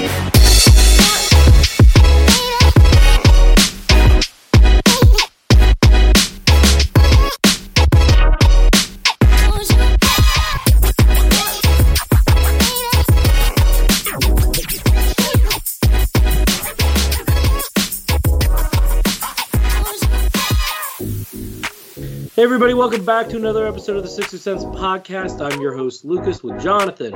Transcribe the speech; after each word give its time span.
Hey 0.00 0.06
everybody, 22.44 22.72
welcome 22.72 23.04
back 23.04 23.28
to 23.28 23.36
another 23.36 23.66
episode 23.66 23.98
of 23.98 24.02
the 24.02 24.08
Sixer 24.08 24.38
Sense 24.38 24.64
podcast. 24.64 25.42
I'm 25.42 25.60
your 25.60 25.76
host 25.76 26.06
Lucas 26.06 26.42
with 26.42 26.58
Jonathan. 26.62 27.12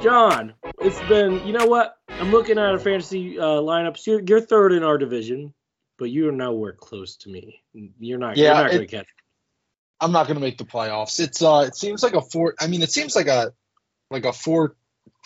John, 0.00 0.54
it's 0.80 1.00
been 1.08 1.44
you 1.46 1.52
know 1.52 1.66
what? 1.66 1.96
I'm 2.22 2.30
looking 2.30 2.56
at 2.56 2.72
a 2.72 2.78
fantasy 2.78 3.36
uh, 3.36 3.44
lineups. 3.44 4.06
You're, 4.06 4.20
you're 4.20 4.40
third 4.40 4.72
in 4.72 4.84
our 4.84 4.96
division, 4.96 5.52
but 5.98 6.04
you're 6.04 6.30
nowhere 6.30 6.72
close 6.72 7.16
to 7.16 7.28
me. 7.28 7.64
You're 7.98 8.18
not. 8.18 8.36
Yeah, 8.36 8.44
you're 8.44 8.62
not 8.62 8.70
going 8.70 8.80
to 8.82 8.86
catch. 8.86 9.06
I'm 10.00 10.12
not 10.12 10.28
going 10.28 10.36
to 10.36 10.40
make 10.40 10.56
the 10.56 10.64
playoffs. 10.64 11.18
It's 11.18 11.42
uh, 11.42 11.64
it 11.66 11.74
seems 11.74 12.00
like 12.00 12.14
a 12.14 12.22
four. 12.22 12.54
I 12.60 12.68
mean, 12.68 12.80
it 12.82 12.92
seems 12.92 13.16
like 13.16 13.26
a 13.26 13.52
like 14.08 14.24
a 14.24 14.32
four 14.32 14.76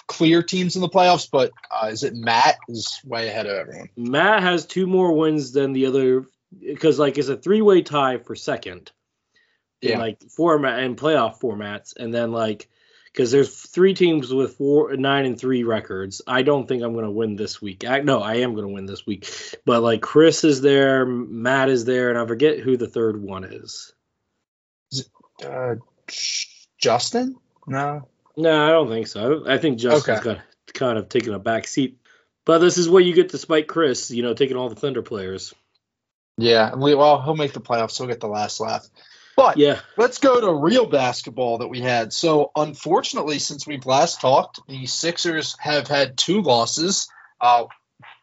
clear 0.06 0.42
teams 0.42 0.74
in 0.74 0.80
the 0.80 0.89
playoffs. 0.89 1.28
But 1.30 1.50
uh, 1.70 1.89
is 1.89 2.02
it 2.02 2.14
Matt 2.14 2.56
is 2.67 2.98
way 3.05 3.28
ahead 3.28 3.44
of 3.44 3.58
everyone? 3.58 3.91
Matt 3.97 4.42
has 4.42 4.64
two 4.64 4.86
more 4.86 5.12
wins 5.12 5.52
than 5.52 5.74
the 5.74 5.84
other 5.86 6.24
because 6.58 6.98
like 6.98 7.19
it's 7.19 7.28
a 7.28 7.36
three 7.36 7.61
way 7.61 7.83
tie 7.83 8.17
for 8.17 8.34
second. 8.34 8.91
in 9.83 9.91
Yeah. 9.91 9.98
like 9.98 10.22
format 10.30 10.78
and 10.78 10.97
playoff 10.97 11.41
formats, 11.41 11.94
and 11.94 12.14
then 12.14 12.33
like 12.33 12.70
because 13.17 13.31
there's 13.31 13.48
three 13.62 13.95
teams 13.95 14.31
with 14.31 14.56
four 14.59 14.95
nine 14.95 15.25
and 15.25 15.41
three 15.41 15.64
records. 15.64 16.20
I 16.27 16.42
don't 16.42 16.69
think 16.69 16.83
I'm 16.83 16.95
gonna 16.95 17.11
win 17.11 17.34
this 17.34 17.62
week. 17.62 17.84
I, 17.89 18.00
no, 18.00 18.20
I 18.20 18.36
am 18.36 18.55
gonna 18.55 18.69
win 18.69 18.84
this 18.84 19.06
week, 19.06 19.27
but 19.64 19.83
like 19.83 20.03
Chris 20.03 20.45
is 20.45 20.61
there, 20.61 21.06
Matt 21.06 21.70
is 21.70 21.86
there, 21.86 22.11
and 22.11 22.19
I 22.19 22.27
forget 22.27 22.58
who 22.58 22.77
the 22.77 22.89
third 22.89 23.20
one 23.20 23.45
is. 23.45 23.95
Uh, 25.45 25.77
Justin? 26.79 27.36
No. 27.67 28.07
No, 28.36 28.64
I 28.67 28.68
don't 28.68 28.89
think 28.89 29.07
so. 29.07 29.45
I 29.46 29.57
think 29.58 29.79
Justin's 29.79 30.18
Okay. 30.18 30.35
got 30.35 30.41
kind 30.74 30.98
of 30.98 31.08
taken 31.08 31.33
a 31.35 31.39
back 31.39 31.67
seat. 31.67 31.98
But 32.45 32.58
this 32.58 32.79
is 32.79 32.89
what 32.89 33.05
you 33.05 33.12
get 33.14 33.30
to 33.30 33.39
spite 33.39 33.67
Chris, 33.67 34.11
you 34.11 34.23
know, 34.23 34.35
taking 34.35 34.57
all 34.57 34.68
the 34.68 34.77
Thunder 34.77 35.02
players. 35.02 35.52
Yeah. 36.36 36.74
we- 36.74 36.95
Well, 36.95 37.20
he'll 37.23 37.35
make 37.35 37.55
the 37.55 37.61
playoffs. 37.61 37.96
He'll 37.98 38.07
get 38.07 38.20
the 38.20 38.29
last 38.29 38.61
laugh. 38.61 38.86
But 39.36 39.58
Yeah, 39.58 39.80
let's 39.98 40.19
go 40.19 40.41
to 40.41 40.52
real 40.52 40.86
basketball 40.86 41.58
that 41.58 41.69
we 41.69 41.80
had. 41.80 42.13
So, 42.13 42.51
unfortunately, 42.57 43.39
since 43.39 43.67
we've 43.67 43.85
last 43.85 44.20
talked, 44.20 44.61
the 44.67 44.86
Sixers 44.86 45.55
have 45.58 45.89
had 45.89 46.17
two 46.17 46.41
losses, 46.41 47.08
uh, 47.41 47.64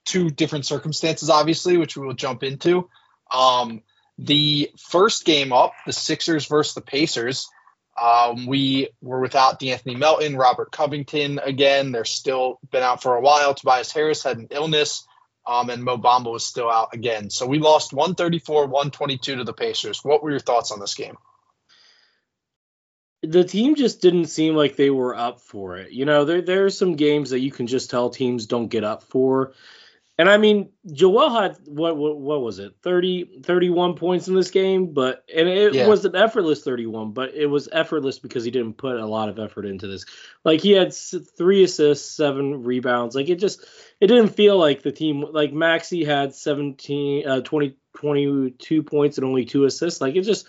two 0.05 0.31
different 0.31 0.65
circumstances, 0.65 1.29
obviously, 1.29 1.77
which 1.77 1.95
we 1.95 2.05
will 2.05 2.15
jump 2.15 2.41
into. 2.41 2.89
Um, 3.31 3.83
the 4.17 4.71
first 4.77 5.23
game 5.23 5.53
up, 5.53 5.73
the 5.85 5.93
Sixers 5.93 6.47
versus 6.47 6.73
the 6.73 6.81
Pacers, 6.81 7.47
um, 8.01 8.47
we 8.47 8.89
were 9.01 9.19
without 9.19 9.59
D'Anthony 9.59 9.95
Melton, 9.95 10.35
Robert 10.35 10.71
Covington 10.71 11.39
again. 11.39 11.91
They're 11.91 12.05
still 12.05 12.59
been 12.71 12.83
out 12.83 13.03
for 13.03 13.15
a 13.15 13.21
while. 13.21 13.53
Tobias 13.53 13.91
Harris 13.91 14.23
had 14.23 14.37
an 14.37 14.47
illness, 14.49 15.07
um, 15.45 15.69
and 15.69 15.83
Mo 15.83 15.97
Bamba 15.97 16.31
was 16.31 16.45
still 16.45 16.69
out 16.69 16.93
again. 16.93 17.29
So 17.29 17.45
we 17.45 17.59
lost 17.59 17.93
134 17.93 18.67
122 18.67 19.37
to 19.37 19.43
the 19.43 19.53
Pacers. 19.53 20.03
What 20.03 20.23
were 20.23 20.31
your 20.31 20.39
thoughts 20.39 20.71
on 20.71 20.79
this 20.79 20.95
game? 20.95 21.17
the 23.23 23.43
team 23.43 23.75
just 23.75 24.01
didn't 24.01 24.25
seem 24.25 24.55
like 24.55 24.75
they 24.75 24.89
were 24.89 25.15
up 25.15 25.39
for 25.39 25.77
it. 25.77 25.91
You 25.91 26.05
know, 26.05 26.25
there 26.25 26.41
there 26.41 26.65
are 26.65 26.69
some 26.69 26.95
games 26.95 27.29
that 27.29 27.39
you 27.39 27.51
can 27.51 27.67
just 27.67 27.89
tell 27.89 28.09
teams 28.09 28.45
don't 28.45 28.67
get 28.67 28.83
up 28.83 29.03
for. 29.03 29.53
And 30.23 30.29
I 30.29 30.37
mean, 30.37 30.69
Joel 30.89 31.31
had 31.31 31.57
what 31.65 31.97
what, 31.97 32.17
what 32.17 32.41
was 32.41 32.57
it? 32.57 32.75
30 32.81 33.41
31 33.43 33.95
points 33.95 34.29
in 34.29 34.35
this 34.35 34.51
game, 34.51 34.93
but 34.93 35.25
and 35.35 35.49
it 35.49 35.73
Yeah. 35.73 35.85
was 35.85 36.05
an 36.05 36.15
effortless 36.15 36.63
31, 36.63 37.11
but 37.11 37.33
it 37.33 37.47
was 37.47 37.67
effortless 37.69 38.19
because 38.19 38.45
he 38.45 38.49
didn't 38.49 38.77
put 38.77 38.95
a 38.95 39.05
lot 39.05 39.27
of 39.27 39.37
effort 39.37 39.65
into 39.65 39.85
this. 39.85 40.05
Like 40.45 40.61
he 40.61 40.71
had 40.71 40.93
3 40.93 41.63
assists, 41.65 42.09
7 42.15 42.63
rebounds. 42.63 43.15
Like 43.15 43.27
it 43.27 43.35
just 43.35 43.65
it 43.99 44.07
didn't 44.07 44.29
feel 44.29 44.57
like 44.57 44.81
the 44.81 44.93
team 44.93 45.25
like 45.29 45.51
Maxey 45.51 46.05
had 46.05 46.33
17 46.33 47.27
uh 47.27 47.41
20 47.41 47.75
22 47.97 48.81
points 48.83 49.17
and 49.17 49.27
only 49.27 49.43
2 49.43 49.65
assists. 49.65 49.99
Like 49.99 50.15
it 50.15 50.21
just 50.21 50.47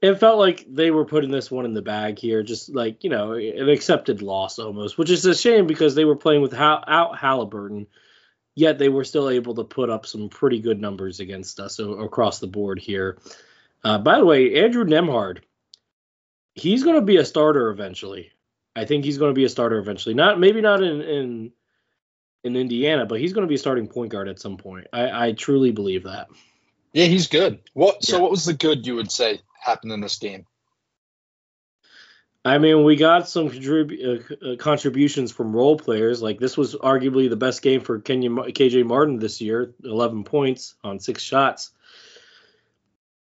it 0.00 0.20
felt 0.20 0.38
like 0.38 0.64
they 0.72 0.92
were 0.92 1.04
putting 1.04 1.32
this 1.32 1.50
one 1.50 1.64
in 1.64 1.74
the 1.74 1.82
bag 1.82 2.20
here, 2.20 2.44
just 2.44 2.72
like 2.72 3.02
you 3.02 3.10
know, 3.10 3.32
an 3.32 3.68
accepted 3.68 4.22
loss 4.22 4.60
almost, 4.60 4.96
which 4.98 5.10
is 5.10 5.26
a 5.26 5.34
shame 5.34 5.66
because 5.66 5.96
they 5.96 6.04
were 6.04 6.14
playing 6.14 6.42
without 6.42 6.84
out 6.86 7.16
Haliburton, 7.16 7.88
yet 8.54 8.78
they 8.78 8.88
were 8.88 9.04
still 9.04 9.28
able 9.28 9.54
to 9.56 9.64
put 9.64 9.90
up 9.90 10.06
some 10.06 10.28
pretty 10.28 10.60
good 10.60 10.80
numbers 10.80 11.20
against 11.20 11.60
us 11.60 11.80
o- 11.80 11.94
across 12.00 12.38
the 12.38 12.46
board 12.46 12.78
here. 12.78 13.18
Uh, 13.82 13.98
by 13.98 14.18
the 14.18 14.24
way, 14.24 14.62
Andrew 14.64 14.84
Nembhard, 14.84 15.38
he's 16.54 16.82
going 16.84 16.96
to 16.96 17.02
be 17.02 17.16
a 17.16 17.24
starter 17.24 17.70
eventually. 17.70 18.30
I 18.76 18.84
think 18.84 19.04
he's 19.04 19.18
going 19.18 19.30
to 19.30 19.34
be 19.38 19.44
a 19.44 19.48
starter 19.48 19.78
eventually. 19.78 20.14
Not 20.14 20.40
maybe 20.40 20.60
not 20.60 20.82
in 20.82 21.00
in 21.02 21.52
in 22.44 22.56
Indiana, 22.56 23.06
but 23.06 23.20
he's 23.20 23.32
going 23.32 23.44
to 23.46 23.48
be 23.48 23.54
a 23.54 23.58
starting 23.58 23.86
point 23.88 24.10
guard 24.12 24.28
at 24.28 24.40
some 24.40 24.56
point. 24.56 24.86
I, 24.92 25.28
I 25.28 25.32
truly 25.32 25.72
believe 25.72 26.04
that. 26.04 26.28
Yeah, 26.92 27.06
he's 27.06 27.28
good. 27.28 27.60
What? 27.72 28.04
So, 28.04 28.16
Yeah. 28.16 28.22
what 28.22 28.30
was 28.30 28.44
the 28.44 28.52
good 28.52 28.86
you 28.86 28.96
would 28.96 29.10
say 29.10 29.40
happened 29.60 29.92
in 29.92 30.00
this 30.00 30.18
game? 30.18 30.44
I 32.44 32.58
mean, 32.58 32.84
we 32.84 32.96
got 32.96 33.26
some 33.26 33.48
contrib- 33.48 34.34
uh, 34.42 34.50
uh, 34.50 34.56
contributions 34.56 35.32
from 35.32 35.56
role 35.56 35.78
players. 35.78 36.20
Like 36.20 36.38
this 36.38 36.56
was 36.56 36.74
arguably 36.74 37.30
the 37.30 37.36
best 37.36 37.62
game 37.62 37.80
for 37.80 38.00
Kenyon 38.00 38.36
KJ 38.36 38.84
Martin 38.84 39.18
this 39.18 39.40
year, 39.40 39.72
11 39.82 40.24
points 40.24 40.74
on 40.84 40.98
six 40.98 41.22
shots. 41.22 41.70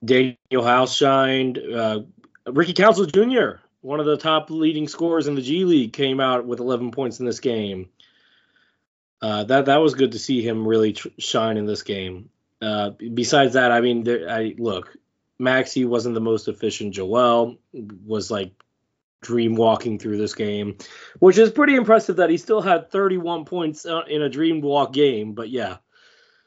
Danuel 0.05 0.65
House 0.65 0.97
shined. 0.97 1.59
Uh, 1.59 2.00
Ricky 2.47 2.72
Council 2.72 3.06
Jr., 3.06 3.61
one 3.81 4.00
of 4.00 4.06
the 4.06 4.16
top 4.16 4.50
leading 4.50 4.88
scorers 4.88 5.28
in 5.28 5.37
the 5.37 5.43
G 5.43 5.65
League, 5.65 5.93
came 5.93 6.19
out 6.19 6.44
with 6.44 6.59
11 6.59 6.91
points 6.91 7.21
in 7.21 7.27
this 7.27 7.38
game. 7.38 7.88
Uh, 9.21 9.44
that 9.44 9.67
that 9.67 9.76
was 9.76 9.94
good 9.94 10.12
to 10.12 10.19
see 10.19 10.43
him 10.43 10.67
really 10.67 10.94
tr- 10.94 11.08
shine 11.19 11.56
in 11.56 11.67
this 11.67 11.82
game. 11.82 12.29
Uh, 12.61 12.91
besides 13.14 13.55
that, 13.55 13.70
I 13.70 13.81
mean, 13.81 14.02
there, 14.02 14.29
I 14.29 14.56
look, 14.58 14.97
Maxey 15.38 15.85
wasn't 15.85 16.17
the 16.17 16.20
most 16.20 16.49
efficient. 16.49 16.94
Joel 16.94 17.58
was 18.05 18.32
like 18.32 18.52
dream 19.23 19.55
walking 19.55 19.99
through 19.99 20.19
this 20.19 20.35
game, 20.35 20.77
which 21.19 21.39
is 21.39 21.51
pretty 21.51 21.75
impressive 21.75 22.17
that 22.17 22.31
he 22.31 22.37
still 22.37 22.61
had 22.61 22.91
31 22.91 23.47
points 23.47 23.87
uh, 23.87 24.03
in 24.07 24.21
a 24.21 24.29
dream 24.29 24.61
walk 24.61 24.93
game. 24.93 25.33
But 25.33 25.49
yeah, 25.49 25.79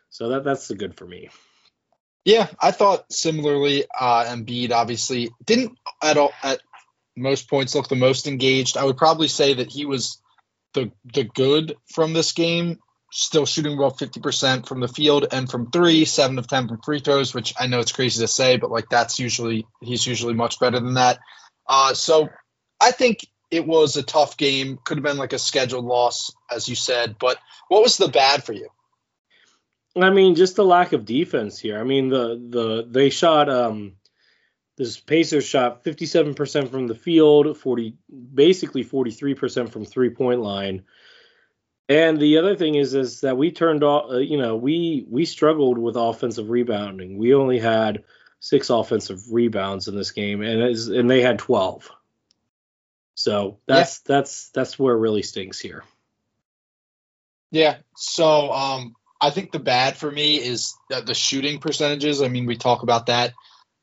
so 0.10 0.30
that 0.30 0.44
that's 0.44 0.68
the 0.68 0.76
good 0.76 0.96
for 0.96 1.06
me. 1.06 1.30
Yeah, 2.24 2.48
I 2.60 2.72
thought 2.72 3.12
similarly. 3.12 3.86
Uh, 3.98 4.26
Embiid 4.26 4.72
obviously 4.72 5.30
didn't 5.44 5.78
at 6.04 6.18
all 6.18 6.34
at 6.44 6.60
most 7.16 7.50
points 7.50 7.76
look 7.76 7.88
the 7.88 7.96
most 7.96 8.28
engaged. 8.28 8.78
I 8.78 8.84
would 8.84 8.98
probably 8.98 9.28
say 9.28 9.56
that 9.56 9.72
he 9.72 9.86
was 9.86 10.22
the 10.74 10.92
the 11.14 11.24
good 11.24 11.76
from 11.94 12.14
this 12.14 12.34
game. 12.34 12.80
Still 13.12 13.46
shooting 13.46 13.80
fifty 13.98 14.20
percent 14.20 14.68
from 14.68 14.82
the 14.82 14.88
field 14.88 15.28
and 15.32 15.50
from 15.50 15.72
three, 15.72 16.04
seven 16.04 16.38
of 16.38 16.48
ten 16.48 16.68
from 16.68 16.82
free 16.82 17.00
throws, 17.00 17.34
which 17.34 17.54
I 17.58 17.68
know 17.68 17.80
it's 17.80 17.94
crazy 17.94 18.20
to 18.22 18.28
say, 18.28 18.58
but 18.58 18.72
like 18.72 18.90
that's 18.90 19.20
usually 19.20 19.68
he's 19.82 20.06
usually 20.06 20.34
much 20.34 20.60
better 20.60 20.80
than 20.80 20.96
that. 20.96 21.20
Uh, 21.68 21.94
so 21.94 22.30
I 22.80 22.92
think 22.92 23.26
it 23.52 23.66
was 23.66 23.96
a 23.96 24.04
tough 24.04 24.38
game. 24.38 24.80
Could 24.84 24.98
have 24.98 25.04
been 25.04 25.18
like 25.18 25.34
a 25.34 25.40
scheduled 25.40 25.86
loss, 25.86 26.32
as 26.52 26.68
you 26.68 26.76
said. 26.76 27.18
But 27.20 27.38
what 27.68 27.82
was 27.82 27.98
the 27.98 28.08
bad 28.08 28.44
for 28.44 28.54
you? 28.54 28.70
I 29.96 30.10
mean, 30.10 30.36
just 30.36 30.56
the 30.56 30.66
lack 30.66 30.94
of 30.94 31.06
defense 31.06 31.58
here. 31.58 31.80
I 31.80 31.84
mean, 31.84 32.10
the 32.10 32.36
the 32.50 32.88
they 32.90 33.10
shot 33.10 33.50
um 33.50 33.94
this 34.78 35.00
Pacers 35.00 35.46
shot 35.46 35.86
57% 35.86 36.70
from 36.70 36.88
the 36.88 36.96
field, 36.96 37.58
40 37.58 37.96
basically 38.34 38.84
43% 38.84 39.70
from 39.70 39.86
three 39.86 40.10
point 40.10 40.42
line. 40.42 40.84
And 41.88 42.20
the 42.20 42.40
other 42.40 42.58
thing 42.58 42.76
is 42.76 42.94
is 42.94 43.22
that 43.22 43.38
we 43.38 43.52
turned 43.52 43.84
off 43.84 44.12
uh, 44.12 44.18
you 44.18 44.38
know, 44.38 44.58
we 44.58 45.06
we 45.10 45.24
struggled 45.24 45.78
with 45.78 45.96
offensive 45.96 46.50
rebounding. 46.50 47.18
We 47.18 47.34
only 47.34 47.60
had 47.60 48.04
six 48.42 48.70
offensive 48.70 49.32
rebounds 49.32 49.88
in 49.88 49.96
this 49.96 50.12
game 50.12 50.42
and 50.42 50.62
and 50.62 51.10
they 51.10 51.22
had 51.22 51.40
12. 51.40 51.90
So 53.16 53.60
that's 53.68 54.02
yeah. 54.06 54.16
that's 54.16 54.50
that's 54.50 54.78
where 54.78 54.96
it 54.96 55.00
really 55.00 55.24
stinks 55.24 55.60
here. 55.60 55.84
Yeah. 57.52 57.78
So 57.96 58.52
um 58.52 58.96
I 59.20 59.30
think 59.30 59.52
the 59.52 59.60
bad 59.60 59.98
for 59.98 60.12
me 60.12 60.36
is 60.36 60.76
the 60.90 61.14
shooting 61.14 61.60
percentages. 61.60 62.22
I 62.22 62.28
mean, 62.28 62.46
we 62.46 62.58
talk 62.58 62.84
about 62.84 63.08
that 63.08 63.34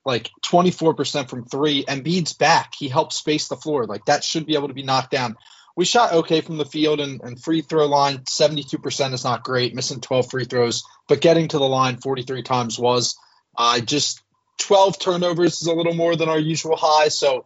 like 0.04 0.30
24% 0.44 1.28
from 1.28 1.44
three. 1.44 1.84
Embiid's 1.84 2.32
back. 2.32 2.72
He 2.76 2.88
helped 2.88 3.12
space 3.12 3.48
the 3.48 3.56
floor. 3.56 3.86
Like 3.86 4.04
that 4.06 4.24
should 4.24 4.46
be 4.46 4.54
able 4.54 4.68
to 4.68 4.74
be 4.74 4.82
knocked 4.82 5.10
down. 5.10 5.36
We 5.76 5.84
shot 5.84 6.12
okay 6.12 6.42
from 6.42 6.58
the 6.58 6.66
field 6.66 7.00
and, 7.00 7.20
and 7.22 7.42
free 7.42 7.62
throw 7.62 7.86
line. 7.86 8.18
72% 8.18 9.12
is 9.14 9.24
not 9.24 9.44
great, 9.44 9.74
missing 9.74 10.00
12 10.00 10.30
free 10.30 10.44
throws, 10.44 10.82
but 11.08 11.20
getting 11.20 11.48
to 11.48 11.58
the 11.58 11.68
line 11.68 11.96
43 11.96 12.42
times 12.42 12.78
was. 12.78 13.16
Uh, 13.56 13.80
just 13.80 14.20
12 14.60 14.98
turnovers 14.98 15.62
is 15.62 15.68
a 15.68 15.72
little 15.72 15.94
more 15.94 16.14
than 16.16 16.28
our 16.28 16.38
usual 16.38 16.76
high. 16.76 17.08
So 17.08 17.44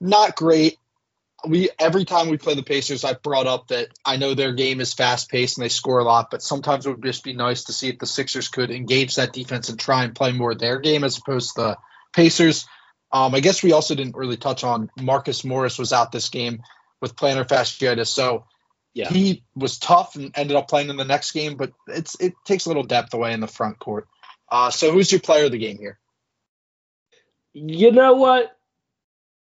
not 0.00 0.36
great 0.36 0.78
we 1.46 1.70
every 1.78 2.04
time 2.04 2.28
we 2.28 2.36
play 2.36 2.54
the 2.54 2.62
Pacers, 2.62 3.04
I've 3.04 3.22
brought 3.22 3.46
up 3.46 3.68
that 3.68 3.88
I 4.04 4.16
know 4.16 4.34
their 4.34 4.52
game 4.52 4.80
is 4.80 4.94
fast 4.94 5.30
paced 5.30 5.56
and 5.56 5.64
they 5.64 5.68
score 5.68 6.00
a 6.00 6.04
lot, 6.04 6.30
but 6.30 6.42
sometimes 6.42 6.86
it 6.86 6.90
would 6.90 7.02
just 7.02 7.24
be 7.24 7.32
nice 7.32 7.64
to 7.64 7.72
see 7.72 7.88
if 7.88 7.98
the 7.98 8.06
Sixers 8.06 8.48
could 8.48 8.70
engage 8.70 9.16
that 9.16 9.32
defense 9.32 9.68
and 9.68 9.78
try 9.78 10.04
and 10.04 10.14
play 10.14 10.32
more 10.32 10.54
their 10.54 10.80
game 10.80 11.04
as 11.04 11.18
opposed 11.18 11.54
to 11.54 11.60
the 11.60 11.76
Pacers. 12.12 12.66
Um, 13.12 13.34
I 13.34 13.40
guess 13.40 13.62
we 13.62 13.72
also 13.72 13.94
didn't 13.94 14.16
really 14.16 14.36
touch 14.36 14.64
on 14.64 14.90
Marcus 15.00 15.44
Morris 15.44 15.78
was 15.78 15.92
out 15.92 16.12
this 16.12 16.28
game 16.28 16.62
with 17.00 17.16
plantar 17.16 17.46
fasciitis, 17.46 18.08
so 18.08 18.44
yeah. 18.92 19.08
he 19.08 19.44
was 19.54 19.78
tough 19.78 20.16
and 20.16 20.32
ended 20.34 20.56
up 20.56 20.68
playing 20.68 20.90
in 20.90 20.96
the 20.96 21.04
next 21.04 21.32
game, 21.32 21.56
but 21.56 21.72
it's 21.86 22.20
it 22.20 22.34
takes 22.44 22.66
a 22.66 22.68
little 22.68 22.82
depth 22.82 23.14
away 23.14 23.32
in 23.32 23.40
the 23.40 23.46
front 23.46 23.78
court. 23.78 24.08
Uh, 24.50 24.70
so 24.70 24.90
who's 24.92 25.12
your 25.12 25.20
player 25.20 25.44
of 25.44 25.52
the 25.52 25.58
game 25.58 25.78
here? 25.78 25.98
You 27.52 27.92
know 27.92 28.14
what? 28.14 28.57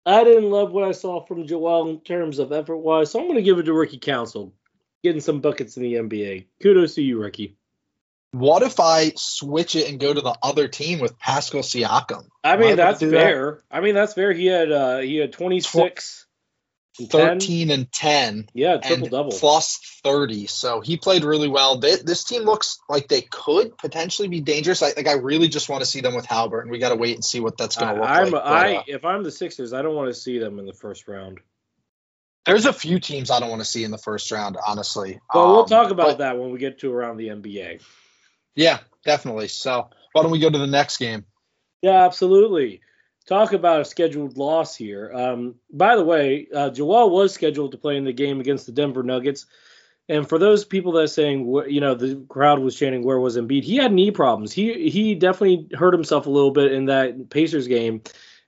I 0.05 0.23
didn't 0.23 0.49
love 0.49 0.71
what 0.71 0.83
I 0.83 0.91
saw 0.91 1.25
from 1.25 1.47
Joel 1.47 1.89
in 1.89 1.99
terms 2.01 2.39
of 2.39 2.51
effort 2.51 2.77
wise, 2.77 3.11
so 3.11 3.19
I'm 3.19 3.25
going 3.25 3.37
to 3.37 3.43
give 3.43 3.57
it 3.59 3.63
to 3.63 3.73
Ricky 3.73 3.99
Council, 3.99 4.53
getting 5.01 5.21
some 5.21 5.39
buckets 5.39 5.77
in 5.77 5.83
the 5.83 5.93
NBA. 5.93 6.47
Kudos 6.61 6.95
to 6.95 7.01
you, 7.01 7.21
Ricky. 7.21 7.55
What 8.31 8.63
if 8.63 8.79
I 8.79 9.13
switch 9.15 9.75
it 9.75 9.89
and 9.89 9.99
go 9.99 10.13
to 10.13 10.19
the 10.19 10.35
other 10.41 10.67
team 10.67 10.99
with 10.99 11.19
Pascal 11.19 11.61
Siakam? 11.61 12.27
I 12.43 12.57
mean, 12.57 12.75
that's 12.75 12.99
fair. 12.99 13.61
That? 13.69 13.77
I 13.77 13.81
mean, 13.81 13.93
that's 13.93 14.15
fair. 14.15 14.33
He 14.33 14.47
had 14.47 14.71
uh, 14.71 14.97
he 14.97 15.17
had 15.17 15.31
26 15.31 16.25
13 16.95 17.71
and 17.71 17.91
10. 17.91 18.49
Yeah, 18.53 18.77
triple 18.77 19.07
double. 19.07 19.31
Plus 19.31 19.79
30. 20.03 20.47
So 20.47 20.81
he 20.81 20.97
played 20.97 21.23
really 21.23 21.47
well. 21.47 21.77
They, 21.77 21.95
this 21.95 22.23
team 22.23 22.43
looks 22.43 22.79
like 22.87 23.07
they 23.07 23.21
could 23.21 23.77
potentially 23.77 24.27
be 24.27 24.41
dangerous. 24.41 24.83
I 24.83 24.93
like 24.95 25.07
I 25.07 25.13
really 25.13 25.47
just 25.47 25.69
want 25.69 25.81
to 25.81 25.85
see 25.85 26.01
them 26.01 26.15
with 26.15 26.25
Halbert, 26.25 26.61
and 26.61 26.71
We 26.71 26.79
got 26.79 26.89
to 26.89 26.95
wait 26.95 27.15
and 27.15 27.25
see 27.25 27.39
what 27.39 27.57
that's 27.57 27.75
going 27.75 27.95
to 27.95 28.01
look 28.01 28.09
I'm, 28.09 28.31
like. 28.31 28.43
I 28.43 28.75
uh, 28.75 28.83
if 28.87 29.05
I'm 29.05 29.23
the 29.23 29.31
Sixers, 29.31 29.73
I 29.73 29.81
don't 29.81 29.95
want 29.95 30.09
to 30.09 30.13
see 30.13 30.37
them 30.37 30.59
in 30.59 30.65
the 30.65 30.73
first 30.73 31.07
round. 31.07 31.39
There's 32.45 32.65
a 32.65 32.73
few 32.73 32.99
teams 32.99 33.31
I 33.31 33.39
don't 33.39 33.49
want 33.49 33.61
to 33.61 33.67
see 33.67 33.85
in 33.85 33.91
the 33.91 33.97
first 33.97 34.31
round, 34.31 34.57
honestly. 34.65 35.19
Well, 35.33 35.45
um, 35.45 35.51
we'll 35.53 35.65
talk 35.65 35.91
about 35.91 36.07
but, 36.07 36.17
that 36.19 36.37
when 36.37 36.51
we 36.51 36.59
get 36.59 36.79
to 36.79 36.91
around 36.91 37.17
the 37.17 37.29
NBA. 37.29 37.81
Yeah, 38.55 38.79
definitely. 39.05 39.47
So 39.47 39.89
why 40.11 40.21
don't 40.21 40.31
we 40.31 40.39
go 40.39 40.49
to 40.49 40.57
the 40.57 40.67
next 40.67 40.97
game? 40.97 41.25
Yeah, 41.81 42.05
absolutely 42.05 42.81
talk 43.25 43.53
about 43.53 43.81
a 43.81 43.85
scheduled 43.85 44.37
loss 44.37 44.75
here. 44.75 45.11
Um, 45.13 45.55
by 45.71 45.95
the 45.95 46.03
way, 46.03 46.47
uh, 46.53 46.69
Joel 46.69 47.09
was 47.09 47.33
scheduled 47.33 47.71
to 47.71 47.77
play 47.77 47.97
in 47.97 48.03
the 48.03 48.13
game 48.13 48.39
against 48.39 48.65
the 48.65 48.71
Denver 48.71 49.03
Nuggets. 49.03 49.45
And 50.09 50.27
for 50.27 50.37
those 50.37 50.65
people 50.65 50.91
that 50.93 51.03
are 51.03 51.07
saying, 51.07 51.45
you 51.69 51.79
know, 51.79 51.95
the 51.95 52.25
crowd 52.27 52.59
was 52.59 52.77
chanting, 52.77 53.03
"Where 53.03 53.19
was 53.19 53.37
Embiid?" 53.37 53.63
He 53.63 53.77
had 53.77 53.93
knee 53.93 54.11
problems. 54.11 54.51
He 54.51 54.89
he 54.89 55.15
definitely 55.15 55.69
hurt 55.75 55.93
himself 55.93 56.25
a 56.25 56.29
little 56.29 56.51
bit 56.51 56.73
in 56.73 56.85
that 56.85 57.29
Pacers 57.29 57.67
game, 57.67 58.01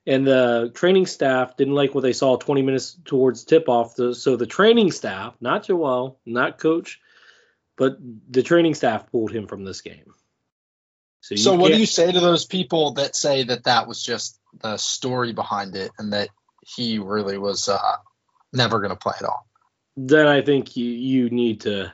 and 0.06 0.27
the 0.27 0.72
training 0.74 1.06
staff 1.06 1.56
didn't 1.56 1.75
like 1.75 1.95
what 1.95 2.01
they 2.01 2.12
saw 2.12 2.36
20 2.36 2.62
minutes 2.62 2.98
towards 3.06 3.45
tip 3.45 3.69
off. 3.69 3.95
So 3.95 4.36
the 4.36 4.45
training 4.45 4.92
staff, 4.92 5.36
not 5.39 5.63
Joel, 5.63 6.19
not 6.25 6.60
coach, 6.60 7.00
but 7.77 7.98
the 8.30 8.44
training 8.44 8.75
staff 8.75 9.10
pulled 9.10 9.31
him 9.31 9.48
from 9.48 9.63
this 9.63 9.80
game. 9.80 10.13
So, 11.22 11.36
so 11.38 11.56
what 11.56 11.72
do 11.72 11.80
you 11.80 11.88
say 11.88 12.12
to 12.12 12.19
those 12.19 12.45
people 12.45 12.92
that 12.95 13.16
say 13.16 13.44
that 13.44 13.63
that 13.63 13.88
was 13.88 14.04
just 14.04 14.39
the 14.62 14.78
story 14.78 15.34
behind 15.34 15.75
it 15.75 15.92
and 15.98 16.13
that 16.13 16.30
he 16.66 17.00
really 17.00 17.38
was 17.38 17.69
uh, 17.69 17.96
never 18.54 18.80
going 18.80 18.92
to 18.92 18.96
play 18.96 19.13
at 19.19 19.25
all. 19.25 19.48
Then 19.98 20.28
I 20.28 20.42
think 20.42 20.75
you 20.75 20.86
you 20.86 21.30
need 21.30 21.62
to 21.62 21.94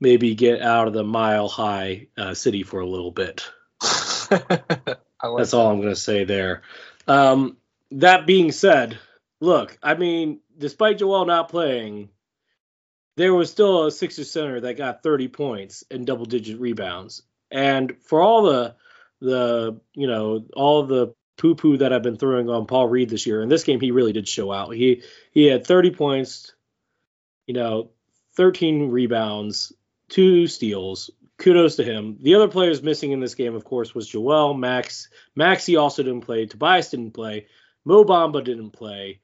maybe 0.00 0.34
get 0.34 0.62
out 0.62 0.88
of 0.88 0.94
the 0.94 1.04
mile 1.04 1.48
high 1.48 2.06
uh, 2.16 2.34
city 2.34 2.62
for 2.62 2.80
a 2.80 2.86
little 2.86 3.10
bit. 3.10 3.44
like 4.30 4.38
That's 4.38 5.50
that. 5.50 5.54
all 5.54 5.70
I'm 5.70 5.80
going 5.80 5.90
to 5.90 5.96
say 5.96 6.24
there. 6.24 6.62
Um, 7.06 7.58
that 7.92 8.26
being 8.26 8.52
said, 8.52 8.98
look, 9.40 9.76
I 9.82 9.94
mean, 9.94 10.40
despite 10.56 10.98
Joel 10.98 11.26
not 11.26 11.50
playing, 11.50 12.08
there 13.16 13.34
was 13.34 13.50
still 13.50 13.86
a 13.86 13.90
Sixers 13.90 14.30
center 14.30 14.60
that 14.60 14.78
got 14.78 15.02
30 15.02 15.28
points 15.28 15.84
and 15.90 16.06
double 16.06 16.24
digit 16.24 16.60
rebounds. 16.60 17.22
And 17.50 17.96
for 18.02 18.20
all 18.20 18.42
the 18.42 18.76
the 19.20 19.78
you 19.94 20.06
know 20.06 20.46
all 20.54 20.84
the 20.84 21.14
poo 21.40 21.54
poo 21.54 21.78
that 21.78 21.92
I've 21.92 22.02
been 22.02 22.18
throwing 22.18 22.50
on 22.50 22.66
Paul 22.66 22.86
Reed 22.86 23.08
this 23.08 23.26
year. 23.26 23.42
In 23.42 23.48
this 23.48 23.64
game, 23.64 23.80
he 23.80 23.90
really 23.90 24.12
did 24.12 24.28
show 24.28 24.52
out. 24.52 24.74
He 24.74 25.02
he 25.32 25.46
had 25.46 25.66
30 25.66 25.92
points, 25.92 26.52
you 27.46 27.54
know, 27.54 27.90
13 28.36 28.90
rebounds, 28.90 29.72
two 30.08 30.46
steals. 30.46 31.10
Kudos 31.38 31.76
to 31.76 31.84
him. 31.84 32.18
The 32.20 32.34
other 32.34 32.48
players 32.48 32.82
missing 32.82 33.12
in 33.12 33.20
this 33.20 33.34
game, 33.34 33.54
of 33.54 33.64
course, 33.64 33.94
was 33.94 34.06
Joel, 34.06 34.52
Max. 34.52 35.08
Maxey 35.34 35.76
also 35.76 36.02
didn't 36.02 36.20
play. 36.20 36.44
Tobias 36.44 36.90
didn't 36.90 37.12
play. 37.12 37.46
Mo 37.86 38.04
Bamba 38.04 38.44
didn't 38.44 38.72
play. 38.72 39.20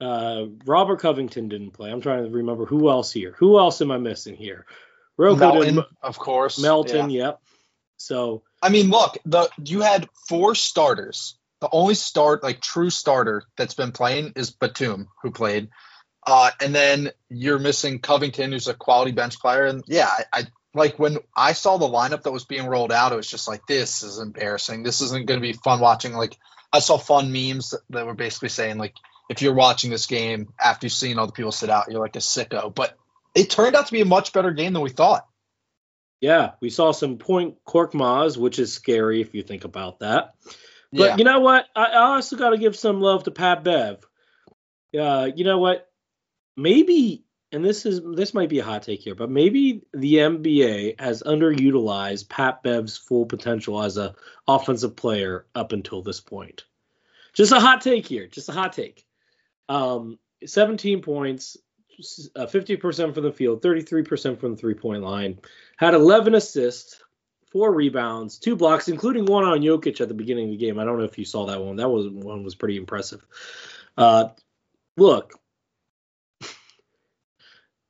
Uh, 0.00 0.46
Robert 0.64 0.98
Covington 0.98 1.48
didn't 1.48 1.70
play. 1.70 1.92
I'm 1.92 2.00
trying 2.00 2.24
to 2.24 2.30
remember 2.30 2.66
who 2.66 2.90
else 2.90 3.12
here. 3.12 3.32
Who 3.38 3.60
else 3.60 3.80
am 3.80 3.92
I 3.92 3.98
missing 3.98 4.34
here? 4.34 4.66
Rocco 5.16 5.36
Melton, 5.36 5.84
of 6.02 6.18
course. 6.18 6.60
Melton, 6.60 7.10
yeah. 7.10 7.26
yep. 7.26 7.40
So 7.96 8.42
I 8.62 8.68
mean, 8.70 8.90
look, 8.90 9.18
the 9.24 9.48
you 9.62 9.80
had 9.80 10.08
four 10.28 10.54
starters. 10.54 11.38
The 11.60 11.68
only 11.72 11.94
start, 11.94 12.42
like 12.42 12.60
true 12.60 12.90
starter 12.90 13.42
that's 13.56 13.74
been 13.74 13.92
playing 13.92 14.32
is 14.36 14.50
Batum, 14.50 15.08
who 15.22 15.30
played. 15.30 15.68
Uh, 16.26 16.50
and 16.60 16.74
then 16.74 17.10
you're 17.30 17.58
missing 17.58 18.00
Covington, 18.00 18.52
who's 18.52 18.68
a 18.68 18.74
quality 18.74 19.12
bench 19.12 19.38
player. 19.38 19.64
And 19.64 19.82
yeah, 19.86 20.08
I, 20.08 20.24
I 20.32 20.42
like 20.74 20.98
when 20.98 21.18
I 21.34 21.52
saw 21.52 21.78
the 21.78 21.88
lineup 21.88 22.22
that 22.22 22.32
was 22.32 22.44
being 22.44 22.66
rolled 22.66 22.92
out, 22.92 23.12
it 23.12 23.16
was 23.16 23.30
just 23.30 23.48
like, 23.48 23.66
this 23.66 24.02
is 24.02 24.18
embarrassing. 24.18 24.82
This 24.82 25.00
isn't 25.00 25.26
going 25.26 25.40
to 25.40 25.46
be 25.46 25.54
fun 25.54 25.80
watching. 25.80 26.12
Like, 26.12 26.36
I 26.72 26.80
saw 26.80 26.98
fun 26.98 27.32
memes 27.32 27.74
that 27.90 28.06
were 28.06 28.14
basically 28.14 28.50
saying, 28.50 28.76
like, 28.76 28.94
if 29.30 29.40
you're 29.40 29.54
watching 29.54 29.90
this 29.90 30.06
game 30.06 30.52
after 30.62 30.86
you've 30.86 30.92
seen 30.92 31.18
all 31.18 31.26
the 31.26 31.32
people 31.32 31.52
sit 31.52 31.70
out, 31.70 31.90
you're 31.90 32.00
like 32.00 32.16
a 32.16 32.20
sicko. 32.20 32.74
But 32.74 32.96
it 33.34 33.48
turned 33.48 33.74
out 33.74 33.86
to 33.86 33.92
be 33.92 34.02
a 34.02 34.06
much 34.06 34.32
better 34.32 34.50
game 34.52 34.74
than 34.74 34.82
we 34.82 34.90
thought. 34.90 35.26
Yeah, 36.20 36.52
we 36.60 36.70
saw 36.70 36.92
some 36.92 37.18
point 37.18 37.56
Korkmaz, 37.66 38.36
which 38.36 38.58
is 38.58 38.72
scary 38.72 39.20
if 39.20 39.34
you 39.34 39.42
think 39.42 39.64
about 39.64 40.00
that. 40.00 40.34
But 40.92 41.10
yeah. 41.10 41.16
you 41.16 41.24
know 41.24 41.40
what? 41.40 41.66
I, 41.74 41.84
I 41.84 42.14
also 42.14 42.36
got 42.36 42.50
to 42.50 42.58
give 42.58 42.76
some 42.76 43.00
love 43.00 43.24
to 43.24 43.30
Pat 43.30 43.64
Bev. 43.64 44.04
Uh, 44.98 45.30
you 45.34 45.44
know 45.44 45.58
what? 45.58 45.90
Maybe, 46.56 47.24
and 47.52 47.62
this 47.62 47.84
is 47.84 48.00
this 48.14 48.32
might 48.32 48.48
be 48.48 48.60
a 48.60 48.64
hot 48.64 48.82
take 48.82 49.00
here, 49.00 49.14
but 49.14 49.30
maybe 49.30 49.82
the 49.92 50.14
NBA 50.14 50.98
has 51.00 51.22
underutilized 51.22 52.28
Pat 52.30 52.62
Bev's 52.62 52.96
full 52.96 53.26
potential 53.26 53.82
as 53.82 53.98
a 53.98 54.14
offensive 54.48 54.96
player 54.96 55.46
up 55.54 55.72
until 55.72 56.02
this 56.02 56.20
point. 56.20 56.64
Just 57.34 57.52
a 57.52 57.60
hot 57.60 57.82
take 57.82 58.06
here. 58.06 58.26
Just 58.26 58.48
a 58.48 58.52
hot 58.52 58.72
take. 58.72 59.04
Um, 59.68 60.18
17 60.44 61.02
points, 61.02 61.58
50% 62.00 63.14
from 63.14 63.22
the 63.22 63.32
field, 63.32 63.62
33% 63.62 64.38
from 64.38 64.52
the 64.52 64.56
three 64.56 64.74
point 64.74 65.02
line. 65.02 65.38
Had 65.76 65.94
11 65.94 66.34
assists, 66.34 67.00
four 67.50 67.72
rebounds, 67.72 68.38
two 68.38 68.56
blocks, 68.56 68.88
including 68.88 69.26
one 69.26 69.44
on 69.44 69.60
Jokic 69.60 70.00
at 70.00 70.08
the 70.08 70.14
beginning 70.14 70.46
of 70.46 70.50
the 70.50 70.56
game. 70.56 70.78
I 70.78 70.84
don't 70.84 70.98
know 70.98 71.04
if 71.04 71.18
you 71.18 71.24
saw 71.24 71.46
that 71.46 71.62
one. 71.62 71.76
That 71.76 71.88
was 71.88 72.08
one 72.08 72.44
was 72.44 72.54
pretty 72.54 72.76
impressive. 72.76 73.24
Uh, 73.96 74.28
look, 74.96 75.32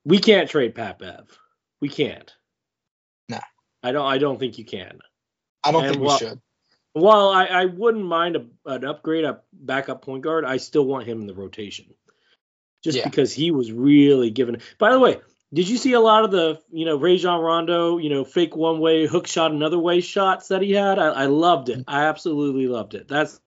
we 0.04 0.18
can't 0.18 0.48
trade 0.48 0.74
Pat 0.74 0.98
Bev. 0.98 1.26
We 1.80 1.88
can't. 1.88 2.32
No, 3.28 3.40
I 3.82 3.92
don't. 3.92 4.06
I 4.06 4.18
don't 4.18 4.38
think 4.38 4.58
you 4.58 4.64
can. 4.64 5.00
I 5.64 5.72
don't 5.72 5.84
and 5.84 5.94
think 5.94 6.08
we 6.08 6.16
should. 6.16 6.40
While 6.92 7.28
I, 7.28 7.44
I 7.46 7.64
wouldn't 7.66 8.06
mind 8.06 8.36
a, 8.36 8.46
an 8.64 8.84
upgrade, 8.84 9.24
a 9.24 9.40
backup 9.52 10.00
point 10.00 10.22
guard, 10.22 10.46
I 10.46 10.56
still 10.56 10.86
want 10.86 11.06
him 11.06 11.20
in 11.20 11.26
the 11.26 11.34
rotation 11.34 11.86
just 12.86 12.98
Yeah. 12.98 13.04
because 13.04 13.32
he 13.34 13.50
was 13.50 13.70
really 13.72 14.30
giving. 14.30 14.56
By 14.78 14.92
the 14.92 15.00
way, 15.00 15.18
did 15.52 15.68
you 15.68 15.76
see 15.76 15.92
a 15.92 16.00
lot 16.00 16.24
of 16.24 16.30
the 16.30 16.60
you 16.70 16.84
know 16.84 16.96
Rajon 16.96 17.40
Rondo 17.40 17.98
you 17.98 18.08
know 18.10 18.24
fake 18.24 18.56
one 18.56 18.78
way 18.78 19.06
hook 19.06 19.26
shot 19.26 19.50
another 19.50 19.78
way 19.78 20.00
shots 20.00 20.48
that 20.48 20.62
he 20.62 20.72
had? 20.72 20.98
I, 20.98 21.08
I 21.08 21.26
loved 21.26 21.68
it. 21.68 21.84
I 21.86 22.04
absolutely 22.04 22.68
loved 22.68 22.94
it. 22.94 23.08
That's 23.08 23.40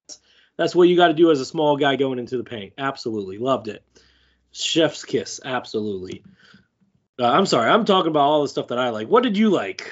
that's 0.58 0.76
what 0.76 0.90
you 0.90 0.96
got 0.98 1.08
to 1.08 1.14
do 1.14 1.32
as 1.32 1.40
a 1.40 1.46
small 1.46 1.78
guy 1.78 1.96
going 1.96 2.20
into 2.20 2.38
the 2.38 2.44
paint. 2.44 2.74
Absolutely 2.78 3.38
loved 3.38 3.70
it. 3.70 3.84
Chef's 4.52 5.06
kiss. 5.06 5.40
Absolutely. 5.44 6.24
Uh, 7.18 7.26
I'm 7.28 7.46
sorry. 7.46 7.70
I'm 7.70 7.86
talking 7.86 8.12
about 8.12 8.22
all 8.28 8.42
the 8.42 8.50
stuff 8.50 8.68
that 8.68 8.78
I 8.80 8.90
like. 8.90 9.08
What 9.08 9.24
did 9.24 9.38
you 9.38 9.50
like? 9.50 9.92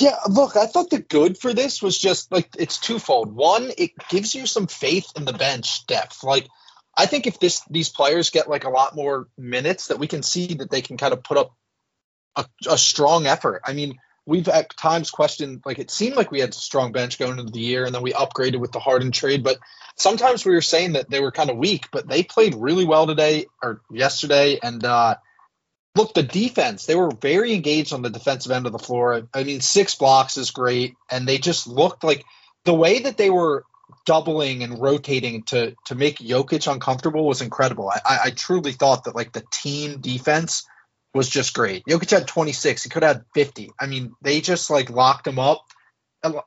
Yeah, 0.00 0.16
look, 0.28 0.56
I 0.56 0.66
thought 0.66 0.90
the 0.90 0.98
good 0.98 1.38
for 1.38 1.54
this 1.54 1.80
was 1.80 1.96
just 1.96 2.32
like 2.32 2.48
it's 2.58 2.78
twofold. 2.78 3.32
One, 3.34 3.70
it 3.78 3.92
gives 4.08 4.34
you 4.34 4.46
some 4.46 4.66
faith 4.66 5.06
in 5.16 5.24
the 5.24 5.32
bench 5.32 5.86
depth. 5.86 6.24
Like 6.24 6.48
I 6.96 7.06
think 7.06 7.26
if 7.26 7.38
this 7.38 7.62
these 7.70 7.88
players 7.88 8.30
get 8.30 8.48
like 8.48 8.64
a 8.64 8.70
lot 8.70 8.94
more 8.94 9.28
minutes 9.36 9.88
that 9.88 9.98
we 9.98 10.06
can 10.06 10.22
see 10.22 10.54
that 10.54 10.70
they 10.70 10.80
can 10.80 10.96
kind 10.96 11.12
of 11.12 11.22
put 11.22 11.38
up 11.38 11.54
a, 12.36 12.46
a 12.68 12.78
strong 12.78 13.26
effort. 13.26 13.62
I 13.64 13.72
mean, 13.72 13.98
we've 14.24 14.48
at 14.48 14.76
times 14.76 15.10
questioned 15.10 15.62
like 15.64 15.78
it 15.78 15.90
seemed 15.90 16.16
like 16.16 16.30
we 16.30 16.40
had 16.40 16.50
a 16.50 16.54
strong 16.54 16.92
bench 16.92 17.18
going 17.18 17.38
into 17.38 17.52
the 17.52 17.60
year 17.60 17.84
and 17.84 17.94
then 17.94 18.02
we 18.02 18.12
upgraded 18.12 18.60
with 18.60 18.72
the 18.72 18.80
Harden 18.80 19.12
trade, 19.12 19.44
but 19.44 19.58
sometimes 19.96 20.44
we 20.44 20.54
were 20.54 20.62
saying 20.62 20.94
that 20.94 21.10
they 21.10 21.20
were 21.20 21.32
kind 21.32 21.50
of 21.50 21.56
weak, 21.56 21.86
but 21.92 22.08
they 22.08 22.22
played 22.22 22.54
really 22.54 22.84
well 22.84 23.06
today 23.06 23.46
or 23.62 23.82
yesterday 23.90 24.58
and 24.62 24.84
uh 24.84 25.16
look, 25.96 26.14
the 26.14 26.22
defense, 26.22 26.86
they 26.86 26.94
were 26.94 27.10
very 27.10 27.54
engaged 27.54 27.92
on 27.92 28.02
the 28.02 28.10
defensive 28.10 28.52
end 28.52 28.66
of 28.66 28.72
the 28.72 28.78
floor. 28.78 29.26
I 29.32 29.44
mean, 29.44 29.60
six 29.60 29.94
blocks 29.94 30.36
is 30.36 30.50
great. 30.50 30.94
And 31.10 31.26
they 31.26 31.38
just 31.38 31.66
looked 31.66 32.04
like 32.04 32.24
the 32.64 32.74
way 32.74 33.00
that 33.00 33.16
they 33.16 33.30
were 33.30 33.64
doubling 34.04 34.62
and 34.62 34.80
rotating 34.80 35.42
to 35.44 35.74
to 35.86 35.94
make 35.94 36.18
Jokic 36.18 36.70
uncomfortable 36.70 37.26
was 37.26 37.42
incredible. 37.42 37.88
I, 37.88 38.00
I, 38.04 38.18
I 38.24 38.30
truly 38.30 38.72
thought 38.72 39.04
that 39.04 39.14
like 39.16 39.32
the 39.32 39.44
team 39.52 40.00
defense 40.00 40.64
was 41.14 41.28
just 41.28 41.54
great. 41.54 41.84
Jokic 41.86 42.10
had 42.10 42.26
26. 42.28 42.82
He 42.82 42.90
could 42.90 43.02
have 43.02 43.16
had 43.16 43.24
50. 43.34 43.70
I 43.80 43.86
mean, 43.86 44.12
they 44.22 44.40
just 44.40 44.70
like 44.70 44.90
locked 44.90 45.26
him 45.26 45.38
up. 45.38 45.62
Uh, 46.22 46.40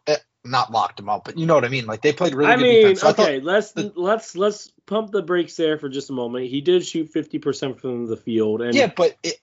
Not 0.45 0.71
locked 0.71 0.99
him 0.99 1.09
up, 1.09 1.25
but 1.25 1.37
you 1.37 1.45
know 1.45 1.55
what 1.55 1.65
I 1.65 1.69
mean. 1.69 1.85
Like 1.85 2.01
they 2.01 2.13
played 2.13 2.33
really 2.33 2.51
I 2.51 2.55
good 2.55 2.61
mean, 2.63 2.81
defense. 2.81 3.01
So 3.01 3.09
I 3.09 3.13
thought- 3.13 3.27
okay, 3.27 3.39
let's 3.41 3.71
the- 3.73 3.91
let's 3.95 4.35
let's 4.37 4.71
pump 4.85 5.11
the 5.11 5.21
brakes 5.21 5.55
there 5.55 5.77
for 5.77 5.89
just 5.89 6.09
a 6.09 6.13
moment. 6.13 6.47
He 6.47 6.61
did 6.61 6.85
shoot 6.85 7.11
50% 7.13 7.79
from 7.79 8.07
the 8.07 8.15
field, 8.15 8.61
and 8.61 8.73
yeah, 8.73 8.87
but 8.95 9.15
it, 9.21 9.35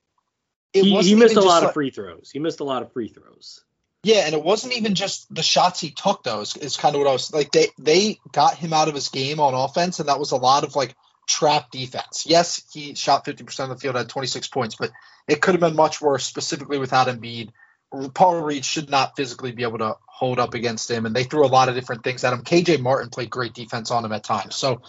it 0.73 0.85
he, 0.85 1.03
he 1.03 1.15
missed 1.15 1.37
a 1.37 1.41
lot 1.43 1.61
like- 1.61 1.69
of 1.69 1.75
free 1.75 1.91
throws. 1.91 2.31
He 2.33 2.38
missed 2.38 2.61
a 2.61 2.65
lot 2.65 2.83
of 2.83 2.93
free 2.93 3.09
throws. 3.09 3.62
Yeah, 4.07 4.25
and 4.25 4.35
it 4.37 4.45
wasn't 4.45 4.75
even 4.75 4.95
just 4.95 5.35
the 5.35 5.43
shots 5.43 5.81
he 5.81 5.91
took 5.91 6.23
though. 6.23 6.43
Is, 6.43 6.77
kind 6.77 6.95
of 6.95 7.01
what 7.01 7.09
I 7.09 7.13
was 7.13 7.33
like. 7.33 7.51
They 7.51 7.71
they 7.77 8.21
got 8.31 8.55
him 8.55 8.73
out 8.73 8.87
of 8.87 8.95
his 8.95 9.09
game 9.09 9.41
on 9.41 9.53
offense, 9.53 9.99
and 9.99 10.09
that 10.09 10.21
was 10.21 10.31
a 10.31 10.37
lot 10.37 10.63
of 10.63 10.77
like 10.77 10.95
trap 11.27 11.73
defense. 11.73 12.23
Yes, 12.25 12.63
he 12.73 12.95
shot 12.95 13.25
fifty 13.25 13.43
percent 13.43 13.73
of 13.73 13.77
the 13.77 13.81
field, 13.81 13.97
had 13.97 14.09
twenty 14.09 14.29
six 14.29 14.47
points, 14.47 14.77
but 14.77 14.93
it 15.27 15.43
could 15.43 15.55
have 15.55 15.61
been 15.61 15.75
much 15.75 16.01
worse, 16.01 16.25
specifically 16.25 16.79
without 16.79 17.09
Embiid. 17.09 17.51
Paul 18.15 18.43
Reed 18.43 18.65
should 18.65 18.91
not 18.91 19.17
physically 19.17 19.51
be 19.51 19.65
able 19.65 19.79
to 19.79 19.97
hold 20.07 20.39
up 20.39 20.55
against 20.55 20.89
him, 20.89 21.05
and 21.05 21.15
they 21.15 21.25
threw 21.25 21.45
a 21.45 21.49
lot 21.49 21.69
of 21.69 21.75
different 21.75 22.05
things 22.05 22.23
at 22.23 22.33
him. 22.33 22.45
KJ 22.45 22.79
Martin 22.79 23.11
played 23.11 23.29
great 23.29 23.55
defense 23.55 23.91
on 23.91 24.05
him 24.05 24.13
at 24.13 24.23
times. 24.23 24.55
So 24.55 24.83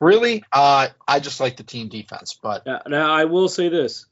really, 0.00 0.42
uh, 0.50 0.88
I 1.06 1.20
just 1.20 1.38
like 1.38 1.56
the 1.56 1.62
team 1.62 1.90
defense. 1.90 2.36
But 2.42 2.66
Now, 2.66 2.82
now 2.88 3.12
I 3.12 3.26
will 3.26 3.48
say 3.48 3.68
this, 3.68 4.06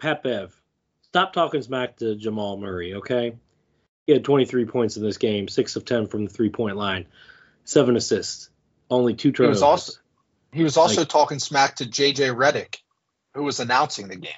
Pat 0.00 0.22
Bev, 0.22 0.58
stop 1.02 1.34
talking 1.34 1.60
smack 1.60 1.98
to 1.98 2.16
Jamal 2.16 2.56
Murray, 2.56 2.94
okay? 2.94 3.34
He 4.06 4.12
had 4.12 4.24
23 4.24 4.66
points 4.66 4.96
in 4.96 5.02
this 5.02 5.16
game, 5.18 5.48
six 5.48 5.76
of 5.76 5.84
10 5.84 6.06
from 6.08 6.24
the 6.24 6.30
three 6.30 6.50
point 6.50 6.76
line, 6.76 7.06
seven 7.64 7.96
assists, 7.96 8.50
only 8.90 9.14
two 9.14 9.28
he 9.28 9.32
turnovers. 9.32 9.56
was 9.56 9.62
also 9.62 9.92
he 10.52 10.62
was 10.62 10.76
also 10.76 11.00
Like- 11.02 11.08
talking 11.08 11.38
smack 11.38 11.76
to 11.76 11.84
JJ 11.86 12.30
Redick, 12.36 12.76
who 13.34 13.42
was 13.42 13.60
announcing 13.60 14.08
the 14.08 14.16
game. 14.16 14.32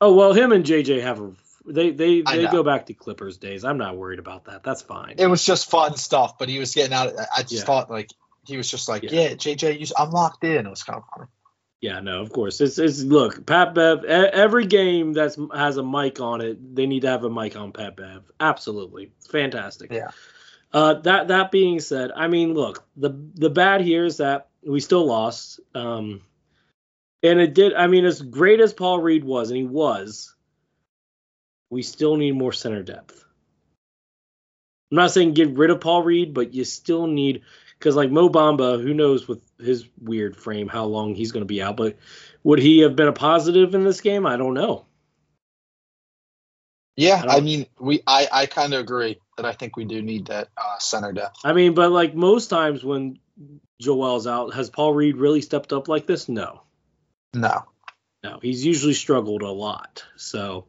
oh 0.00 0.14
well, 0.14 0.32
him 0.32 0.52
and 0.52 0.64
JJ 0.64 1.02
have 1.02 1.20
a 1.20 1.32
they 1.66 1.90
they 1.90 2.22
they 2.22 2.46
go 2.46 2.62
back 2.62 2.86
to 2.86 2.94
Clippers 2.94 3.36
days. 3.36 3.64
I'm 3.64 3.76
not 3.78 3.96
worried 3.96 4.18
about 4.18 4.46
that. 4.46 4.62
That's 4.62 4.80
fine. 4.82 5.16
it 5.18 5.26
was 5.26 5.44
just 5.44 5.70
fun 5.70 5.96
stuff, 5.96 6.38
but 6.38 6.48
he 6.48 6.58
was 6.58 6.74
getting 6.74 6.94
out. 6.94 7.12
I 7.36 7.42
just 7.42 7.52
Yeah. 7.52 7.60
thought 7.64 7.90
like 7.90 8.08
he 8.46 8.56
was 8.56 8.70
just 8.70 8.88
like, 8.88 9.02
Yeah. 9.02 9.10
yeah, 9.12 9.28
JJ, 9.34 9.78
you, 9.78 9.86
I'm 9.98 10.10
locked 10.10 10.42
in. 10.44 10.66
It 10.66 10.70
was 10.70 10.82
kind 10.82 10.96
of 10.96 11.04
funny. 11.14 11.28
Yeah, 11.80 12.00
no, 12.00 12.20
of 12.20 12.30
course. 12.30 12.60
It's 12.60 12.78
it's 12.78 13.02
look, 13.02 13.46
Pat 13.46 13.74
Bev. 13.74 14.04
Every 14.04 14.66
game 14.66 15.14
that's 15.14 15.38
has 15.54 15.78
a 15.78 15.82
mic 15.82 16.20
on 16.20 16.42
it, 16.42 16.74
they 16.74 16.86
need 16.86 17.00
to 17.00 17.08
have 17.08 17.24
a 17.24 17.30
mic 17.30 17.56
on 17.56 17.72
Pat 17.72 17.96
Bev. 17.96 18.22
Absolutely, 18.38 19.12
fantastic. 19.30 19.90
Yeah. 19.90 20.10
Uh, 20.72 20.94
that 21.00 21.28
that 21.28 21.50
being 21.50 21.80
said, 21.80 22.10
I 22.14 22.28
mean, 22.28 22.52
look, 22.52 22.86
the 22.96 23.10
the 23.34 23.50
bad 23.50 23.80
here 23.80 24.04
is 24.04 24.18
that 24.18 24.48
we 24.62 24.80
still 24.80 25.06
lost. 25.06 25.60
Um, 25.74 26.20
and 27.22 27.40
it 27.40 27.54
did. 27.54 27.74
I 27.74 27.86
mean, 27.86 28.04
as 28.04 28.20
great 28.20 28.60
as 28.60 28.74
Paul 28.74 29.00
Reed 29.00 29.24
was, 29.24 29.50
and 29.50 29.56
he 29.56 29.64
was, 29.64 30.34
we 31.70 31.82
still 31.82 32.16
need 32.16 32.32
more 32.32 32.52
center 32.52 32.82
depth. 32.82 33.24
I'm 34.90 34.96
not 34.96 35.12
saying 35.12 35.34
get 35.34 35.56
rid 35.56 35.70
of 35.70 35.80
Paul 35.80 36.02
Reed, 36.02 36.34
but 36.34 36.52
you 36.52 36.64
still 36.64 37.06
need 37.06 37.42
because 37.80 37.96
like 37.96 38.10
Mo 38.10 38.28
Bamba, 38.28 38.80
who 38.80 38.92
knows 38.92 39.26
with 39.26 39.42
his 39.58 39.86
weird 39.98 40.36
frame 40.36 40.68
how 40.68 40.84
long 40.84 41.14
he's 41.14 41.32
going 41.32 41.40
to 41.40 41.46
be 41.46 41.62
out, 41.62 41.76
but 41.78 41.96
would 42.44 42.58
he 42.58 42.80
have 42.80 42.94
been 42.94 43.08
a 43.08 43.12
positive 43.12 43.74
in 43.74 43.84
this 43.84 44.02
game? 44.02 44.26
I 44.26 44.36
don't 44.36 44.54
know. 44.54 44.84
Yeah, 46.96 47.24
I 47.26 47.38
I, 47.38 47.40
mean, 47.40 47.66
we 47.78 48.02
I 48.06 48.28
I 48.30 48.46
kind 48.46 48.74
of 48.74 48.80
agree 48.80 49.18
that 49.36 49.46
I 49.46 49.52
think 49.52 49.76
we 49.76 49.86
do 49.86 50.02
need 50.02 50.26
that 50.26 50.48
uh, 50.58 50.78
center 50.78 51.12
depth. 51.12 51.38
I 51.44 51.54
mean, 51.54 51.72
but 51.72 51.90
like 51.90 52.14
most 52.14 52.48
times 52.48 52.84
when 52.84 53.18
Joel's 53.80 54.26
out, 54.26 54.52
has 54.54 54.68
Paul 54.68 54.92
Reed 54.92 55.16
really 55.16 55.40
stepped 55.40 55.72
up 55.72 55.88
like 55.88 56.06
this? 56.06 56.28
No, 56.28 56.60
No. 57.32 57.64
no. 58.22 58.38
He's 58.42 58.66
usually 58.66 58.92
struggled 58.92 59.40
a 59.40 59.50
lot. 59.50 60.04
So 60.16 60.66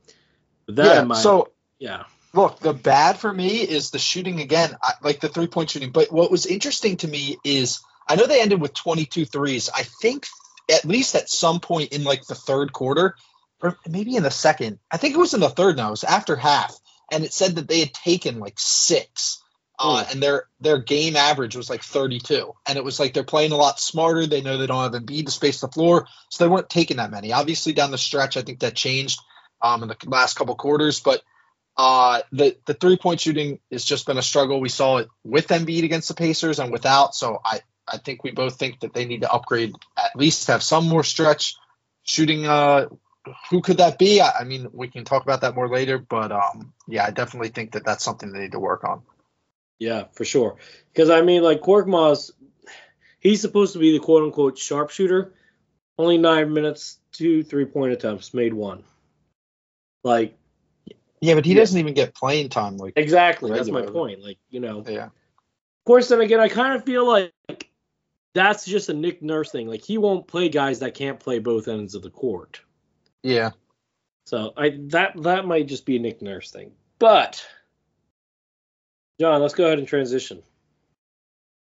that 0.69 0.85
yeah. 0.85 1.01
in 1.01 1.09
mind, 1.09 1.21
So 1.21 1.51
yeah, 1.79 2.03
look, 2.33 2.59
the 2.59 2.73
bad 2.73 3.17
for 3.17 3.31
me 3.31 3.61
is 3.61 3.91
the 3.91 3.99
shooting 3.99 4.39
again, 4.39 4.75
I, 4.81 4.93
like 5.01 5.19
the 5.19 5.29
three 5.29 5.47
point 5.47 5.69
shooting. 5.69 5.91
But 5.91 6.11
what 6.11 6.31
was 6.31 6.45
interesting 6.45 6.97
to 6.97 7.07
me 7.07 7.37
is 7.43 7.81
I 8.07 8.15
know 8.15 8.25
they 8.25 8.41
ended 8.41 8.61
with 8.61 8.73
22 8.73 9.25
threes. 9.25 9.69
I 9.75 9.83
think 9.83 10.27
at 10.71 10.85
least 10.85 11.15
at 11.15 11.29
some 11.29 11.59
point 11.59 11.91
in 11.91 12.03
like 12.03 12.25
the 12.25 12.35
third 12.35 12.73
quarter, 12.73 13.15
or 13.61 13.77
maybe 13.87 14.15
in 14.15 14.23
the 14.23 14.31
second, 14.31 14.79
I 14.89 14.97
think 14.97 15.13
it 15.13 15.19
was 15.19 15.33
in 15.33 15.39
the 15.39 15.49
third 15.49 15.77
now, 15.77 15.89
it 15.89 15.91
was 15.91 16.03
after 16.03 16.35
half, 16.35 16.75
and 17.11 17.23
it 17.23 17.33
said 17.33 17.55
that 17.55 17.67
they 17.67 17.79
had 17.79 17.93
taken 17.93 18.39
like 18.39 18.57
six. 18.57 19.37
Uh, 19.83 20.05
and 20.11 20.21
their 20.21 20.43
their 20.59 20.77
game 20.77 21.15
average 21.15 21.55
was 21.55 21.67
like 21.67 21.81
32, 21.81 22.53
and 22.67 22.77
it 22.77 22.83
was 22.83 22.99
like 22.99 23.15
they're 23.15 23.23
playing 23.23 23.51
a 23.51 23.55
lot 23.57 23.79
smarter. 23.79 24.27
They 24.27 24.41
know 24.41 24.57
they 24.57 24.67
don't 24.67 24.83
have 24.83 25.01
Embiid 25.01 25.25
to 25.25 25.31
space 25.31 25.59
the 25.59 25.69
floor, 25.69 26.05
so 26.29 26.43
they 26.43 26.47
weren't 26.47 26.69
taking 26.69 26.97
that 26.97 27.09
many. 27.09 27.33
Obviously, 27.33 27.73
down 27.73 27.89
the 27.89 27.97
stretch, 27.97 28.37
I 28.37 28.43
think 28.43 28.59
that 28.59 28.75
changed 28.75 29.19
um, 29.59 29.81
in 29.81 29.89
the 29.89 29.97
last 30.05 30.35
couple 30.35 30.53
quarters, 30.53 30.99
but 30.99 31.23
uh, 31.77 32.21
the 32.31 32.57
the 32.65 32.73
three 32.73 32.97
point 32.97 33.21
shooting 33.21 33.59
has 33.71 33.83
just 33.85 34.05
been 34.05 34.17
a 34.17 34.21
struggle. 34.21 34.59
We 34.59 34.69
saw 34.69 34.97
it 34.97 35.09
with 35.23 35.47
Embiid 35.47 35.83
against 35.83 36.07
the 36.09 36.13
Pacers 36.13 36.59
and 36.59 36.71
without. 36.71 37.15
So 37.15 37.39
I 37.43 37.61
I 37.87 37.97
think 37.97 38.23
we 38.23 38.31
both 38.31 38.57
think 38.57 38.81
that 38.81 38.93
they 38.93 39.05
need 39.05 39.21
to 39.21 39.31
upgrade 39.31 39.75
at 39.97 40.15
least 40.15 40.47
have 40.47 40.63
some 40.63 40.87
more 40.87 41.03
stretch 41.03 41.55
shooting. 42.03 42.45
Uh, 42.45 42.87
who 43.49 43.61
could 43.61 43.77
that 43.77 43.99
be? 43.99 44.21
I, 44.21 44.31
I 44.41 44.43
mean, 44.43 44.69
we 44.73 44.87
can 44.87 45.05
talk 45.05 45.23
about 45.23 45.41
that 45.41 45.55
more 45.55 45.69
later. 45.69 45.97
But 45.97 46.31
um, 46.31 46.73
yeah, 46.87 47.05
I 47.05 47.11
definitely 47.11 47.49
think 47.49 47.71
that 47.73 47.85
that's 47.85 48.03
something 48.03 48.31
they 48.31 48.39
need 48.39 48.53
to 48.53 48.59
work 48.59 48.83
on. 48.83 49.03
yeah, 49.79 50.05
for 50.13 50.25
sure. 50.25 50.57
Because 50.93 51.09
I 51.09 51.21
mean, 51.21 51.43
like 51.43 51.61
Korkmaz, 51.61 52.31
he's 53.19 53.41
supposed 53.41 53.73
to 53.73 53.79
be 53.79 53.93
the 53.93 54.03
quote 54.03 54.23
unquote 54.23 54.57
sharpshooter. 54.57 55.33
Only 55.97 56.17
nine 56.17 56.53
minutes, 56.53 56.99
two 57.11 57.43
three 57.43 57.65
point 57.65 57.93
attempts, 57.93 58.33
made 58.33 58.53
one. 58.53 58.83
Like 60.03 60.37
Yeah, 61.21 61.35
but 61.35 61.45
he 61.45 61.53
Yeah. 61.53 61.59
doesn't 61.59 61.79
even 61.79 61.93
get 61.93 62.15
playing 62.15 62.49
time. 62.49 62.77
Like 62.77 62.93
exactly, 62.95 63.51
that's 63.51 63.69
my 63.69 63.83
point. 63.83 64.21
Like 64.21 64.37
you 64.49 64.59
know, 64.59 64.83
yeah, 64.87 65.05
Of 65.05 65.85
course, 65.85 66.09
then 66.09 66.21
again, 66.21 66.39
I 66.39 66.49
kind 66.49 66.75
of 66.75 66.83
feel 66.83 67.07
like 67.07 67.31
that's 68.33 68.65
just 68.65 68.89
a 68.89 68.93
Nick 68.93 69.21
Nurse 69.21 69.51
thing. 69.51 69.67
Like 69.67 69.83
he 69.83 69.97
won't 69.97 70.27
play 70.27 70.49
guys 70.49 70.79
that 70.79 70.93
can't 70.93 71.19
play 71.19 71.39
both 71.39 71.67
ends 71.67 71.95
of 71.95 72.01
the 72.01 72.09
court. 72.09 72.61
yeah. 73.23 73.51
So 74.25 74.53
I 74.55 74.77
that 74.89 75.13
that 75.23 75.45
might 75.45 75.67
just 75.67 75.85
be 75.85 75.97
a 75.97 75.99
Nick 75.99 76.21
Nurse 76.21 76.51
thing. 76.51 76.71
But 76.99 77.45
John, 79.19 79.41
let's 79.41 79.53
go 79.53 79.65
ahead 79.65 79.79
and 79.79 79.87
transition. 79.87 80.41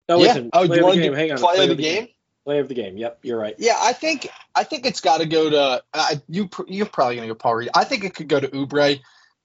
Oh, 0.09 0.19
yeah. 0.19 0.27
listen, 0.27 0.51
oh, 0.53 0.67
play 0.67 0.77
you 0.79 0.87
of 0.89 0.95
the 0.95 1.01
game. 1.03 1.13
Hang 1.15 1.33
on. 1.33 1.39
play 1.39 1.71
of 1.71 1.77
the 1.77 1.83
game? 1.83 2.09
Play 2.45 2.59
of 2.59 2.69
the 2.69 2.75
game. 2.75 2.97
Yep, 2.97 3.21
you're 3.23 3.39
right. 3.39 3.55
Yeah, 3.59 3.77
I 3.81 3.93
think 3.93 4.29
I 4.55 4.65
think 4.65 4.85
it's 4.87 5.01
got 5.01 5.19
to 5.19 5.27
go 5.27 5.51
to 5.51 5.83
uh, 5.95 6.15
you. 6.29 6.49
You're 6.67 6.87
probably 6.87 7.17
gonna 7.17 7.29
go 7.29 7.35
Paul 7.35 7.55
Reed. 7.57 7.71
I 7.75 7.85
think 7.85 8.05
it 8.05 8.15
could 8.15 8.29
go 8.29 8.41
to 8.41 8.49
Oubre. 8.49 9.01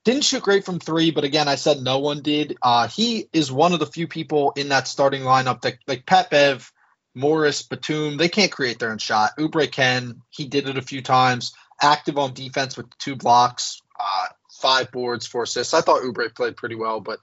Didn't 0.06 0.24
shoot 0.24 0.44
great 0.44 0.66
from 0.66 0.80
three, 0.80 1.10
but 1.10 1.24
again, 1.24 1.48
I 1.48 1.56
said 1.56 1.82
no 1.82 1.98
one 1.98 2.22
did. 2.22 2.58
Uh, 2.62 2.88
he 2.88 3.28
is 3.34 3.52
one 3.52 3.74
of 3.74 3.80
the 3.80 3.88
few 3.88 4.08
people 4.08 4.54
in 4.56 4.70
that 4.70 4.88
starting 4.88 5.24
lineup 5.24 5.62
that 5.62 5.80
like 5.88 6.06
Pat 6.06 6.30
Bev, 6.30 6.72
Morris, 7.16 7.64
Batum. 7.64 8.18
They 8.18 8.30
can't 8.30 8.52
create 8.52 8.78
their 8.78 8.92
own 8.92 9.00
shot. 9.00 9.32
Oubre 9.40 9.70
can. 9.70 10.22
He 10.30 10.46
did 10.46 10.70
it 10.70 10.78
a 10.78 10.84
few 10.84 11.02
times. 11.02 11.56
Active 11.82 12.20
on 12.20 12.36
defense 12.36 12.78
with 12.78 12.96
two 13.00 13.16
blocks, 13.16 13.82
uh, 14.00 14.28
five 14.52 14.92
boards, 14.92 15.26
four 15.26 15.44
assists. 15.44 15.74
I 15.74 15.82
thought 15.82 16.04
Oubre 16.04 16.34
played 16.34 16.56
pretty 16.56 16.76
well, 16.76 17.00
but 17.00 17.18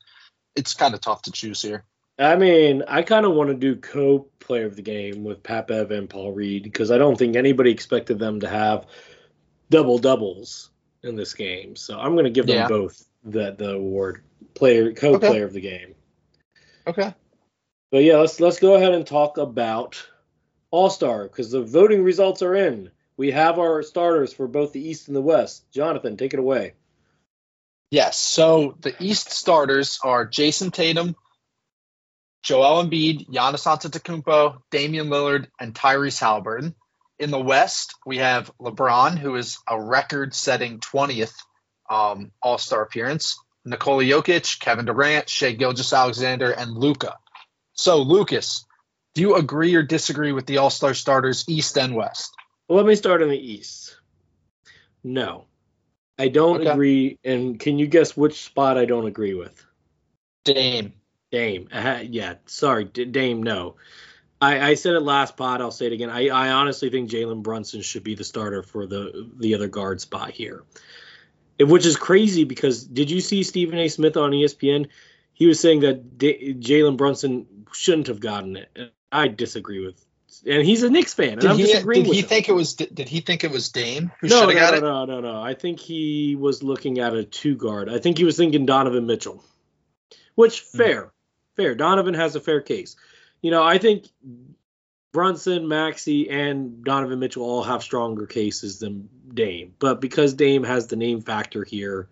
it's 0.56 0.74
kind 0.74 0.92
of 0.92 1.00
tough 1.00 1.22
to 1.22 1.30
choose 1.30 1.62
here. 1.62 1.84
I 2.18 2.34
mean, 2.34 2.82
I 2.88 3.02
kind 3.02 3.24
of 3.24 3.32
want 3.32 3.50
to 3.50 3.54
do 3.54 3.76
co-player 3.76 4.66
of 4.66 4.74
the 4.74 4.82
game 4.82 5.22
with 5.22 5.44
Pat 5.44 5.68
Bev 5.68 5.92
and 5.92 6.10
Paul 6.10 6.32
Reed 6.32 6.64
because 6.64 6.90
I 6.90 6.98
don't 6.98 7.16
think 7.16 7.36
anybody 7.36 7.70
expected 7.70 8.18
them 8.18 8.40
to 8.40 8.48
have 8.48 8.86
double 9.70 9.98
doubles 9.98 10.70
in 11.02 11.16
this 11.16 11.34
game. 11.34 11.76
So 11.76 11.98
I'm 11.98 12.12
going 12.12 12.24
to 12.24 12.30
give 12.30 12.46
them 12.46 12.56
Yeah. 12.56 12.68
both 12.68 13.04
the 13.24 13.52
the 13.52 13.72
award 13.74 14.22
player 14.54 14.92
co-player 14.92 15.30
Okay. 15.30 15.40
of 15.42 15.52
the 15.52 15.60
game. 15.60 15.94
Okay. 16.86 17.14
But 17.90 18.04
yeah, 18.04 18.16
let's 18.18 18.40
let's 18.40 18.58
go 18.58 18.74
ahead 18.74 18.94
and 18.94 19.06
talk 19.06 19.38
about 19.38 20.04
All 20.70 20.90
Star 20.90 21.24
because 21.24 21.50
the 21.50 21.62
voting 21.62 22.02
results 22.02 22.42
are 22.42 22.54
in. 22.54 22.90
We 23.16 23.30
have 23.32 23.58
our 23.58 23.82
starters 23.82 24.32
for 24.32 24.48
both 24.48 24.72
the 24.72 24.80
East 24.80 25.08
and 25.08 25.16
the 25.16 25.20
West. 25.20 25.70
Jonathan, 25.70 26.16
take 26.16 26.32
it 26.32 26.40
away. 26.40 26.72
Yes. 27.90 28.18
So 28.18 28.76
the 28.80 28.94
East 29.00 29.30
starters 29.30 29.98
are 30.02 30.26
Jayson 30.26 30.72
Tatum, 30.72 31.14
Joel 32.42 32.84
Embiid, 32.84 33.28
Giannis 33.28 33.66
Antetokounmpo, 33.66 34.62
Damian 34.70 35.08
Lillard, 35.08 35.48
and 35.60 35.74
Tyrese 35.74 36.20
Haliburton. 36.20 36.74
In 37.22 37.30
the 37.30 37.40
West, 37.40 37.94
we 38.04 38.18
have 38.18 38.50
LeBron, 38.60 39.16
who 39.16 39.36
is 39.36 39.58
a 39.68 39.80
record-setting 39.80 40.80
20th 40.80 41.32
um, 41.88 42.32
All-Star 42.42 42.82
appearance. 42.82 43.38
Nikola 43.64 44.02
Jokic, 44.02 44.58
Kevin 44.58 44.86
Durant, 44.86 45.28
Shai 45.28 45.52
Gilgeous-Alexander, 45.52 46.50
and 46.50 46.72
Luka. 46.72 47.16
So, 47.74 47.98
Lucas, 48.02 48.66
do 49.14 49.20
you 49.20 49.36
agree 49.36 49.76
or 49.76 49.84
disagree 49.84 50.32
with 50.32 50.46
the 50.46 50.58
All-Star 50.58 50.94
starters, 50.94 51.44
East 51.48 51.78
and 51.78 51.94
West? 51.94 52.34
Well, 52.66 52.78
let 52.78 52.86
me 52.86 52.96
start 52.96 53.22
in 53.22 53.28
the 53.28 53.38
East. 53.38 53.96
No, 55.04 55.44
I 56.18 56.26
don't 56.26 56.62
Okay. 56.62 56.70
agree. 56.70 57.18
And 57.22 57.60
can 57.60 57.78
you 57.78 57.86
guess 57.86 58.16
which 58.16 58.42
spot 58.42 58.76
I 58.76 58.84
don't 58.84 59.06
agree 59.06 59.34
with? 59.34 59.64
Dame. 60.44 60.92
Dame. 61.30 61.68
Uh, 61.72 62.00
yeah, 62.02 62.34
sorry, 62.46 62.86
D- 62.86 63.04
Dame. 63.04 63.44
No, 63.44 63.76
I, 64.42 64.70
I 64.70 64.74
said 64.74 64.94
it 64.94 65.00
last 65.00 65.36
pod. 65.36 65.60
I'll 65.60 65.70
say 65.70 65.86
it 65.86 65.92
again. 65.92 66.10
I, 66.10 66.28
I 66.28 66.50
honestly 66.50 66.90
think 66.90 67.08
Jalen 67.08 67.42
Brunson 67.44 67.80
should 67.80 68.02
be 68.02 68.16
the 68.16 68.24
starter 68.24 68.62
for 68.62 68.86
the 68.86 69.30
the 69.38 69.54
other 69.54 69.68
guard 69.68 70.00
spot 70.00 70.30
here, 70.30 70.64
It- 71.58 71.64
which 71.64 71.86
is 71.86 71.96
crazy 71.96 72.44
because 72.44 72.84
did 72.84 73.10
you 73.10 73.20
see 73.20 73.44
Stephen 73.44 73.78
A. 73.78 73.88
Smith 73.88 74.16
on 74.16 74.32
ESPN? 74.32 74.88
He 75.32 75.46
was 75.46 75.60
saying 75.60 75.80
that 75.80 76.18
D- 76.18 76.54
Jalen 76.58 76.96
Brunson 76.96 77.46
shouldn't 77.72 78.08
have 78.08 78.20
gotten 78.20 78.56
it. 78.56 78.92
I 79.12 79.28
disagree 79.28 79.84
with, 79.84 80.04
and 80.46 80.64
he's 80.66 80.82
a 80.82 80.90
Knicks 80.90 81.14
fan, 81.14 81.32
and 81.34 81.40
Did 81.42 81.50
I'm 81.50 81.56
he, 81.58 81.64
did 81.64 82.06
he 82.06 82.22
think 82.22 82.48
it 82.48 82.52
was? 82.52 82.74
Did 82.74 83.08
he 83.08 83.20
think 83.20 83.44
it 83.44 83.50
was 83.52 83.68
Dame 83.70 84.10
who 84.20 84.26
no, 84.28 84.40
should 84.40 84.54
no, 84.54 84.60
have 84.60 84.70
got 84.72 84.82
no, 84.82 85.02
it? 85.02 85.06
no, 85.06 85.20
no, 85.20 85.32
no. 85.34 85.42
I 85.42 85.54
think 85.54 85.78
he 85.78 86.34
was 86.36 86.62
looking 86.62 86.98
at 86.98 87.14
a 87.14 87.22
two 87.24 87.54
guard. 87.54 87.88
I 87.88 87.98
think 87.98 88.18
he 88.18 88.24
was 88.24 88.36
thinking 88.36 88.66
Donovan 88.66 89.06
Mitchell, 89.06 89.44
which 90.34 90.62
Hmm. 90.72 90.78
fair, 90.78 91.12
fair. 91.56 91.74
Donovan 91.76 92.14
has 92.14 92.34
a 92.34 92.40
fair 92.40 92.60
case. 92.60 92.96
You 93.42 93.50
know, 93.50 93.62
I 93.62 93.78
think 93.78 94.06
Brunson, 95.12 95.68
Maxey, 95.68 96.30
and 96.30 96.82
Donovan 96.84 97.18
Mitchell 97.18 97.42
all 97.44 97.62
have 97.64 97.82
stronger 97.82 98.26
cases 98.26 98.78
than 98.78 99.08
Dame, 99.34 99.74
but 99.78 100.00
because 100.00 100.34
Dame 100.34 100.64
has 100.64 100.86
the 100.86 100.96
name 100.96 101.20
factor 101.20 101.64
here 101.64 102.08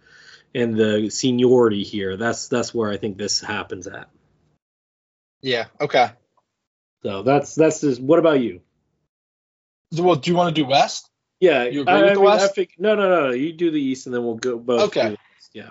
and 0.55 0.75
the 0.75 1.09
seniority 1.11 1.85
here, 1.85 2.17
that's 2.17 2.49
that's 2.49 2.75
where 2.75 2.91
I 2.91 2.97
think 2.97 3.17
this 3.17 3.41
happens 3.41 3.87
at. 3.87 4.09
Yeah. 5.41 5.67
Okay. 5.81 6.11
So 7.03 7.23
that's 7.23 7.55
that's 7.55 7.81
just. 7.81 8.01
What 8.01 8.19
about 8.19 8.41
you? 8.41 8.61
Well, 9.93 10.17
do 10.17 10.31
you 10.31 10.37
want 10.37 10.55
to 10.55 10.63
do 10.63 10.69
West? 10.69 11.09
Yeah, 11.41 11.65
You 11.65 11.83
agree 11.83 11.93
I, 11.95 12.01
with 12.03 12.11
I 12.11 12.15
the 12.15 12.21
mean, 12.21 12.25
West? 12.25 12.55
think 12.55 12.75
no, 12.79 12.95
no, 12.95 13.09
no, 13.09 13.27
no. 13.29 13.31
You 13.31 13.53
do 13.55 13.71
the 13.71 13.81
East, 13.81 14.07
and 14.07 14.15
then 14.15 14.23
we'll 14.25 14.35
go 14.35 14.59
both. 14.59 14.83
Okay. 14.83 15.03
do 15.03 15.09
the 15.09 15.19
West. 15.37 15.51
Yeah. 15.55 15.69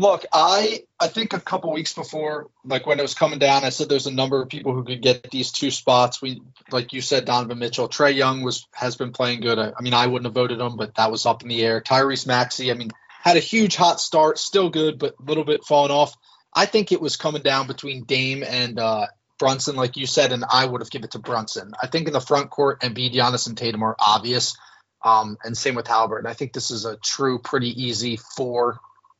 Look, 0.00 0.24
I 0.32 0.84
I 1.00 1.08
think 1.08 1.32
a 1.32 1.40
couple 1.40 1.72
weeks 1.72 1.92
before, 1.92 2.50
like 2.64 2.86
when 2.86 3.00
it 3.00 3.02
was 3.02 3.14
coming 3.14 3.40
down, 3.40 3.64
I 3.64 3.70
said 3.70 3.88
there's 3.88 4.06
a 4.06 4.12
number 4.12 4.40
of 4.40 4.48
people 4.48 4.72
who 4.72 4.84
could 4.84 5.02
get 5.02 5.28
these 5.32 5.50
two 5.50 5.72
spots. 5.72 6.22
We, 6.22 6.40
like 6.70 6.92
you 6.92 7.00
said, 7.00 7.24
Donovan 7.24 7.58
Mitchell, 7.58 7.88
Trey 7.88 8.12
Young 8.12 8.42
was 8.42 8.68
has 8.72 8.94
been 8.94 9.10
playing 9.10 9.40
good. 9.40 9.58
I, 9.58 9.72
I 9.76 9.82
mean, 9.82 9.94
I 9.94 10.06
wouldn't 10.06 10.26
have 10.26 10.34
voted 10.34 10.60
him, 10.60 10.76
but 10.76 10.94
that 10.94 11.10
was 11.10 11.26
up 11.26 11.42
in 11.42 11.48
the 11.48 11.64
air. 11.64 11.80
Tyrese 11.80 12.28
Maxey, 12.28 12.70
I 12.70 12.74
mean, 12.74 12.90
had 13.22 13.36
a 13.36 13.40
huge 13.40 13.74
hot 13.74 14.00
start, 14.00 14.38
still 14.38 14.70
good, 14.70 15.00
but 15.00 15.16
a 15.18 15.22
little 15.22 15.44
bit 15.44 15.64
falling 15.64 15.90
off. 15.90 16.14
I 16.54 16.66
think 16.66 16.92
it 16.92 17.00
was 17.00 17.16
coming 17.16 17.42
down 17.42 17.66
between 17.66 18.04
Dame 18.04 18.44
and 18.44 18.78
uh, 18.78 19.08
Brunson, 19.40 19.74
like 19.74 19.96
you 19.96 20.06
said, 20.06 20.30
and 20.30 20.44
I 20.48 20.64
would 20.64 20.80
have 20.80 20.90
given 20.90 21.06
it 21.06 21.12
to 21.12 21.18
Brunson. 21.18 21.72
I 21.82 21.88
think 21.88 22.06
in 22.06 22.12
the 22.12 22.20
front 22.20 22.50
court, 22.50 22.82
Embiid, 22.82 23.14
Giannis, 23.14 23.48
and 23.48 23.58
Tatum 23.58 23.82
are 23.82 23.96
obvious, 23.98 24.56
um, 25.04 25.38
and 25.42 25.56
same 25.56 25.74
with 25.74 25.86
Haliburton. 25.86 26.26
I 26.26 26.34
think 26.34 26.52
this 26.52 26.70
is 26.70 26.84
a 26.84 26.96
true, 26.98 27.40
pretty 27.40 27.82
easy 27.82 28.16
four 28.16 28.78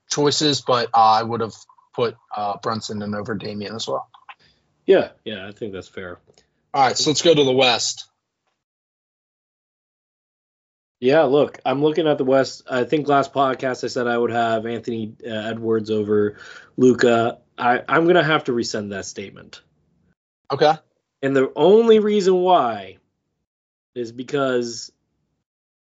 choices, 0.09 0.61
but 0.61 0.89
uh, 0.95 0.99
I 0.99 1.23
would 1.23 1.41
have 1.41 1.55
put 1.95 2.17
uh, 2.37 2.57
Brunson 2.63 3.03
in 3.03 3.15
over 3.15 3.35
Damian 3.35 3.75
as 3.75 3.87
well. 3.89 4.09
Yeah, 4.87 5.11
yeah, 5.25 5.47
I 5.47 5.53
think 5.53 5.73
that's 5.73 5.89
fair. 5.89 6.19
All 6.73 6.87
right, 6.87 6.97
so 6.97 7.11
let's 7.11 7.23
go 7.23 7.35
to 7.35 7.45
the 7.45 7.53
West. 7.53 8.07
Yeah, 11.01 11.23
look, 11.25 11.61
I'm 11.65 11.83
looking 11.83 12.09
at 12.09 12.19
the 12.19 12.25
West. 12.25 12.63
I 12.69 12.85
think 12.85 13.07
last 13.07 13.33
podcast 13.33 13.85
I 13.85 13.87
said 13.87 14.07
I 14.09 14.19
would 14.19 14.33
have 14.33 14.67
Anthony 14.67 15.15
uh, 15.25 15.31
Edwards 15.31 15.91
over 15.91 16.39
Luka. 16.77 17.39
I, 17.57 17.83
I'm 17.89 18.07
gonna 18.07 18.25
have 18.25 18.45
to 18.45 18.53
resend 18.53 18.91
that 18.91 19.05
statement, 19.05 19.63
Okay. 20.53 20.73
and 21.23 21.37
the 21.37 21.53
only 21.55 21.99
reason 22.01 22.35
why 22.35 22.99
is 23.95 24.11
because 24.13 24.91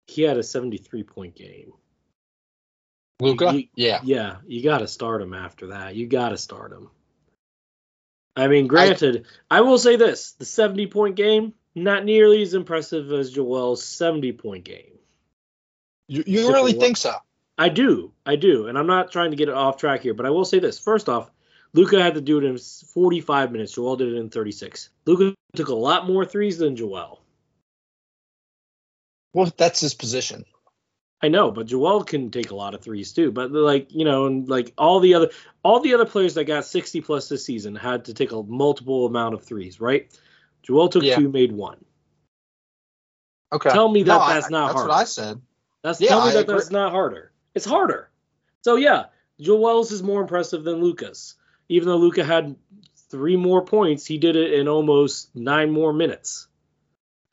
he 0.07 0.23
had 0.23 0.37
a 0.39 0.43
73 0.43 1.03
point 1.03 1.35
game. 1.35 1.73
Luka? 3.21 3.53
You- 3.55 3.69
yeah. 3.75 4.01
Yeah, 4.03 4.37
you 4.47 4.63
got 4.63 4.79
to 4.79 4.89
start 4.89 5.23
him 5.23 5.35
after 5.35 5.69
that. 5.69 5.95
You 5.95 6.07
got 6.07 6.31
to 6.31 6.39
start 6.39 6.73
him. 6.73 6.91
I 8.37 8.49
mean, 8.49 8.67
granted, 8.67 9.27
I, 9.51 9.61
will 9.61 9.79
say 9.79 9.97
this: 9.97 10.33
the 10.33 10.45
70 10.45 10.89
point 10.89 11.17
game 11.17 11.55
not 11.75 12.05
nearly 12.05 12.43
as 12.43 12.55
impressive 12.55 13.13
as 13.13 13.31
Joel's 13.31 13.85
70 13.85 14.33
point 14.33 14.65
game. 14.65 14.99
You, 16.09 16.25
you 16.27 16.43
So 16.43 16.53
really 16.53 16.73
think 16.73 16.97
so? 16.97 17.15
I 17.57 17.69
do, 17.69 18.13
I 18.27 18.37
do, 18.37 18.67
and 18.67 18.77
I'm 18.77 18.89
not 18.89 19.13
trying 19.13 19.31
to 19.31 19.37
get 19.37 19.49
it 19.49 19.55
off 19.55 19.77
track 19.77 20.01
here, 20.01 20.15
but 20.15 20.27
I 20.27 20.31
will 20.31 20.45
say 20.45 20.59
this: 20.59 20.79
first 20.79 21.09
off, 21.09 21.31
Luka 21.73 22.03
had 22.03 22.15
to 22.15 22.21
do 22.21 22.39
it 22.39 22.45
in 22.45 22.59
45 22.59 23.53
minutes. 23.53 23.73
Joel 23.73 23.97
did 23.97 24.13
it 24.13 24.17
in 24.17 24.31
36. 24.31 24.91
Luka 25.07 25.35
took 25.55 25.69
a 25.69 25.75
lot 25.75 26.07
more 26.07 26.25
threes 26.25 26.59
than 26.59 26.77
Joel. 26.77 27.21
Well, 29.33 29.53
that's 29.57 29.81
his 29.81 29.95
position. 29.95 30.45
I 31.23 31.29
know, 31.29 31.51
but 31.51 31.67
Joel 31.67 32.05
can 32.05 32.31
take 32.31 32.51
a 32.51 32.55
lot 32.55 32.75
of 32.75 32.83
threes 32.83 33.13
too. 33.13 33.31
But 33.33 33.51
like 33.51 33.89
you 33.95 34.05
know, 34.05 34.27
and 34.27 34.49
like 34.49 34.75
all 34.77 35.01
the 35.01 35.15
other 35.15 35.31
all 35.63 35.81
the 35.81 35.95
other 35.95 36.05
players 36.05 36.35
that 36.35 36.45
got 36.45 36.67
60 36.67 37.01
plus 37.01 37.29
this 37.29 37.45
season 37.45 37.75
had 37.75 38.05
to 38.07 38.15
take 38.15 38.33
a 38.33 38.43
multiple 38.43 39.07
amount 39.07 39.35
of 39.35 39.43
threes, 39.43 39.81
right? 39.81 40.11
Joel 40.63 40.89
took 40.89 41.03
Yeah. 41.03 41.17
two, 41.17 41.29
made 41.31 41.53
one. 41.53 41.83
Okay. 43.53 43.71
Tell 43.71 43.89
me 43.89 44.03
that 44.03 44.13
No, 44.15 44.21
I- 44.21 44.35
that's 44.35 44.51
not 44.51 44.73
hard. 44.73 44.77
That's 44.77 44.89
what 44.89 45.01
I 45.01 45.05
said. 45.05 45.41
That's 45.83 46.01
Yeah, 46.01 46.09
tell 46.09 46.23
me 46.25 46.31
I 46.31 46.33
that 46.35 46.41
agree. 46.41 46.55
that's 46.57 46.71
not 46.71 46.93
harder. 46.93 47.33
It's 47.55 47.67
harder. 47.67 48.11
So 48.63 48.77
yeah, 48.77 49.07
Joel's 49.41 49.93
is 49.93 50.03
more 50.03 50.21
impressive 50.23 50.65
than 50.65 50.83
Luka's. 50.83 51.37
Even 51.69 51.89
though 51.89 51.97
Luka 51.97 52.25
had 52.25 52.57
three 53.11 53.37
more 53.37 53.65
points, 53.65 54.05
he 54.07 54.19
did 54.19 54.37
it 54.37 54.55
in 54.55 54.67
almost 54.69 55.35
nine 55.37 55.71
more 55.71 55.93
minutes. 55.93 56.49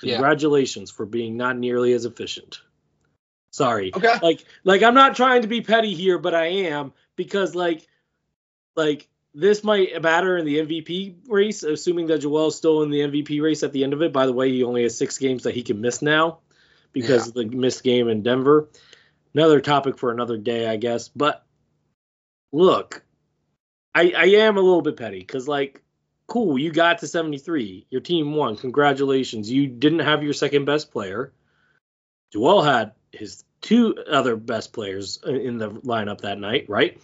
Yeah. 0.02 0.16
Congratulations 0.16 0.92
for 0.92 1.06
being 1.06 1.38
not 1.38 1.58
nearly 1.58 1.94
as 1.94 2.06
efficient. 2.06 2.62
Sorry. 3.52 3.92
Okay. 3.94 4.18
Like 4.22 4.46
like 4.64 4.82
I'm 4.82 4.94
not 4.94 5.16
trying 5.16 5.44
to 5.44 5.48
be 5.48 5.62
petty 5.62 5.94
here, 5.94 6.18
but 6.18 6.34
I 6.34 6.46
am 6.48 6.94
because 7.16 7.54
like 7.54 7.86
like 8.76 9.08
this 9.34 9.64
might 9.64 10.02
matter 10.02 10.38
in 10.38 10.46
the 10.46 10.60
MVP 10.60 11.30
race, 11.30 11.64
assuming 11.64 12.08
that 12.08 12.20
Joel's 12.20 12.58
still 12.58 12.82
in 12.84 12.90
the 12.90 13.02
MVP 13.02 13.42
race 13.42 13.64
at 13.64 13.72
the 13.72 13.84
end 13.84 13.94
of 13.94 14.02
it. 14.02 14.12
By 14.14 14.26
the 14.26 14.34
way, 14.34 14.52
he 14.52 14.64
only 14.64 14.84
has 14.84 14.98
six 14.98 15.18
games 15.18 15.44
that 15.44 15.54
he 15.54 15.64
can 15.64 15.82
miss 15.82 16.02
now 16.02 16.40
because 16.94 17.28
of 17.28 17.34
the 17.34 17.46
missed 17.46 17.84
game 17.84 18.08
in 18.08 18.24
Denver. 18.24 18.70
Another 19.34 19.62
topic 19.62 19.98
for 19.98 20.12
another 20.12 20.38
day, 20.38 20.68
I 20.68 20.78
guess. 20.78 21.10
But 21.10 21.46
look, 22.54 23.04
I 23.94 24.14
I 24.16 24.26
am 24.26 24.58
a 24.58 24.62
little 24.62 24.82
bit 24.82 24.96
petty 24.96 25.20
because 25.20 25.48
like, 25.48 25.82
cool, 26.28 26.58
you 26.58 26.72
got 26.72 27.00
to 27.00 27.08
73. 27.08 27.88
Your 27.90 28.02
team 28.02 28.34
won. 28.34 28.56
Congratulations. 28.56 29.52
You 29.52 29.68
didn't 29.68 30.00
have 30.00 30.24
your 30.24 30.34
second 30.34 30.64
best 30.64 30.92
player. 30.92 31.34
Joel 32.32 32.62
had 32.62 32.94
his 33.12 33.44
two 33.62 33.96
other 34.10 34.36
best 34.36 34.74
players 34.74 35.20
in 35.26 35.58
the 35.58 35.70
lineup 35.70 36.22
that 36.22 36.40
night, 36.40 36.66
right? 36.68 37.00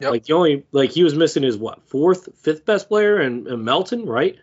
Yep. 0.00 0.10
Like 0.10 0.24
the 0.24 0.34
only 0.34 0.66
like 0.72 0.90
he 0.90 1.04
was 1.04 1.14
missing 1.14 1.42
his 1.42 1.56
what 1.56 1.88
fourth, 1.88 2.28
fifth 2.38 2.64
best 2.64 2.88
player 2.88 3.18
and, 3.18 3.46
and 3.46 3.64
Melton, 3.64 4.04
right? 4.04 4.36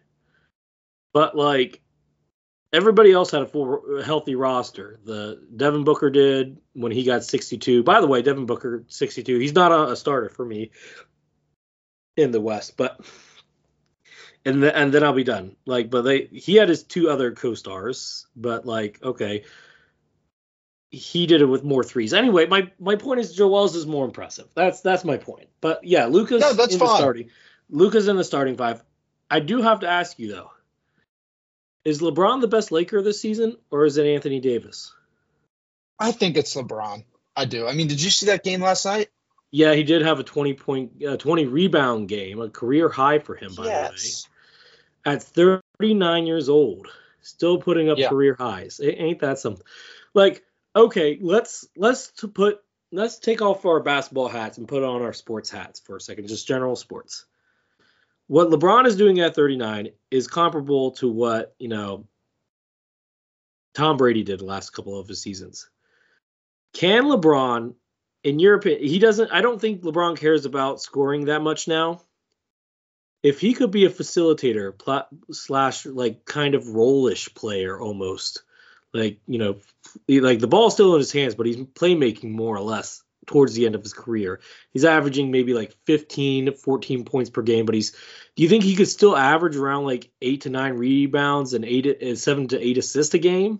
But 1.13 1.35
like 1.35 1.81
everybody 2.73 3.11
else 3.11 3.31
had 3.31 3.43
a 3.43 3.45
full 3.45 4.01
healthy 4.03 4.35
roster. 4.35 4.99
The 5.05 5.45
Devin 5.55 5.83
Booker 5.83 6.09
did 6.09 6.57
when 6.73 6.91
he 6.91 7.03
got 7.03 7.23
62. 7.23 7.83
By 7.83 8.01
the 8.01 8.07
way, 8.07 8.23
Devin 8.23 8.47
Booker 8.47 8.83
62. 8.87 9.37
He's 9.37 9.53
not 9.53 9.71
a, 9.71 9.91
a 9.91 9.95
starter 9.95 10.29
for 10.29 10.43
me 10.43 10.71
in 12.17 12.31
the 12.31 12.41
West, 12.41 12.75
but 12.75 12.99
and 14.43 14.61
the, 14.61 14.75
and 14.75 14.91
then 14.91 15.03
I'll 15.03 15.13
be 15.13 15.23
done. 15.23 15.55
Like, 15.65 15.89
but 15.91 16.01
they 16.01 16.25
he 16.25 16.55
had 16.55 16.69
his 16.69 16.83
two 16.83 17.09
other 17.09 17.31
co-stars, 17.31 18.25
but 18.35 18.65
like 18.65 18.99
okay, 19.03 19.43
he 20.93 21.25
did 21.25 21.41
it 21.41 21.47
with 21.47 21.63
more 21.63 21.83
threes. 21.83 22.13
Anyway, 22.13 22.45
my 22.45 22.71
my 22.79 22.95
point 22.95 23.19
is 23.19 23.33
Joel's 23.33 23.75
is 23.75 23.87
more 23.87 24.05
impressive. 24.05 24.45
That's 24.53 24.81
that's 24.81 25.03
my 25.03 25.17
point. 25.17 25.49
But 25.59 25.83
yeah, 25.83 26.05
Luka's 26.05 26.41
No, 26.41 26.53
that's 26.53 26.73
in 26.73 26.79
the 26.79 26.85
fine. 26.85 26.97
starting. 26.97 27.29
Luka's 27.71 28.07
in 28.07 28.15
the 28.15 28.23
starting 28.23 28.55
five. 28.55 28.83
I 29.29 29.39
do 29.39 29.63
have 29.63 29.79
to 29.79 29.89
ask 29.89 30.19
you 30.19 30.31
though: 30.31 30.51
Is 31.83 31.99
LeBron 31.99 32.41
the 32.41 32.47
best 32.47 32.71
Laker 32.71 33.01
this 33.01 33.19
season, 33.19 33.57
or 33.71 33.85
is 33.85 33.97
it 33.97 34.05
Anthony 34.05 34.39
Davis? 34.39 34.93
I 35.97 36.11
think 36.11 36.37
it's 36.37 36.53
LeBron. 36.53 37.05
I 37.35 37.45
do. 37.45 37.67
I 37.67 37.73
mean, 37.73 37.87
did 37.87 37.99
you 37.99 38.11
see 38.11 38.27
that 38.27 38.43
game 38.43 38.61
last 38.61 38.85
night? 38.85 39.09
Yeah, 39.49 39.73
he 39.73 39.83
did 39.83 40.03
have 40.03 40.19
a 40.19 40.23
20 40.23 40.53
point, 40.53 41.03
uh, 41.03 41.17
20 41.17 41.47
rebound 41.47 42.07
game, 42.07 42.39
a 42.39 42.49
career 42.49 42.89
high 42.89 43.17
for 43.17 43.35
him, 43.35 43.55
by 43.55 43.65
yes. 43.65 44.27
the 45.03 45.09
way. 45.09 45.15
At 45.15 45.23
39 45.23 46.27
years 46.27 46.49
old, 46.49 46.87
still 47.21 47.57
putting 47.57 47.89
up 47.89 47.97
yeah. 47.97 48.09
career 48.09 48.35
highs. 48.37 48.79
It 48.79 48.95
ain't 48.99 49.19
that 49.19 49.39
something? 49.39 49.65
Like, 50.13 50.43
okay, 50.75 51.17
let's 51.21 51.67
let's 51.75 52.11
to 52.13 52.27
put 52.27 52.59
let's 52.91 53.19
take 53.19 53.41
off 53.41 53.65
our 53.65 53.79
basketball 53.79 54.27
hats 54.27 54.57
and 54.57 54.67
put 54.67 54.83
on 54.83 55.01
our 55.01 55.13
sports 55.13 55.49
hats 55.49 55.79
for 55.79 55.95
a 55.95 56.01
second, 56.01 56.27
just 56.27 56.47
general 56.47 56.75
sports. 56.75 57.25
What 58.27 58.49
LeBron 58.49 58.85
is 58.85 58.95
doing 58.95 59.19
at 59.19 59.35
39 59.35 59.89
is 60.09 60.27
comparable 60.27 60.91
to 60.91 61.09
what, 61.09 61.55
you 61.59 61.67
know, 61.67 62.07
Tom 63.73 63.97
Brady 63.97 64.23
did 64.23 64.39
the 64.39 64.45
last 64.45 64.69
couple 64.69 64.97
of 64.97 65.07
his 65.07 65.21
seasons. 65.21 65.69
Can 66.73 67.03
LeBron, 67.03 67.73
in 68.23 68.39
your 68.39 68.55
opinion, 68.55 68.87
he 68.87 68.99
doesn't, 68.99 69.31
I 69.31 69.41
don't 69.41 69.59
think 69.59 69.81
LeBron 69.81 70.17
cares 70.17 70.45
about 70.45 70.81
scoring 70.81 71.25
that 71.25 71.41
much 71.41 71.67
now. 71.67 72.01
If 73.23 73.39
he 73.39 73.53
could 73.53 73.71
be 73.71 73.85
a 73.85 73.89
facilitator 73.89 74.77
pl- 74.77 75.07
slash 75.31 75.85
like 75.85 76.25
kind 76.25 76.55
of 76.55 76.69
rollish 76.69 77.33
player 77.33 77.79
almost, 77.79 78.43
like, 78.93 79.19
you 79.27 79.39
know, 79.39 79.57
like 80.07 80.39
the 80.39 80.47
ball's 80.47 80.73
still 80.73 80.93
in 80.93 80.99
his 80.99 81.11
hands, 81.11 81.35
but 81.35 81.45
he's 81.45 81.57
playmaking 81.57 82.31
more 82.31 82.55
or 82.55 82.61
less 82.61 83.03
towards 83.25 83.53
the 83.53 83.65
end 83.65 83.75
of 83.75 83.83
his 83.83 83.93
career. 83.93 84.41
He's 84.71 84.85
averaging 84.85 85.31
maybe 85.31 85.53
like 85.53 85.75
15, 85.85 86.55
14 86.55 87.05
points 87.05 87.29
per 87.29 87.41
game, 87.41 87.65
but 87.65 87.75
he's 87.75 87.91
do 88.35 88.43
you 88.43 88.49
think 88.49 88.63
he 88.63 88.75
could 88.75 88.87
still 88.87 89.15
average 89.15 89.55
around 89.55 89.85
like 89.85 90.11
8 90.21 90.41
to 90.41 90.49
9 90.49 90.73
rebounds 90.73 91.53
and 91.53 91.65
8 91.65 92.03
uh, 92.03 92.15
7 92.15 92.47
to 92.49 92.59
8 92.59 92.77
assists 92.77 93.13
a 93.13 93.19
game? 93.19 93.59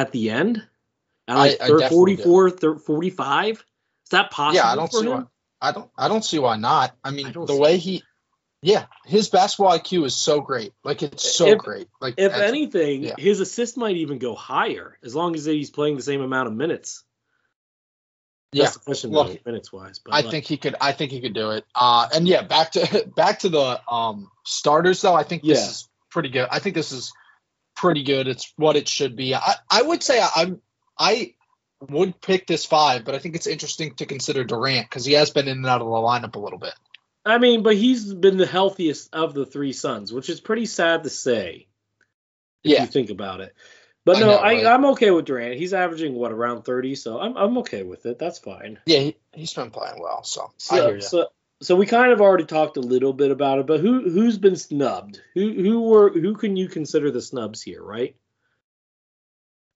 At 0.00 0.12
the 0.12 0.30
end? 0.30 0.66
At 1.28 1.36
like 1.36 1.60
I, 1.60 1.84
I 1.84 1.88
44, 1.88 2.78
45? 2.78 3.50
Is 3.50 3.64
that 4.10 4.30
possible? 4.30 4.56
Yeah, 4.56 4.72
I 4.72 4.76
don't 4.76 4.92
see 4.92 5.06
him? 5.06 5.10
why. 5.10 5.24
I 5.60 5.72
don't. 5.72 5.90
I 5.96 6.08
don't 6.08 6.24
see 6.24 6.38
why 6.38 6.56
not. 6.56 6.96
I 7.04 7.10
mean, 7.10 7.26
I 7.26 7.32
the 7.32 7.56
way 7.56 7.76
he, 7.76 8.02
yeah, 8.62 8.86
his 9.04 9.28
basketball 9.28 9.78
IQ 9.78 10.06
is 10.06 10.16
so 10.16 10.40
great. 10.40 10.72
Like 10.82 11.02
it's 11.02 11.36
so 11.36 11.48
if, 11.48 11.58
great. 11.58 11.88
Like 12.00 12.14
if 12.16 12.32
anything, 12.32 13.04
yeah. 13.04 13.14
his 13.18 13.40
assist 13.40 13.76
might 13.76 13.96
even 13.96 14.18
go 14.18 14.34
higher 14.34 14.98
as 15.04 15.14
long 15.14 15.34
as 15.34 15.44
he's 15.44 15.70
playing 15.70 15.96
the 15.96 16.02
same 16.02 16.22
amount 16.22 16.48
of 16.48 16.54
minutes. 16.54 17.04
That's 18.52 18.64
yeah, 18.64 18.70
the 18.70 18.78
question 18.80 19.10
Look, 19.10 19.46
minutes 19.46 19.70
wise. 19.70 19.98
But 19.98 20.14
I 20.14 20.22
think 20.22 20.46
he 20.46 20.56
could. 20.56 20.76
I 20.80 20.92
think 20.92 21.12
he 21.12 21.20
could 21.20 21.34
do 21.34 21.50
it. 21.50 21.66
Uh, 21.74 22.08
and 22.12 22.26
yeah, 22.26 22.42
back 22.42 22.72
to 22.72 23.06
back 23.16 23.40
to 23.40 23.50
the 23.50 23.80
um 23.86 24.30
starters 24.46 25.02
though. 25.02 25.14
I 25.14 25.24
think 25.24 25.42
this 25.42 25.58
yeah. 25.58 25.66
is 25.66 25.88
pretty 26.10 26.30
good. 26.30 26.48
I 26.50 26.58
think 26.58 26.74
this 26.74 26.90
is 26.90 27.12
pretty 27.80 28.02
good. 28.02 28.28
It's 28.28 28.52
what 28.56 28.76
it 28.76 28.88
should 28.88 29.16
be. 29.16 29.34
I, 29.34 29.54
I 29.70 29.82
would 29.82 30.02
say 30.02 30.20
I, 30.20 30.42
am 30.42 30.60
I 30.98 31.34
would 31.88 32.20
pick 32.20 32.46
this 32.46 32.66
five, 32.66 33.04
but 33.04 33.14
I 33.14 33.18
think 33.18 33.36
it's 33.36 33.46
interesting 33.46 33.94
to 33.96 34.06
consider 34.06 34.44
Durant 34.44 34.88
because 34.88 35.04
he 35.04 35.14
has 35.14 35.30
been 35.30 35.48
in 35.48 35.58
and 35.58 35.66
out 35.66 35.80
of 35.80 35.86
the 35.86 35.92
lineup 35.92 36.36
a 36.36 36.38
little 36.38 36.58
bit. 36.58 36.74
I 37.24 37.38
mean, 37.38 37.62
but 37.62 37.76
he's 37.76 38.12
been 38.12 38.36
the 38.36 38.46
healthiest 38.46 39.14
of 39.14 39.34
the 39.34 39.46
three 39.46 39.72
Suns, 39.72 40.12
which 40.12 40.28
is 40.28 40.40
pretty 40.40 40.66
sad 40.66 41.04
to 41.04 41.10
say. 41.10 41.66
If 42.62 42.72
yeah. 42.72 42.82
you 42.82 42.88
think 42.88 43.08
about 43.08 43.40
it. 43.40 43.54
But 44.04 44.18
no, 44.18 44.38
I, 44.38 44.62
know? 44.62 44.68
I 44.68 44.74
am 44.74 44.84
okay 44.86 45.10
with 45.10 45.26
Durant. 45.26 45.58
He's 45.58 45.74
averaging 45.74 46.14
what 46.14 46.32
around 46.32 46.62
30, 46.62 46.94
so 46.94 47.20
I'm 47.20 47.36
I'm 47.36 47.58
okay 47.58 47.82
with 47.82 48.06
it. 48.06 48.18
That's 48.18 48.38
fine. 48.38 48.78
Yeah, 48.86 48.98
he, 48.98 49.16
has 49.34 49.52
been 49.52 49.70
playing 49.70 50.00
well, 50.00 50.22
so, 50.24 50.50
so 50.56 50.74
I 50.74 50.80
hear 50.80 50.94
you. 50.96 51.00
So, 51.00 51.28
so 51.62 51.76
we 51.76 51.86
kind 51.86 52.12
of 52.12 52.20
already 52.20 52.44
talked 52.44 52.76
a 52.76 52.80
little 52.80 53.12
bit 53.12 53.30
about 53.30 53.58
it, 53.58 53.66
but 53.66 53.80
who 53.80 54.08
who's 54.10 54.38
been 54.38 54.56
snubbed? 54.56 55.20
Who 55.34 55.52
who 55.52 55.82
were 55.82 56.10
who 56.10 56.34
can 56.34 56.56
you 56.56 56.68
consider 56.68 57.10
the 57.10 57.20
snubs 57.20 57.62
here, 57.62 57.82
right? 57.82 58.16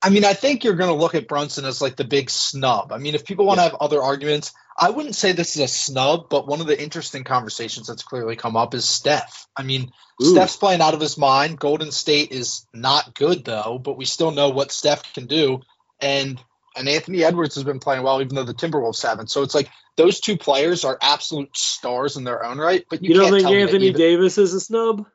I 0.02 0.10
mean, 0.10 0.24
I 0.26 0.34
think 0.34 0.64
you're 0.64 0.74
going 0.74 0.90
to 0.90 1.00
look 1.00 1.14
at 1.14 1.28
Brunson 1.28 1.64
as 1.64 1.80
like 1.80 1.96
the 1.96 2.04
big 2.04 2.28
snub. 2.28 2.92
I 2.92 2.98
mean, 2.98 3.14
if 3.14 3.24
people 3.24 3.46
want 3.46 3.58
to 3.58 3.64
yeah. 3.64 3.70
have 3.70 3.80
other 3.80 4.02
arguments, 4.02 4.52
I 4.76 4.90
wouldn't 4.90 5.14
say 5.14 5.32
this 5.32 5.56
is 5.56 5.62
a 5.62 5.68
snub, 5.68 6.28
but 6.28 6.46
one 6.46 6.60
of 6.60 6.66
the 6.66 6.80
interesting 6.80 7.24
conversations 7.24 7.86
that's 7.86 8.02
clearly 8.02 8.36
come 8.36 8.54
up 8.54 8.74
is 8.74 8.86
Steph. 8.86 9.46
I 9.56 9.62
mean, 9.62 9.92
Ooh. 10.22 10.26
Steph's 10.26 10.56
playing 10.56 10.82
out 10.82 10.92
of 10.92 11.00
his 11.00 11.16
mind. 11.16 11.58
Golden 11.58 11.90
State 11.90 12.32
is 12.32 12.66
not 12.74 13.14
good 13.14 13.46
though, 13.46 13.80
but 13.82 13.96
we 13.96 14.04
still 14.04 14.30
know 14.30 14.50
what 14.50 14.72
Steph 14.72 15.14
can 15.14 15.26
do. 15.26 15.60
And 16.00 16.38
and 16.76 16.88
Anthony 16.88 17.24
Edwards 17.24 17.54
has 17.54 17.64
been 17.64 17.80
playing 17.80 18.02
well, 18.02 18.20
even 18.20 18.34
though 18.34 18.44
the 18.44 18.54
Timberwolves 18.54 19.02
haven't. 19.02 19.30
So 19.30 19.42
it's 19.42 19.54
like 19.54 19.70
those 19.96 20.20
two 20.20 20.37
players 20.37 20.84
are 20.84 20.98
absolute 21.00 21.56
stars 21.56 22.16
in 22.16 22.24
their 22.24 22.44
own 22.44 22.58
right. 22.58 22.84
But 22.88 23.02
you, 23.02 23.10
you 23.10 23.20
don't 23.20 23.32
think 23.32 23.46
Anthony 23.46 23.88
either, 23.88 23.98
Davis 23.98 24.38
is 24.38 24.54
a 24.54 24.60
snub? 24.60 25.06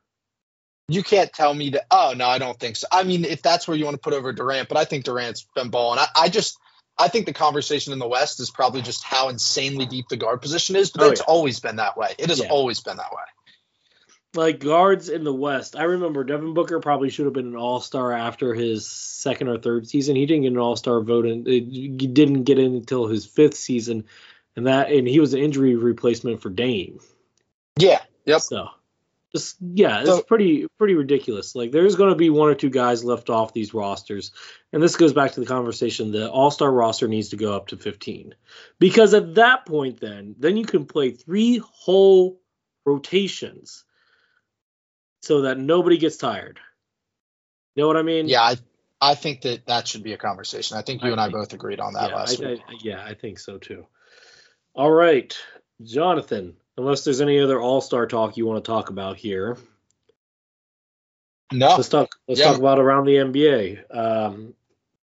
You 0.88 1.04
can't 1.04 1.32
tell 1.32 1.54
me 1.54 1.72
that. 1.72 1.86
Oh 1.92 2.14
no, 2.16 2.28
I 2.28 2.40
don't 2.40 2.60
think 2.60 2.76
so. 2.76 2.88
I 2.92 3.04
mean, 3.04 3.26
if 3.26 3.42
that's 3.42 3.68
where 3.68 3.78
you 3.78 3.86
want 3.86 3.96
to 3.96 4.02
put 4.02 4.14
over 4.14 4.34
Durant, 4.34 4.70
but 4.70 4.78
I 4.78 4.86
think 4.86 5.06
Durant's 5.06 5.46
been 5.56 5.70
balling. 5.70 6.00
I, 6.00 6.08
I 6.16 6.30
just, 6.30 6.58
I 6.98 7.10
think 7.10 7.26
the 7.26 7.34
conversation 7.34 7.94
in 7.94 8.00
the 8.00 8.08
West 8.08 8.40
is 8.40 8.50
probably 8.50 8.82
just 8.82 9.04
how 9.04 9.30
insanely 9.30 9.86
deep 9.86 10.08
the 10.10 10.18
guard 10.18 10.42
position 10.42 10.76
is. 10.76 10.90
But 10.92 11.04
oh, 11.04 11.10
it's 11.12 11.22
yeah. 11.22 11.26
always 11.28 11.60
been 11.60 11.76
that 11.76 11.98
way. 11.98 12.16
It 12.18 12.30
has 12.30 12.40
yeah. 12.40 12.50
always 12.50 12.80
been 12.80 12.98
that 12.98 13.12
way 13.12 13.24
like 14.36 14.60
guards 14.60 15.10
in 15.10 15.24
the 15.24 15.34
West, 15.34 15.76
I 15.76 15.84
remember 15.84 16.24
Devin 16.24 16.54
Booker 16.54 16.80
probably 16.80 17.10
should 17.10 17.26
have 17.26 17.34
been 17.34 17.48
an 17.48 17.56
All 17.56 17.82
Star 17.82 18.12
after 18.12 18.54
his 18.54 18.88
second 18.88 19.48
or 19.48 19.58
third 19.58 19.88
season. 19.88 20.16
He 20.16 20.26
didn't 20.26 20.44
get 20.44 20.52
an 20.52 20.58
All 20.58 20.76
Star 20.76 21.02
vote, 21.02 21.26
and 21.26 21.48
uh, 21.48 21.52
he 21.52 21.90
didn't 21.90 22.44
get 22.44 22.60
in 22.60 22.76
until 22.76 23.08
his 23.08 23.26
fifth 23.26 23.56
season, 23.56 24.06
and 24.56 24.68
that 24.68 24.92
and 24.92 25.08
he 25.08 25.20
was 25.20 25.34
an 25.34 25.40
injury 25.40 25.76
replacement 25.76 26.42
for 26.42 26.50
Dame. 26.50 27.00
Yeah. 27.78 28.02
Yep. 28.26 28.42
So, 28.42 28.70
just 29.32 29.58
yeah, 29.60 30.02
it's 30.02 30.10
so, 30.10 30.22
pretty 30.22 30.68
pretty 30.78 30.94
ridiculous. 30.94 31.56
Like 31.56 31.72
there's 31.72 31.96
going 31.96 32.12
to 32.12 32.16
be 32.16 32.30
one 32.30 32.50
or 32.50 32.56
two 32.56 32.70
guys 32.70 33.04
left 33.04 33.32
off 33.32 33.54
these 33.54 33.74
rosters, 33.74 34.32
and 34.72 34.84
this 34.84 34.96
goes 34.96 35.14
back 35.14 35.32
to 35.34 35.40
the 35.40 35.46
conversation. 35.48 36.12
The 36.12 36.30
All 36.30 36.52
Star 36.52 36.72
roster 36.72 37.08
needs 37.08 37.30
to 37.30 37.38
go 37.38 37.56
up 37.56 37.68
to 37.68 37.78
15, 37.78 38.36
because 38.78 39.16
at 39.16 39.36
that 39.36 39.66
point, 39.66 40.00
then 40.00 40.36
then 40.38 40.56
you 40.56 40.66
can 40.66 40.86
play 40.86 41.12
three 41.12 41.58
whole 41.58 42.40
rotations 42.86 43.86
so 45.22 45.42
that 45.42 45.58
nobody 45.58 45.98
gets 45.98 46.18
tired. 46.18 46.60
You 47.76 47.84
know 47.84 47.88
what 47.88 47.98
I 47.98 48.02
mean? 48.02 48.28
Yeah, 48.28 48.42
I 48.42 48.58
I 49.02 49.16
think 49.16 49.42
that 49.42 49.66
that 49.68 49.88
should 49.88 50.04
be 50.04 50.14
a 50.14 50.18
conversation. 50.18 50.78
I 50.78 50.82
think 50.82 51.02
you 51.02 51.10
I 51.10 51.12
and 51.14 51.22
think, 51.22 51.36
I 51.36 51.38
both 51.40 51.54
agreed 51.54 51.80
on 51.80 51.94
that 51.94 52.10
yeah, 52.10 52.16
last 52.16 52.42
I, 52.42 52.48
week. 52.48 52.62
I, 52.68 52.74
yeah, 52.82 53.04
I 53.04 53.14
think 53.14 53.40
so 53.40 53.58
too. 53.58 53.86
All 54.74 54.92
right, 54.92 55.36
Jonathan. 55.82 56.56
Unless 56.78 57.04
there's 57.04 57.22
any 57.22 57.40
other 57.40 57.60
All 57.60 57.82
Star 57.82 58.08
talk 58.08 58.38
you 58.38 58.46
want 58.46 58.64
to 58.64 58.70
talk 58.70 58.90
about 58.90 59.18
here. 59.18 59.58
No. 61.52 61.76
Let's 61.76 61.90
talk. 61.90 62.16
Let's 62.28 62.40
yeah. 62.40 62.48
talk 62.48 62.60
about 62.60 62.80
around 62.80 63.06
the 63.06 63.16
NBA. 63.16 63.96
Um, 63.96 64.54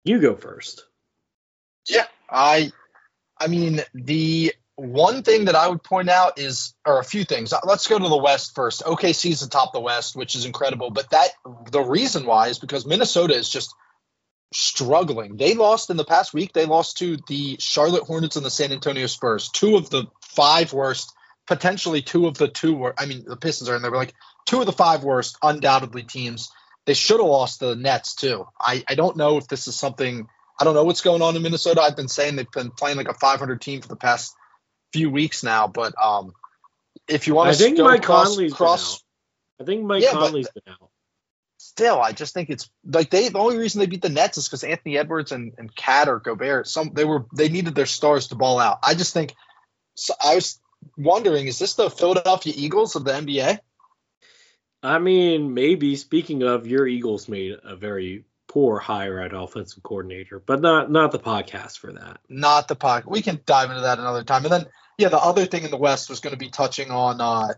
you 0.04 0.20
go 0.20 0.34
first. 0.34 0.86
Yeah, 1.88 2.06
I. 2.28 2.72
I 3.38 3.48
mean 3.48 3.80
the 3.92 4.54
one 4.76 5.22
thing 5.22 5.46
that 5.46 5.54
I 5.54 5.68
would 5.68 5.82
point 5.82 6.08
out 6.08 6.38
is, 6.38 6.74
or 6.86 6.98
a 6.98 7.04
few 7.04 7.24
things. 7.24 7.52
Let's 7.64 7.86
go 7.86 7.98
to 7.98 8.08
the 8.08 8.16
West 8.16 8.54
first. 8.54 8.82
OKC's 8.82 9.42
atop 9.42 9.72
the 9.72 9.80
West, 9.80 10.16
which 10.16 10.34
is 10.34 10.44
incredible. 10.44 10.90
But 10.90 11.10
that 11.10 11.30
the 11.70 11.82
reason 11.82 12.26
why 12.26 12.48
is 12.48 12.58
because 12.58 12.86
Minnesota 12.86 13.34
is 13.34 13.48
just 13.48 13.74
struggling. 14.54 15.36
They 15.36 15.54
lost 15.54 15.90
in 15.90 15.96
the 15.96 16.04
past 16.04 16.34
week. 16.34 16.52
They 16.52 16.66
lost 16.66 16.98
to 16.98 17.18
the 17.28 17.56
Charlotte 17.58 18.04
Hornets 18.04 18.36
and 18.36 18.44
the 18.44 18.50
San 18.50 18.72
Antonio 18.72 19.06
Spurs, 19.06 19.48
two 19.50 19.76
of 19.76 19.90
the 19.90 20.06
five 20.20 20.72
worst 20.72 21.12
potentially 21.46 22.02
two 22.02 22.26
of 22.26 22.38
the 22.38 22.48
two 22.48 22.74
were. 22.74 22.94
I 22.98 23.06
mean, 23.06 23.24
the 23.26 23.36
Pistons 23.36 23.68
are 23.68 23.76
in 23.76 23.82
there, 23.82 23.90
but 23.90 23.98
like 23.98 24.14
two 24.46 24.60
of 24.60 24.66
the 24.66 24.72
five 24.72 25.04
worst, 25.04 25.36
undoubtedly 25.42 26.02
teams. 26.02 26.50
They 26.86 26.94
should 26.94 27.20
have 27.20 27.28
lost 27.28 27.60
the 27.60 27.76
Nets 27.76 28.14
too. 28.14 28.46
I 28.58 28.82
I 28.88 28.94
don't 28.94 29.16
know 29.16 29.36
if 29.36 29.48
this 29.48 29.68
is 29.68 29.76
something. 29.76 30.26
I 30.58 30.64
don't 30.64 30.74
know 30.74 30.84
what's 30.84 31.00
going 31.00 31.22
on 31.22 31.36
in 31.36 31.42
Minnesota. 31.42 31.80
I've 31.80 31.96
been 31.96 32.08
saying 32.08 32.36
they've 32.36 32.50
been 32.50 32.70
playing 32.70 32.96
like 32.96 33.08
a 33.08 33.14
500 33.14 33.60
team 33.60 33.80
for 33.80 33.88
the 33.88 33.96
past 33.96 34.34
few 34.92 35.10
weeks 35.10 35.42
now, 35.42 35.66
but 35.68 35.94
um, 36.02 36.34
if 37.08 37.26
you 37.26 37.34
want 37.34 37.54
to, 37.54 37.64
I 37.64 37.66
think 37.68 37.78
Mike 37.78 38.02
cross, 38.02 38.28
Conley's 38.28 38.54
cross 38.54 38.94
out. 38.94 39.62
I 39.62 39.64
think 39.64 39.84
Mike 39.84 40.02
Yeah, 40.02 40.12
but- 40.14 40.32
been 40.32 40.44
out. 40.68 40.90
still, 41.56 42.00
I 42.00 42.12
just 42.12 42.34
think 42.34 42.50
it's 42.50 42.70
like 42.84 43.10
they 43.10 43.28
the 43.28 43.38
only 43.38 43.56
reason 43.56 43.80
they 43.80 43.86
beat 43.86 44.02
the 44.02 44.08
Nets 44.08 44.38
is 44.38 44.48
because 44.48 44.64
Anthony 44.64 44.98
Edwards 44.98 45.32
and 45.32 45.52
and 45.58 45.74
Cat 45.74 46.08
or 46.08 46.18
Gobert 46.18 46.66
some 46.68 46.92
they 46.94 47.04
were 47.04 47.26
they 47.34 47.48
needed 47.48 47.74
their 47.74 47.86
stars 47.86 48.28
to 48.28 48.34
ball 48.34 48.58
out. 48.58 48.78
I 48.82 48.94
just 48.94 49.14
think 49.14 49.34
so 49.94 50.14
I 50.22 50.34
was 50.34 50.60
wondering 50.96 51.46
is 51.46 51.58
this 51.58 51.74
the 51.74 51.90
Philadelphia 51.90 52.52
Eagles 52.56 52.96
of 52.96 53.04
the 53.04 53.12
NBA? 53.12 53.58
I 54.82 54.98
mean, 54.98 55.54
maybe 55.54 55.94
speaking 55.94 56.42
of 56.42 56.66
your 56.66 56.86
Eagles 56.88 57.28
made 57.28 57.56
a 57.62 57.76
very 57.76 58.24
poor 58.48 58.78
hire 58.80 59.20
at 59.20 59.32
offensive 59.32 59.82
coordinator, 59.82 60.40
but 60.40 60.60
not 60.60 60.90
not 60.90 61.12
the 61.12 61.18
podcast 61.18 61.78
for 61.78 61.92
that. 61.92 62.18
Not 62.28 62.66
the 62.68 62.74
pocket. 62.74 63.08
We 63.08 63.22
can 63.22 63.40
dive 63.46 63.70
into 63.70 63.82
that 63.82 63.98
another 64.00 64.24
time. 64.24 64.44
And 64.44 64.52
then 64.52 64.66
yeah, 65.02 65.08
the 65.08 65.22
other 65.22 65.46
thing 65.46 65.64
in 65.64 65.70
the 65.70 65.76
West 65.76 66.08
was 66.08 66.20
going 66.20 66.32
to 66.32 66.38
be 66.38 66.48
touching 66.48 66.90
on 66.90 67.20
uh 67.20 67.48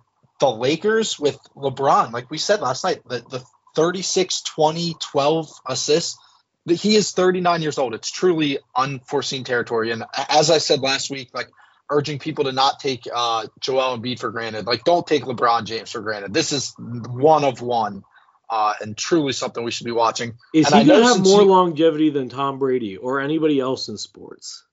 the 0.41 0.51
Lakers 0.51 1.19
with 1.19 1.39
LeBron. 1.55 2.13
Like 2.13 2.31
we 2.31 2.39
said 2.39 2.61
last 2.61 2.85
night, 2.85 3.01
the 3.09 3.21
the 3.21 3.45
36 3.77 4.43
20 4.43 4.97
12 5.01 5.49
assists 5.67 6.19
he 6.67 6.97
is 6.97 7.13
39 7.13 7.63
years 7.63 7.79
old. 7.79 7.95
It's 7.95 8.11
truly 8.11 8.59
unforeseen 8.75 9.45
territory. 9.45 9.91
And 9.91 10.05
as 10.31 10.51
I 10.51 10.59
said 10.59 10.81
last 10.81 11.11
week, 11.11 11.29
like 11.35 11.49
urging 11.91 12.19
people 12.19 12.45
to 12.45 12.53
not 12.53 12.81
take 12.81 13.07
uh, 13.13 13.47
Joel 13.61 13.99
Embiid 13.99 14.19
for 14.19 14.31
granted. 14.31 14.67
Like 14.67 14.85
don't 14.85 15.07
take 15.07 15.25
LeBron 15.25 15.65
James 15.65 15.93
for 15.93 16.01
granted. 16.01 16.33
This 16.33 16.53
is 16.53 16.75
one 16.79 17.45
of 17.45 17.61
one, 17.61 18.03
uh, 18.49 18.75
and 18.81 18.97
truly 18.97 19.33
something 19.33 19.63
we 19.63 19.71
should 19.71 19.85
be 19.85 19.93
watching. 19.93 20.39
Is 20.55 20.67
And 20.67 20.77
he 20.77 20.89
know 20.89 20.95
gonna 20.95 21.15
have 21.15 21.23
more 21.23 21.45
longevity 21.45 22.11
than 22.11 22.31
Tom 22.31 22.59
Brady 22.59 22.97
or 22.97 23.21
anybody 23.21 23.61
else 23.61 23.89
in 23.89 23.99
sports? 23.99 24.65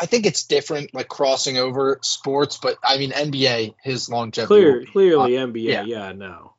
I 0.00 0.06
think 0.06 0.26
it's 0.26 0.44
different, 0.44 0.94
like 0.94 1.08
crossing 1.08 1.58
over 1.58 1.98
sports, 2.02 2.58
but 2.60 2.76
I 2.84 2.98
mean 2.98 3.10
NBA, 3.10 3.74
his 3.82 4.08
longevity. 4.08 4.46
Clear, 4.46 4.84
clearly 4.86 5.32
NBA. 5.32 5.62
yeah. 5.64 5.82
Yeah, 5.84 6.12
no. 6.12 6.54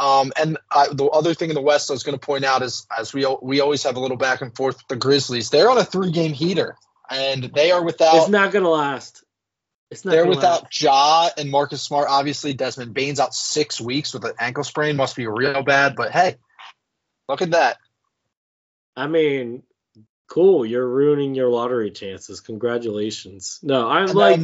Um, 0.00 0.32
and 0.40 0.58
I, 0.70 0.88
the 0.92 1.06
other 1.06 1.34
thing 1.34 1.50
in 1.50 1.54
the 1.54 1.60
West 1.60 1.90
I 1.90 1.94
was 1.94 2.04
going 2.04 2.18
to 2.18 2.24
point 2.24 2.44
out 2.44 2.62
is, 2.62 2.86
as 2.96 3.12
we 3.12 3.26
we 3.42 3.60
always 3.60 3.82
have 3.82 3.96
a 3.96 4.00
little 4.00 4.16
back 4.16 4.42
and 4.42 4.54
forth 4.54 4.76
with 4.76 4.88
the 4.88 4.96
Grizzlies. 4.96 5.50
They're 5.50 5.70
on 5.70 5.78
a 5.78 5.84
three 5.84 6.12
game 6.12 6.32
heater, 6.32 6.76
and 7.10 7.44
they 7.44 7.72
are 7.72 7.84
without. 7.84 8.16
It's 8.16 8.28
not 8.28 8.52
gonna 8.52 8.68
last. 8.68 9.24
It's 9.90 10.04
not. 10.04 10.12
They're 10.12 10.26
without 10.26 10.64
last. 10.64 10.82
Ja 10.82 11.28
and 11.36 11.50
Marcus 11.50 11.82
Smart. 11.82 12.06
Obviously, 12.08 12.54
Desmond 12.54 12.94
Bane's 12.94 13.18
out 13.18 13.34
six 13.34 13.80
weeks 13.80 14.14
with 14.14 14.24
an 14.24 14.34
ankle 14.38 14.62
sprain. 14.62 14.96
Must 14.96 15.16
be 15.16 15.26
real 15.26 15.62
bad. 15.64 15.96
But 15.96 16.12
hey, 16.12 16.36
look 17.28 17.42
at 17.42 17.50
that. 17.52 17.78
I 18.96 19.08
mean, 19.08 19.64
cool. 20.28 20.64
You're 20.64 20.86
ruining 20.88 21.34
your 21.34 21.48
lottery 21.48 21.90
chances. 21.90 22.40
Congratulations. 22.40 23.58
No, 23.62 23.88
I'm 23.88 24.04
And 24.08 24.14
like, 24.14 24.40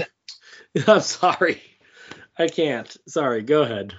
then- 0.75 0.85
I'm 0.89 1.01
sorry. 1.01 1.63
I 2.39 2.49
can't. 2.49 2.95
Sorry. 3.07 3.43
Go 3.43 3.63
ahead. 3.63 3.95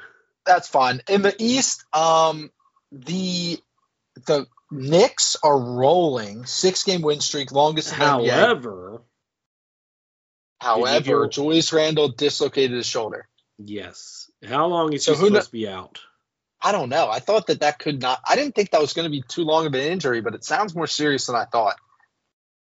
that's 0.46 0.68
fine. 0.68 1.02
In 1.10 1.22
the 1.22 1.34
East, 1.40 1.84
um, 1.94 2.52
the 2.92 3.58
the 4.28 4.46
Knicks 4.72 5.38
are 5.44 5.58
rolling 5.58 6.46
six 6.46 6.84
game 6.84 7.02
win 7.02 7.22
streak, 7.22 7.52
longest 7.52 7.94
in 7.94 8.00
the 8.00 8.06
NBA. 8.06 8.30
However, 8.30 9.02
However, 10.60 11.28
Julius 11.28 11.72
Randle 11.74 12.10
dislocated 12.10 12.76
his 12.78 12.86
shoulder. 12.88 13.28
yes. 13.58 14.30
How 14.46 14.68
long 14.68 14.94
is 14.94 15.04
So 15.06 15.14
he 15.16 15.26
supposed 15.28 15.46
to 15.48 15.52
be 15.52 15.68
out? 15.68 16.00
I 16.66 16.72
don't 16.72 16.90
know. 16.90 17.08
I 17.10 17.20
thought 17.20 17.46
that 17.48 17.60
that 17.60 17.78
could 17.78 18.02
not. 18.02 18.20
I 18.28 18.36
didn't 18.36 18.56
think 18.56 18.72
that 18.72 18.82
was 18.82 18.94
going 18.94 19.06
to 19.06 19.12
be 19.12 19.22
too 19.28 19.44
long 19.44 19.68
of 19.68 19.74
an 19.76 19.82
injury, 19.82 20.22
but 20.22 20.34
it 20.34 20.44
sounds 20.44 20.74
more 20.76 20.88
serious 20.88 21.28
than 21.28 21.36
I 21.36 21.46
thought. 21.46 21.76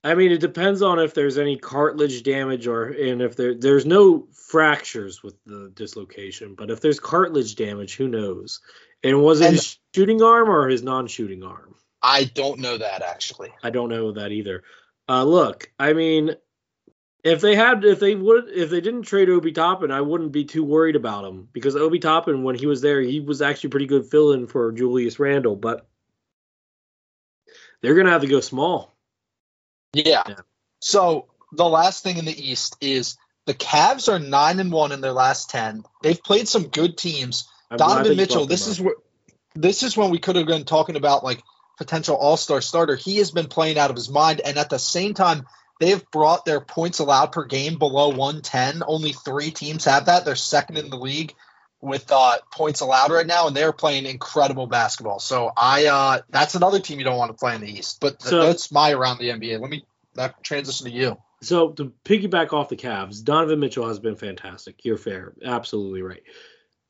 I 0.03 0.13
mean, 0.13 0.31
it 0.31 0.39
depends 0.39 0.83
on 0.83 0.99
if 0.99 1.15
there's 1.15 1.39
any 1.39 1.57
cartilage 1.57 2.21
damage 2.21 2.67
or 2.67 2.85
and 2.85 3.21
if 3.23 3.35
there 3.35 3.55
there's 3.55 3.87
no 3.87 4.27
fractures 4.51 5.23
with 5.23 5.35
the 5.47 5.71
dislocation, 5.73 6.53
but 6.55 6.69
if 6.69 6.79
there's 6.79 6.99
cartilage 6.99 7.55
damage, 7.55 7.95
who 7.95 8.07
knows? 8.07 8.61
And 9.03 9.21
was 9.21 9.41
it 9.41 9.45
And- 9.45 9.55
his 9.55 9.79
shooting 9.95 10.21
arm 10.21 10.49
or 10.49 10.69
his 10.69 10.83
non-shooting 10.83 11.43
arm? 11.43 11.73
I 12.03 12.25
don't 12.25 12.59
know 12.59 12.77
that 12.77 13.01
actually. 13.01 13.51
I 13.63 13.71
don't 13.71 13.89
know 13.89 14.11
that 14.11 14.31
either. 14.31 14.63
Uh, 15.09 15.23
look, 15.23 15.71
I 15.79 15.93
mean, 15.93 16.35
if 17.23 17.41
they 17.41 17.55
had, 17.55 17.83
if 17.83 17.99
they 17.99 18.15
would, 18.15 18.49
if 18.49 18.69
they 18.69 18.81
didn't 18.81 19.03
trade 19.03 19.29
Obi 19.29 19.51
Toppin, 19.51 19.91
I 19.91 20.01
wouldn't 20.01 20.31
be 20.31 20.45
too 20.45 20.63
worried 20.63 20.95
about 20.95 21.25
him 21.25 21.47
because 21.51 21.75
Obi 21.75 21.99
Toppin, 21.99 22.43
when 22.43 22.55
he 22.55 22.67
was 22.67 22.81
there, 22.81 23.01
he 23.01 23.19
was 23.19 23.41
actually 23.41 23.71
pretty 23.71 23.87
good 23.87 24.05
fill-in 24.05 24.47
for 24.47 24.71
Julius 24.71 25.19
Randle. 25.19 25.55
But 25.55 25.87
they're 27.81 27.95
gonna 27.95 28.11
have 28.11 28.21
to 28.21 28.27
go 28.27 28.39
small. 28.39 28.95
Yeah. 29.93 30.23
Yeah. 30.27 30.35
So 30.79 31.27
the 31.51 31.67
last 31.67 32.03
thing 32.03 32.17
in 32.17 32.25
the 32.25 32.49
East 32.49 32.77
is 32.81 33.17
the 33.45 33.53
Cavs 33.53 34.11
are 34.11 34.19
nine 34.19 34.59
and 34.59 34.71
one 34.71 34.91
in 34.91 35.01
their 35.01 35.13
last 35.13 35.49
ten. 35.49 35.83
They've 36.03 36.21
played 36.21 36.47
some 36.47 36.67
good 36.67 36.97
teams. 36.97 37.49
I'm 37.71 37.77
Donovan 37.77 38.15
Mitchell. 38.15 38.45
This 38.45 38.67
is 38.67 38.79
where 38.79 38.95
this 39.55 39.83
is 39.83 39.97
when 39.97 40.11
we 40.11 40.19
could 40.19 40.35
have 40.35 40.45
been 40.45 40.65
talking 40.65 40.95
about 40.95 41.23
like 41.23 41.41
potential 41.77 42.15
All 42.15 42.37
Star 42.37 42.61
starter. 42.61 42.95
He 42.95 43.17
has 43.17 43.31
been 43.31 43.47
playing 43.47 43.77
out 43.77 43.89
of 43.89 43.95
his 43.95 44.09
mind, 44.09 44.41
and 44.41 44.57
at 44.57 44.69
the 44.69 44.79
same 44.79 45.13
time, 45.13 45.45
they 45.79 45.89
have 45.91 46.09
brought 46.11 46.45
their 46.45 46.59
points 46.61 46.99
allowed 46.99 47.31
per 47.31 47.45
game 47.45 47.77
below 47.77 48.09
110. 48.09 48.83
Only 48.85 49.13
three 49.13 49.51
teams 49.51 49.85
have 49.85 50.05
that. 50.07 50.25
They're 50.25 50.35
second 50.35 50.77
in 50.77 50.89
the 50.89 50.97
league 50.97 51.33
with 51.81 52.11
uh, 52.11 52.37
points 52.51 52.81
allowed 52.81 53.11
right 53.11 53.27
now, 53.27 53.47
and 53.47 53.55
they're 53.55 53.71
playing 53.71 54.05
incredible 54.07 54.65
basketball. 54.65 55.19
So 55.19 55.51
I, 55.55 55.85
uh, 55.85 56.21
that's 56.29 56.55
another 56.55 56.79
team 56.79 56.97
you 56.97 57.05
don't 57.05 57.17
want 57.17 57.29
to 57.29 57.37
play 57.37 57.53
in 57.53 57.61
the 57.61 57.69
East. 57.69 57.99
But 58.01 58.19
th- 58.19 58.29
So- 58.29 58.41
that's 58.47 58.71
my 58.71 58.91
around 58.91 59.19
the 59.19 59.29
NBA. 59.29 59.59
Let 59.59 59.69
me 59.69 59.85
that 60.15 60.43
transition 60.43 60.87
to 60.87 60.91
you. 60.91 61.17
So 61.43 61.69
to 61.73 61.93
piggyback 62.03 62.51
off 62.51 62.69
the 62.69 62.75
Cavs, 62.75 63.23
Donovan 63.23 63.59
Mitchell 63.59 63.87
has 63.87 63.99
been 63.99 64.15
fantastic. 64.15 64.83
You're 64.83 64.97
fair, 64.97 65.33
absolutely 65.45 66.01
right. 66.01 66.23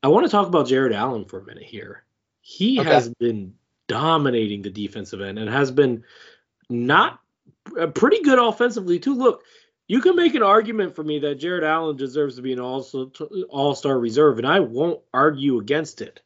I 0.02 0.08
want 0.08 0.24
to 0.24 0.30
talk 0.30 0.46
about 0.48 0.68
Jarrett 0.68 0.94
Allen 0.94 1.26
for 1.26 1.38
a 1.38 1.44
minute 1.44 1.64
here. 1.64 2.04
He 2.40 2.80
Okay. 2.80 2.88
has 2.88 3.10
been 3.20 3.52
dominating 3.88 4.62
the 4.62 4.70
defensive 4.70 5.20
end 5.20 5.38
and 5.38 5.50
has 5.50 5.70
been 5.70 6.04
not 6.70 7.20
Uh, 7.78 7.86
pretty 7.88 8.22
good 8.22 8.38
offensively 8.38 8.98
too. 8.98 9.14
Look, 9.14 9.42
you 9.86 10.00
can 10.00 10.16
make 10.16 10.34
an 10.34 10.42
argument 10.42 10.94
for 10.94 11.02
me 11.02 11.18
that 11.20 11.36
Jarrett 11.36 11.64
Allen 11.64 11.96
deserves 11.96 12.36
to 12.36 12.42
be 12.42 12.52
an 12.52 12.60
all 12.60 12.86
all 13.48 13.74
star 13.74 13.98
reserve, 13.98 14.38
and 14.38 14.46
I 14.46 14.60
won't 14.60 15.00
argue 15.12 15.58
against 15.58 16.00
it. 16.02 16.20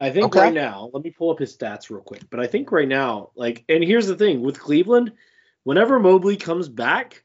I 0.00 0.10
think 0.10 0.26
Okay. 0.26 0.40
right 0.40 0.54
now, 0.54 0.90
let 0.92 1.02
me 1.02 1.10
pull 1.10 1.30
up 1.30 1.38
his 1.40 1.56
stats 1.56 1.90
real 1.90 2.00
quick. 2.02 2.22
But 2.30 2.40
I 2.40 2.46
think 2.46 2.70
right 2.70 2.86
now, 2.86 3.30
like, 3.34 3.64
and 3.68 3.82
here's 3.82 4.06
the 4.06 4.16
thing 4.16 4.42
with 4.42 4.58
Cleveland, 4.58 5.12
whenever 5.64 5.98
Mobley 5.98 6.36
comes 6.36 6.68
back, 6.68 7.24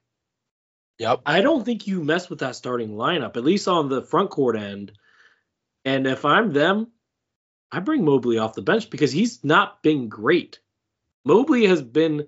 Yep. 0.99 1.21
I 1.25 1.41
don't 1.41 1.65
think 1.65 1.87
you 1.87 2.03
mess 2.03 2.29
with 2.29 2.39
that 2.39 2.55
starting 2.55 2.91
lineup, 2.91 3.35
at 3.35 3.43
least 3.43 3.67
on 3.67 3.89
the 3.89 4.03
front 4.03 4.29
court 4.29 4.55
end. 4.55 4.91
And 5.85 6.05
if 6.05 6.23
I'm 6.23 6.53
them, 6.53 6.91
I 7.71 7.79
bring 7.79 8.05
Mobley 8.05 8.37
off 8.37 8.53
the 8.53 8.61
bench 8.61 8.89
because 8.91 9.11
he's 9.11 9.43
not 9.43 9.81
been 9.81 10.07
great. 10.07 10.59
Mobley 11.25 11.65
has 11.65 11.81
been 11.81 12.27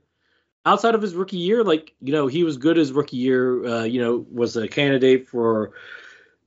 outside 0.66 0.96
of 0.96 1.02
his 1.02 1.16
rookie 1.16 1.38
year, 1.38 1.64
like 1.64 1.94
you 2.02 2.12
know, 2.12 2.28
he 2.28 2.44
was 2.44 2.58
good 2.58 2.78
his 2.78 2.92
rookie 2.92 3.18
year. 3.18 3.66
Uh, 3.66 3.84
you 3.84 4.02
know, 4.02 4.26
was 4.32 4.56
a 4.58 4.68
candidate 4.68 5.28
for 5.28 5.72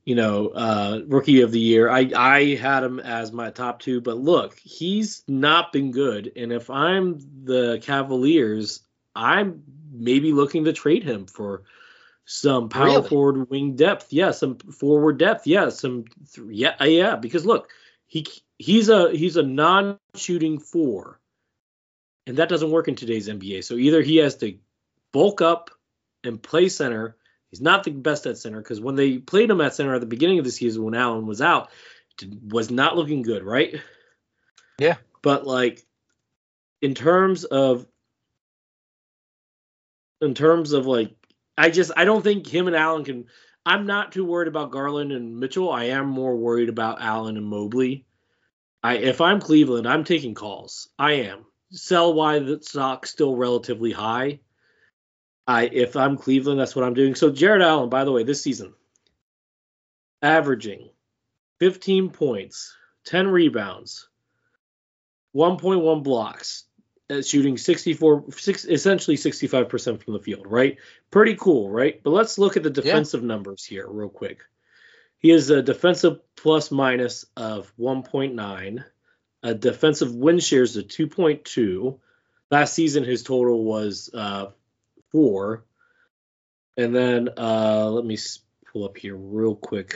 you 0.05 0.15
know 0.15 0.49
uh, 0.49 1.01
rookie 1.07 1.41
of 1.41 1.51
the 1.51 1.59
year. 1.59 1.89
I 1.89 2.11
I 2.15 2.55
had 2.55 2.83
him 2.83 2.99
as 2.99 3.31
my 3.31 3.51
top 3.51 3.79
two, 3.79 4.01
but 4.01 4.17
look, 4.17 4.57
he's 4.59 5.23
not 5.27 5.71
been 5.71 5.91
good. 5.91 6.31
And 6.35 6.51
if 6.51 6.69
I'm 6.69 7.19
the 7.43 7.79
Cavaliers, 7.81 8.81
I'm 9.15 9.63
maybe 9.91 10.31
looking 10.31 10.65
to 10.65 10.73
trade 10.73 11.03
him 11.03 11.25
for 11.25 11.63
some 12.25 12.69
power 12.69 12.85
Really? 12.85 13.09
forward 13.09 13.49
wing 13.49 13.75
depth. 13.75 14.13
Yeah, 14.13 14.31
some 14.31 14.57
forward 14.57 15.17
depth. 15.17 15.47
Yeah, 15.47 15.69
some 15.69 16.05
th- 16.33 16.47
yeah 16.51 16.83
yeah. 16.83 17.15
Because 17.15 17.45
look, 17.45 17.69
he 18.05 18.25
he's 18.59 18.89
a 18.89 19.11
he's 19.11 19.35
a 19.35 19.43
non-shooting 19.43 20.59
four, 20.59 21.19
and 22.29 22.37
that 22.37 22.47
doesn't 22.47 22.69
work 22.69 22.87
in 22.87 22.95
today's 22.95 23.27
NBA. 23.27 23.63
So 23.63 23.73
either 23.73 24.03
he 24.03 24.17
has 24.17 24.35
to 24.37 24.55
bulk 25.11 25.41
up 25.41 25.71
and 26.23 26.41
play 26.41 26.69
center. 26.69 27.17
He's 27.49 27.59
not 27.59 27.83
the 27.83 27.89
best 27.89 28.27
at 28.27 28.37
center 28.37 28.61
because 28.61 28.79
when 28.79 28.95
they 28.95 29.17
played 29.17 29.49
him 29.49 29.61
at 29.61 29.73
center 29.73 29.95
at 29.95 29.99
the 29.99 30.05
beginning 30.05 30.37
of 30.37 30.45
the 30.45 30.51
season 30.51 30.83
when 30.83 30.93
Allen 30.93 31.25
was 31.25 31.41
out, 31.41 31.71
was 32.47 32.69
not 32.69 32.95
looking 32.95 33.23
good, 33.23 33.43
right? 33.43 33.81
Yeah. 34.77 34.97
But 35.23 35.47
like 35.47 35.83
in 36.83 36.93
terms 36.93 37.45
of 37.45 37.87
in 40.21 40.35
terms 40.35 40.73
of 40.73 40.85
like 40.85 41.15
I 41.57 41.71
just 41.71 41.91
I 41.97 42.05
don't 42.05 42.21
think 42.21 42.45
him 42.45 42.67
and 42.67 42.75
Allen 42.75 43.05
can 43.05 43.25
I'm 43.65 43.87
not 43.87 44.11
too 44.11 44.23
worried 44.23 44.47
about 44.47 44.69
Garland 44.69 45.11
and 45.13 45.39
Mitchell. 45.39 45.71
I 45.71 45.85
am 45.85 46.07
more 46.07 46.35
worried 46.35 46.69
about 46.69 47.01
Allen 47.01 47.37
and 47.37 47.47
Mobley. 47.47 48.05
I 48.83 48.97
if 48.97 49.19
I'm 49.19 49.41
Cleveland, 49.41 49.87
I'm 49.87 50.03
taking 50.03 50.35
calls. 50.35 50.89
I 50.99 51.13
am. 51.13 51.45
Sell 51.71 52.13
why 52.13 52.39
the 52.39 52.59
stock's 52.61 53.11
still 53.11 53.35
relatively 53.35 53.91
high. 53.91 54.39
I 55.47 55.65
if 55.65 55.95
I'm 55.95 56.17
Cleveland, 56.17 56.59
that's 56.59 56.75
what 56.75 56.85
I'm 56.85 56.93
doing. 56.93 57.15
So 57.15 57.31
Jarrett 57.31 57.61
Allen, 57.61 57.89
by 57.89 58.03
the 58.05 58.11
way, 58.11 58.23
this 58.23 58.43
season, 58.43 58.73
averaging 60.21 60.89
15 61.59 62.09
points, 62.09 62.75
10 63.05 63.27
rebounds, 63.27 64.07
1.1 65.35 66.03
blocks, 66.03 66.65
uh, 67.09 67.21
shooting 67.21 67.57
64, 67.57 68.25
six, 68.31 68.65
essentially 68.65 69.17
65% 69.17 70.03
from 70.03 70.13
the 70.13 70.19
field, 70.19 70.45
right? 70.47 70.77
Pretty 71.11 71.35
cool, 71.35 71.69
right? 71.69 72.01
But 72.03 72.11
let's 72.11 72.37
look 72.37 72.57
at 72.57 72.63
the 72.63 72.69
defensive 72.69 73.21
yeah. 73.21 73.27
numbers 73.27 73.65
here 73.65 73.87
real 73.87 74.09
quick. 74.09 74.41
He 75.17 75.29
has 75.29 75.49
a 75.49 75.61
defensive 75.61 76.19
plus 76.35 76.71
minus 76.71 77.25
of 77.35 77.73
1.9, 77.77 78.83
a 79.43 79.53
defensive 79.53 80.13
win 80.13 80.39
shares 80.39 80.75
of 80.75 80.85
2.2. 80.85 81.99
Last 82.51 82.73
season, 82.73 83.03
his 83.03 83.23
total 83.23 83.63
was 83.63 84.09
uh, 84.13 84.47
four. 85.11 85.63
And 86.77 86.95
then 86.95 87.29
uh, 87.37 87.89
let 87.89 88.05
me 88.05 88.17
pull 88.71 88.85
up 88.85 88.97
here 88.97 89.15
real 89.15 89.55
quick. 89.55 89.95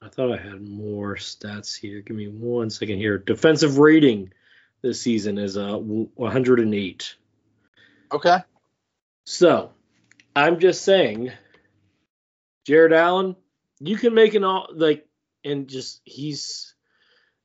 I 0.00 0.08
thought 0.08 0.32
I 0.32 0.40
had 0.40 0.66
more 0.66 1.16
stats 1.16 1.76
here. 1.76 2.00
Give 2.00 2.16
me 2.16 2.28
one 2.28 2.70
second 2.70 2.98
here. 2.98 3.18
Defensive 3.18 3.78
rating 3.78 4.32
this 4.80 5.00
season 5.00 5.38
is 5.38 5.56
uh 5.56 5.76
108. 5.76 7.16
Okay. 8.12 8.38
So, 9.24 9.72
I'm 10.34 10.60
just 10.60 10.84
saying, 10.84 11.32
Jarrett 12.64 12.92
Allen, 12.92 13.36
you 13.80 13.96
can 13.96 14.14
make 14.14 14.34
an 14.34 14.44
all 14.44 14.68
like, 14.72 15.06
and 15.44 15.68
just 15.68 16.00
he's. 16.04 16.74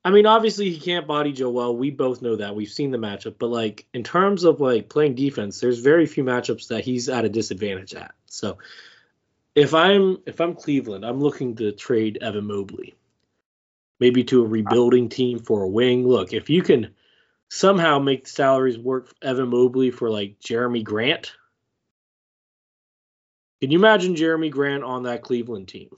I 0.05 0.11
mean, 0.11 0.25
obviously 0.25 0.69
he 0.69 0.79
can't 0.79 1.07
body 1.07 1.31
Joel. 1.31 1.77
We 1.77 1.89
both 1.89 2.21
know 2.21 2.35
that. 2.35 2.55
We've 2.55 2.69
seen 2.69 2.91
the 2.91 2.97
matchup, 2.97 3.35
but 3.39 3.47
like 3.47 3.85
in 3.93 4.03
terms 4.03 4.43
of 4.43 4.59
like 4.59 4.89
playing 4.89 5.15
defense, 5.15 5.59
there's 5.59 5.79
very 5.79 6.05
few 6.05 6.23
matchups 6.23 6.67
that 6.67 6.83
he's 6.83 7.07
at 7.07 7.25
a 7.25 7.29
disadvantage 7.29 7.93
at. 7.93 8.13
So 8.25 8.57
if 9.55 9.73
I'm 9.73 10.17
if 10.25 10.41
I'm 10.41 10.55
Cleveland, 10.55 11.05
I'm 11.05 11.21
looking 11.21 11.55
to 11.57 11.71
trade 11.71 12.17
Evan 12.21 12.47
Mobley, 12.47 12.95
maybe 13.99 14.25
to 14.25 14.43
a 14.43 14.47
rebuilding 14.47 15.07
team 15.07 15.39
for 15.39 15.63
a 15.63 15.69
wing. 15.69 16.05
Look, 16.05 16.33
if 16.33 16.49
you 16.49 16.63
can 16.63 16.93
somehow 17.49 17.99
make 17.99 18.25
the 18.25 18.29
salaries 18.29 18.77
work 18.77 19.13
Evan 19.21 19.49
Mobley 19.49 19.91
for 19.91 20.09
like 20.09 20.39
Jerami 20.41 20.83
Grant, 20.83 21.33
can 23.61 23.71
you 23.71 23.79
imagine 23.79 24.15
Jerami 24.15 24.51
Grant 24.51 24.83
on 24.83 25.03
that 25.03 25.21
Cleveland 25.21 25.69
team? 25.69 25.89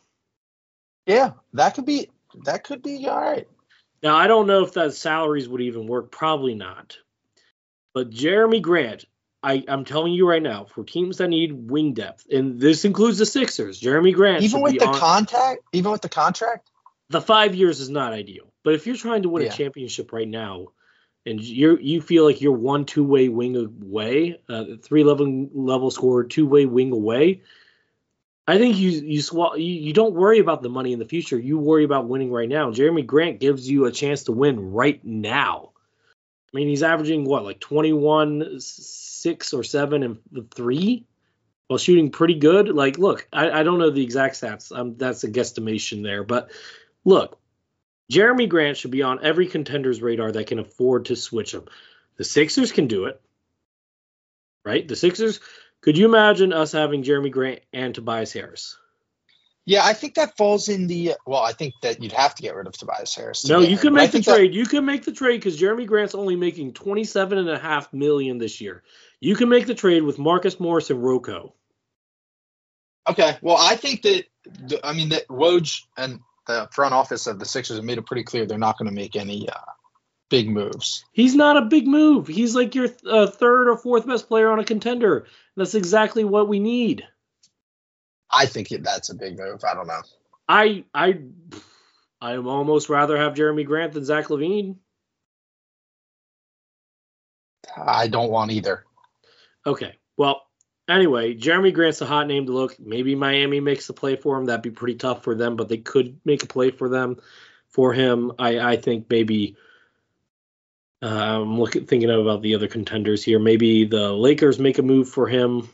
Yeah, 1.07 1.31
that 1.53 1.73
could 1.73 1.85
be 1.85 2.11
that 2.43 2.63
could 2.63 2.83
be 2.83 3.07
all 3.07 3.19
right. 3.19 3.47
Now 4.05 4.15
I 4.15 4.27
don't 4.27 4.45
know 4.45 4.63
if 4.63 4.73
that 4.73 4.93
salaries 4.93 5.49
would 5.49 5.61
even 5.61 5.87
work. 5.87 6.11
Probably 6.11 6.53
not. 6.53 6.95
But 7.91 8.11
Jerami 8.11 8.61
Grant, 8.61 9.05
I, 9.41 9.63
I'm 9.67 9.83
telling 9.83 10.13
you 10.13 10.29
right 10.29 10.43
now, 10.43 10.65
for 10.65 10.83
teams 10.83 11.17
that 11.17 11.29
need 11.29 11.71
wing 11.71 11.93
depth, 11.95 12.27
and 12.31 12.59
this 12.59 12.85
includes 12.85 13.17
the 13.17 13.25
Sixers, 13.25 13.81
Jerami 13.81 14.13
Grant. 14.13 14.43
Even 14.43 14.61
with 14.61 14.77
the 14.77 14.85
on, 14.85 14.93
contact, 14.93 15.63
even 15.73 15.91
with 15.91 16.03
the 16.03 16.09
contract, 16.09 16.69
the 17.09 17.19
five 17.19 17.55
years 17.55 17.79
is 17.79 17.89
not 17.89 18.13
ideal. 18.13 18.53
But 18.63 18.75
if 18.75 18.85
you're 18.85 18.95
trying 18.95 19.23
to 19.23 19.29
win 19.29 19.41
yeah. 19.41 19.49
a 19.49 19.51
championship 19.51 20.13
right 20.13 20.27
now, 20.27 20.67
and 21.25 21.41
you 21.41 21.79
you 21.81 21.99
feel 21.99 22.25
like 22.25 22.41
you're 22.41 22.51
one 22.51 22.85
two 22.85 23.03
way 23.03 23.27
wing 23.27 23.55
away, 23.55 24.39
uh, 24.47 24.65
three 24.83 25.03
level 25.03 25.49
level 25.51 25.89
score, 25.89 26.25
two 26.25 26.45
way 26.45 26.67
wing 26.67 26.91
away, 26.91 27.41
I 28.47 28.57
think 28.57 28.77
you 28.77 28.91
you, 28.91 29.21
you 29.21 29.57
you 29.57 29.93
don't 29.93 30.13
worry 30.13 30.39
about 30.39 30.61
the 30.61 30.69
money 30.69 30.93
in 30.93 30.99
the 30.99 31.05
future. 31.05 31.39
You 31.39 31.57
worry 31.57 31.83
about 31.83 32.07
winning 32.07 32.31
right 32.31 32.49
now. 32.49 32.71
Jerami 32.71 33.05
Grant 33.05 33.39
gives 33.39 33.69
you 33.69 33.85
a 33.85 33.91
chance 33.91 34.23
to 34.23 34.31
win 34.31 34.71
right 34.71 35.03
now. 35.03 35.71
I 36.53 36.57
mean, 36.57 36.67
he's 36.67 36.83
averaging 36.83 37.25
what 37.25 37.43
like 37.43 37.59
21 37.59 38.59
six 38.59 39.53
or 39.53 39.63
seven 39.63 40.03
and 40.03 40.19
three 40.53 41.05
while 41.67 41.79
shooting 41.79 42.11
pretty 42.11 42.35
good. 42.35 42.69
Like, 42.69 42.97
look, 42.97 43.27
I, 43.33 43.49
I 43.49 43.63
don't 43.63 43.79
know 43.79 43.89
the 43.89 44.03
exact 44.03 44.35
stats. 44.35 44.75
Um, 44.77 44.95
that's 44.97 45.23
a 45.23 45.31
guesstimation 45.31 46.03
there, 46.03 46.23
but 46.23 46.51
look, 47.03 47.39
Jerami 48.11 48.47
Grant 48.47 48.77
should 48.77 48.91
be 48.91 49.01
on 49.01 49.23
every 49.23 49.47
contender's 49.47 50.01
radar 50.01 50.31
that 50.31 50.47
can 50.47 50.59
afford 50.59 51.05
to 51.05 51.15
switch 51.15 51.53
him. 51.53 51.65
The 52.17 52.23
Sixers 52.23 52.71
can 52.71 52.87
do 52.87 53.05
it, 53.05 53.19
right? 54.63 54.87
The 54.87 54.95
Sixers. 54.95 55.39
Could 55.85 55.99
you 55.99 56.05
imagine 56.05 56.51
us 56.51 56.71
having 56.71 57.03
Jerami 57.03 57.29
Grant 57.29 57.59
and 57.71 57.93
Tobias 57.93 58.33
Harris? 58.33 58.75
Yeah, 59.67 59.81
I 59.83 59.93
think 59.93 60.15
that 60.15 60.35
falls 60.35 60.67
in 60.67 60.87
the. 60.87 61.13
Well, 61.27 61.43
I 61.43 61.51
think 61.51 61.75
that 61.83 62.01
you'd 62.01 62.11
have 62.11 62.33
to 62.35 62.41
get 62.41 62.55
rid 62.55 62.65
of 62.65 62.73
Tobias 62.73 63.13
Harris. 63.13 63.45
No, 63.45 63.59
you 63.59 63.77
can 63.77 63.93
make 63.93 64.09
the 64.09 64.21
trade. 64.21 64.51
That, 64.51 64.55
you 64.55 64.65
can 64.65 64.83
make 64.83 65.05
the 65.05 65.11
trade 65.11 65.37
because 65.37 65.59
Jerami 65.59 65.85
Grant's 65.85 66.15
only 66.15 66.35
making 66.35 66.73
twenty-seven 66.73 67.37
and 67.37 67.49
a 67.49 67.59
half 67.59 67.93
million 67.93 68.39
this 68.39 68.59
year. 68.59 68.81
You 69.19 69.35
can 69.35 69.47
make 69.47 69.67
the 69.67 69.75
trade 69.75 70.01
with 70.01 70.17
Marcus 70.17 70.59
Morris 70.59 70.89
and 70.89 71.03
Rocco. 71.03 71.53
Okay. 73.07 73.37
Well, 73.43 73.57
I 73.59 73.75
think 73.75 74.01
that 74.01 74.25
I 74.83 74.93
mean 74.93 75.09
that 75.09 75.27
Woj 75.27 75.81
and 75.97 76.19
the 76.47 76.67
front 76.71 76.95
office 76.95 77.27
of 77.27 77.37
the 77.37 77.45
Sixers 77.45 77.77
have 77.77 77.85
made 77.85 77.99
it 77.99 78.07
pretty 78.07 78.23
clear 78.23 78.47
they're 78.47 78.57
not 78.57 78.79
going 78.79 78.89
to 78.89 78.95
make 78.95 79.15
any 79.15 79.47
uh, 79.47 79.71
big 80.29 80.49
moves. 80.49 81.05
He's 81.11 81.35
not 81.35 81.57
a 81.57 81.61
big 81.61 81.87
move. 81.87 82.27
He's 82.27 82.55
like 82.55 82.75
your 82.75 82.89
uh, 83.07 83.27
third 83.27 83.69
or 83.69 83.77
fourth 83.77 84.07
best 84.07 84.27
player 84.27 84.51
on 84.51 84.59
a 84.59 84.65
contender. 84.65 85.27
That's 85.55 85.75
exactly 85.75 86.23
what 86.23 86.47
we 86.47 86.59
need. 86.59 87.05
I 88.31 88.45
think 88.45 88.69
that's 88.69 89.09
a 89.09 89.15
big 89.15 89.37
move. 89.37 89.63
I 89.63 89.73
don't 89.73 89.87
know. 89.87 90.01
I 90.47 90.83
I 90.93 91.19
I 92.19 92.37
almost 92.37 92.89
rather 92.89 93.17
have 93.17 93.33
Jerami 93.33 93.65
Grant 93.65 93.93
than 93.93 94.05
Zach 94.05 94.27
LaVine. 94.27 94.77
I 97.77 98.07
don't 98.07 98.31
want 98.31 98.51
either. 98.51 98.85
Okay. 99.65 99.95
Well, 100.17 100.43
anyway, 100.87 101.35
Jerami 101.35 101.73
Grant's 101.73 102.01
a 102.01 102.05
hot 102.05 102.27
name 102.27 102.45
to 102.45 102.51
look. 102.51 102.79
Maybe 102.79 103.15
Miami 103.15 103.59
makes 103.59 103.89
a 103.89 103.93
play 103.93 104.15
for 104.15 104.37
him. 104.37 104.45
That'd 104.45 104.61
be 104.61 104.71
pretty 104.71 104.95
tough 104.95 105.23
for 105.23 105.35
them, 105.35 105.55
but 105.55 105.69
they 105.69 105.77
could 105.77 106.19
make 106.25 106.43
a 106.43 106.47
play 106.47 106.71
for 106.71 106.89
them 106.89 107.17
for 107.69 107.93
him. 107.93 108.31
I, 108.39 108.59
I 108.59 108.77
think 108.77 109.07
maybe 109.09 109.57
uh, 111.01 111.07
I'm 111.07 111.59
looking 111.59 111.85
thinking 111.85 112.09
about 112.09 112.41
the 112.41 112.55
other 112.55 112.67
contenders 112.67 113.23
here. 113.23 113.39
Maybe 113.39 113.85
the 113.85 114.11
Lakers 114.11 114.59
make 114.59 114.77
a 114.77 114.83
move 114.83 115.09
for 115.09 115.27
him. 115.27 115.69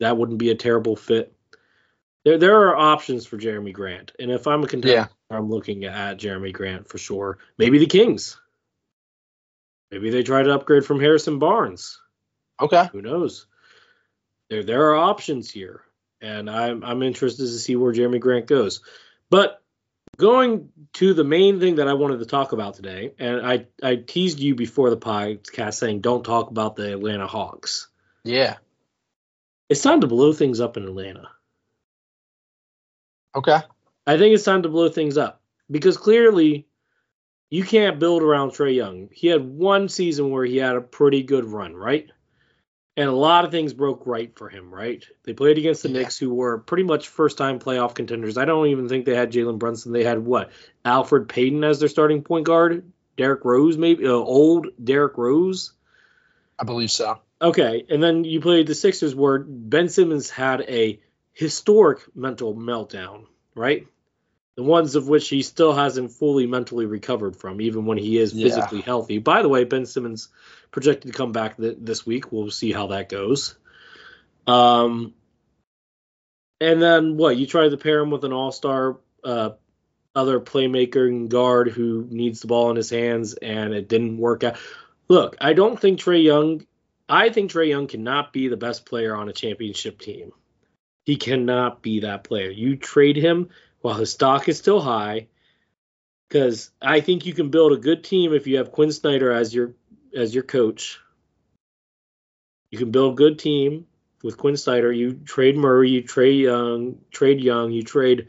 That 0.00 0.16
wouldn't 0.16 0.38
be 0.38 0.50
a 0.50 0.54
terrible 0.54 0.96
fit. 0.96 1.34
There 2.24 2.38
there 2.38 2.68
are 2.68 2.76
options 2.76 3.26
for 3.26 3.38
Jerami 3.38 3.72
Grant, 3.72 4.12
and 4.18 4.30
if 4.30 4.46
I'm 4.46 4.64
a 4.64 4.68
contender, 4.68 5.08
yeah. 5.30 5.36
I'm 5.36 5.50
looking 5.50 5.84
at 5.84 6.18
Jerami 6.18 6.52
Grant 6.52 6.88
for 6.88 6.98
sure. 6.98 7.38
Maybe 7.58 7.78
the 7.78 7.86
Kings. 7.86 8.38
Maybe 9.90 10.10
they 10.10 10.22
try 10.22 10.42
to 10.42 10.54
upgrade 10.54 10.84
from 10.84 11.00
Harrison 11.00 11.38
Barnes. 11.38 12.00
Okay. 12.60 12.88
Who 12.92 13.02
knows? 13.02 13.46
There 14.50 14.62
there 14.62 14.90
are 14.90 14.96
options 14.96 15.50
here, 15.50 15.82
and 16.20 16.50
I'm 16.50 16.84
I'm 16.84 17.02
interested 17.02 17.44
to 17.44 17.58
see 17.58 17.76
where 17.76 17.92
Jerami 17.92 18.20
Grant 18.20 18.46
goes. 18.46 18.80
But 19.30 19.62
going 20.16 20.70
to 20.94 21.14
the 21.14 21.24
main 21.24 21.60
thing 21.60 21.76
that 21.76 21.88
I 21.88 21.94
wanted 21.94 22.18
to 22.20 22.26
talk 22.26 22.52
about 22.52 22.74
today, 22.74 23.12
and 23.18 23.46
I 23.46 23.66
I 23.82 23.96
teased 23.96 24.40
you 24.40 24.54
before 24.54 24.90
the 24.90 24.96
podcast 24.96 25.74
saying 25.74 26.00
don't 26.00 26.24
talk 26.24 26.50
about 26.50 26.76
the 26.76 26.92
Atlanta 26.92 27.26
Hawks. 27.26 27.88
Yeah. 28.24 28.56
It's 29.68 29.82
time 29.82 30.00
to 30.00 30.06
blow 30.06 30.32
things 30.32 30.60
up 30.60 30.76
in 30.76 30.84
Atlanta. 30.84 31.28
Okay. 33.34 33.58
I 34.06 34.18
think 34.18 34.34
it's 34.34 34.44
time 34.44 34.62
to 34.62 34.68
blow 34.68 34.88
things 34.88 35.16
up 35.16 35.40
because 35.70 35.96
clearly 35.96 36.66
you 37.50 37.64
can't 37.64 37.98
build 37.98 38.22
around 38.22 38.50
Trae 38.50 38.74
Young. 38.74 39.08
He 39.12 39.28
had 39.28 39.42
one 39.44 39.88
season 39.88 40.30
where 40.30 40.44
he 40.44 40.56
had 40.56 40.76
a 40.76 40.80
pretty 40.80 41.22
good 41.22 41.44
run, 41.44 41.74
right? 41.74 42.10
And 42.96 43.08
a 43.08 43.12
lot 43.12 43.44
of 43.44 43.50
things 43.50 43.72
broke 43.72 44.06
right 44.06 44.36
for 44.36 44.48
him, 44.48 44.72
right? 44.72 45.04
They 45.24 45.32
played 45.32 45.58
against 45.58 45.82
the 45.82 45.88
yeah. 45.88 46.00
Knicks, 46.00 46.16
who 46.16 46.32
were 46.32 46.58
pretty 46.58 46.84
much 46.84 47.08
first 47.08 47.36
time 47.36 47.58
playoff 47.58 47.94
contenders. 47.94 48.38
I 48.38 48.44
don't 48.44 48.68
even 48.68 48.88
think 48.88 49.04
they 49.04 49.16
had 49.16 49.32
Jalen 49.32 49.58
Brunson. 49.58 49.92
They 49.92 50.04
had 50.04 50.20
what? 50.20 50.52
Elfrid 50.84 51.28
Payton 51.28 51.64
as 51.64 51.80
their 51.80 51.88
starting 51.88 52.22
point 52.22 52.46
guard? 52.46 52.84
Derrick 53.16 53.44
Rose, 53.44 53.76
maybe? 53.76 54.06
Uh, 54.06 54.12
old 54.12 54.68
Derrick 54.82 55.18
Rose? 55.18 55.72
I 56.58 56.64
believe 56.64 56.90
so. 56.90 57.18
Okay. 57.42 57.84
And 57.88 58.02
then 58.02 58.22
you 58.22 58.40
played 58.40 58.68
the 58.68 58.74
Sixers, 58.74 59.14
where 59.14 59.40
Ben 59.40 59.88
Simmons 59.88 60.30
had 60.30 60.60
a 60.62 61.00
historic 61.32 61.98
mental 62.14 62.54
meltdown, 62.54 63.26
right? 63.56 63.86
The 64.56 64.62
ones 64.62 64.94
of 64.94 65.08
which 65.08 65.28
he 65.28 65.42
still 65.42 65.72
hasn't 65.72 66.12
fully 66.12 66.46
mentally 66.46 66.86
recovered 66.86 67.36
from, 67.36 67.60
even 67.60 67.86
when 67.86 67.98
he 67.98 68.18
is 68.18 68.32
physically 68.32 68.78
yeah. 68.78 68.84
healthy. 68.84 69.18
By 69.18 69.42
the 69.42 69.48
way, 69.48 69.64
Ben 69.64 69.84
Simmons 69.84 70.28
projected 70.70 71.10
to 71.10 71.16
come 71.16 71.32
back 71.32 71.56
th- 71.56 71.78
this 71.80 72.06
week. 72.06 72.30
We'll 72.30 72.50
see 72.50 72.70
how 72.70 72.88
that 72.88 73.08
goes. 73.08 73.56
Um, 74.46 75.14
and 76.60 76.80
then 76.80 77.16
what? 77.16 77.36
You 77.36 77.46
try 77.46 77.68
to 77.68 77.76
pair 77.76 78.00
him 78.00 78.10
with 78.10 78.24
an 78.24 78.32
all-star, 78.32 78.98
uh, 79.24 79.50
other 80.14 80.38
playmaker 80.38 81.08
and 81.08 81.28
guard 81.28 81.68
who 81.68 82.06
needs 82.08 82.40
the 82.40 82.46
ball 82.46 82.70
in 82.70 82.76
his 82.76 82.90
hands, 82.90 83.34
and 83.34 83.74
it 83.74 83.88
didn't 83.88 84.18
work 84.18 84.44
out. 84.44 84.56
Look, 85.08 85.36
I 85.40 85.52
don't 85.52 85.80
think 85.80 85.98
Trae 85.98 86.22
Young. 86.22 86.64
I 87.08 87.30
think 87.30 87.50
Trae 87.50 87.68
Young 87.68 87.88
cannot 87.88 88.32
be 88.32 88.46
the 88.46 88.56
best 88.56 88.86
player 88.86 89.16
on 89.16 89.28
a 89.28 89.32
championship 89.32 89.98
team. 89.98 90.30
He 91.04 91.16
cannot 91.16 91.82
be 91.82 92.00
that 92.00 92.22
player. 92.24 92.50
You 92.50 92.76
trade 92.76 93.16
him 93.16 93.50
while 93.84 93.96
his 93.96 94.10
stock 94.10 94.48
is 94.48 94.56
still 94.56 94.80
high. 94.80 95.26
Because 96.26 96.70
I 96.80 97.00
think 97.00 97.26
you 97.26 97.34
can 97.34 97.50
build 97.50 97.72
a 97.72 97.76
good 97.76 98.02
team 98.02 98.32
if 98.32 98.46
you 98.46 98.56
have 98.56 98.72
Quinn 98.72 98.90
Snyder 98.90 99.30
as 99.30 99.54
your 99.54 99.74
as 100.16 100.34
your 100.34 100.42
coach. 100.42 100.98
You 102.70 102.78
can 102.78 102.90
build 102.90 103.12
a 103.12 103.16
good 103.16 103.38
team 103.38 103.86
with 104.22 104.38
Quinn 104.38 104.56
Snyder. 104.56 104.90
You 104.90 105.12
trade 105.12 105.58
Murray, 105.58 105.90
you 105.90 106.02
trade 106.02 106.40
Young, 106.40 106.96
trade 107.10 107.40
Young, 107.40 107.72
you 107.72 107.82
trade, 107.82 108.28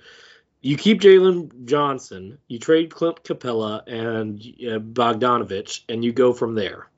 you 0.61 0.75
keep 0.75 0.99
Jalen 0.99 1.63
Johnson, 1.63 2.37
you 2.49 2.59
trade 2.59 2.93
Clint 2.93 3.23
Capela 3.23 3.87
and 3.87 4.41
uh, 4.41 4.79
Bogdanovic, 4.79 5.83
and 5.87 6.03
you 6.03 6.11
go 6.11 6.33
from 6.33 6.55
there. 6.55 6.89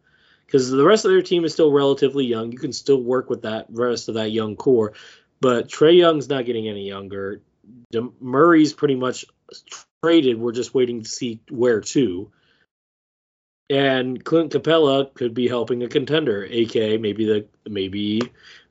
Because 0.48 0.72
the 0.72 0.84
rest 0.84 1.06
of 1.06 1.12
their 1.12 1.22
team 1.22 1.46
is 1.46 1.54
still 1.54 1.72
relatively 1.72 2.26
young. 2.26 2.52
You 2.52 2.58
can 2.58 2.74
still 2.74 3.04
work 3.04 3.30
with 3.30 3.44
that 3.44 3.68
rest 3.70 4.10
of 4.10 4.16
that 4.16 4.32
young 4.32 4.56
core. 4.56 4.94
But 5.42 5.68
Trae 5.68 5.96
Young's 5.96 6.28
not 6.28 6.46
getting 6.46 6.68
any 6.68 6.88
younger. 6.88 7.42
De- 7.92 8.10
Murray's 8.20 8.74
pretty 8.74 8.96
much 8.96 9.26
traded. 10.04 10.40
We're 10.40 10.52
just 10.52 10.74
waiting 10.74 11.04
to 11.04 11.10
see 11.10 11.42
where 11.50 11.82
to. 11.82 12.32
And 13.70 14.24
Clint 14.24 14.54
Capela 14.54 15.14
could 15.14 15.34
be 15.34 15.48
helping 15.48 15.84
a 15.84 15.90
contender, 15.90 16.46
aka 16.50 16.98
maybe 16.98 17.26
the 17.26 17.48
maybe 17.70 18.22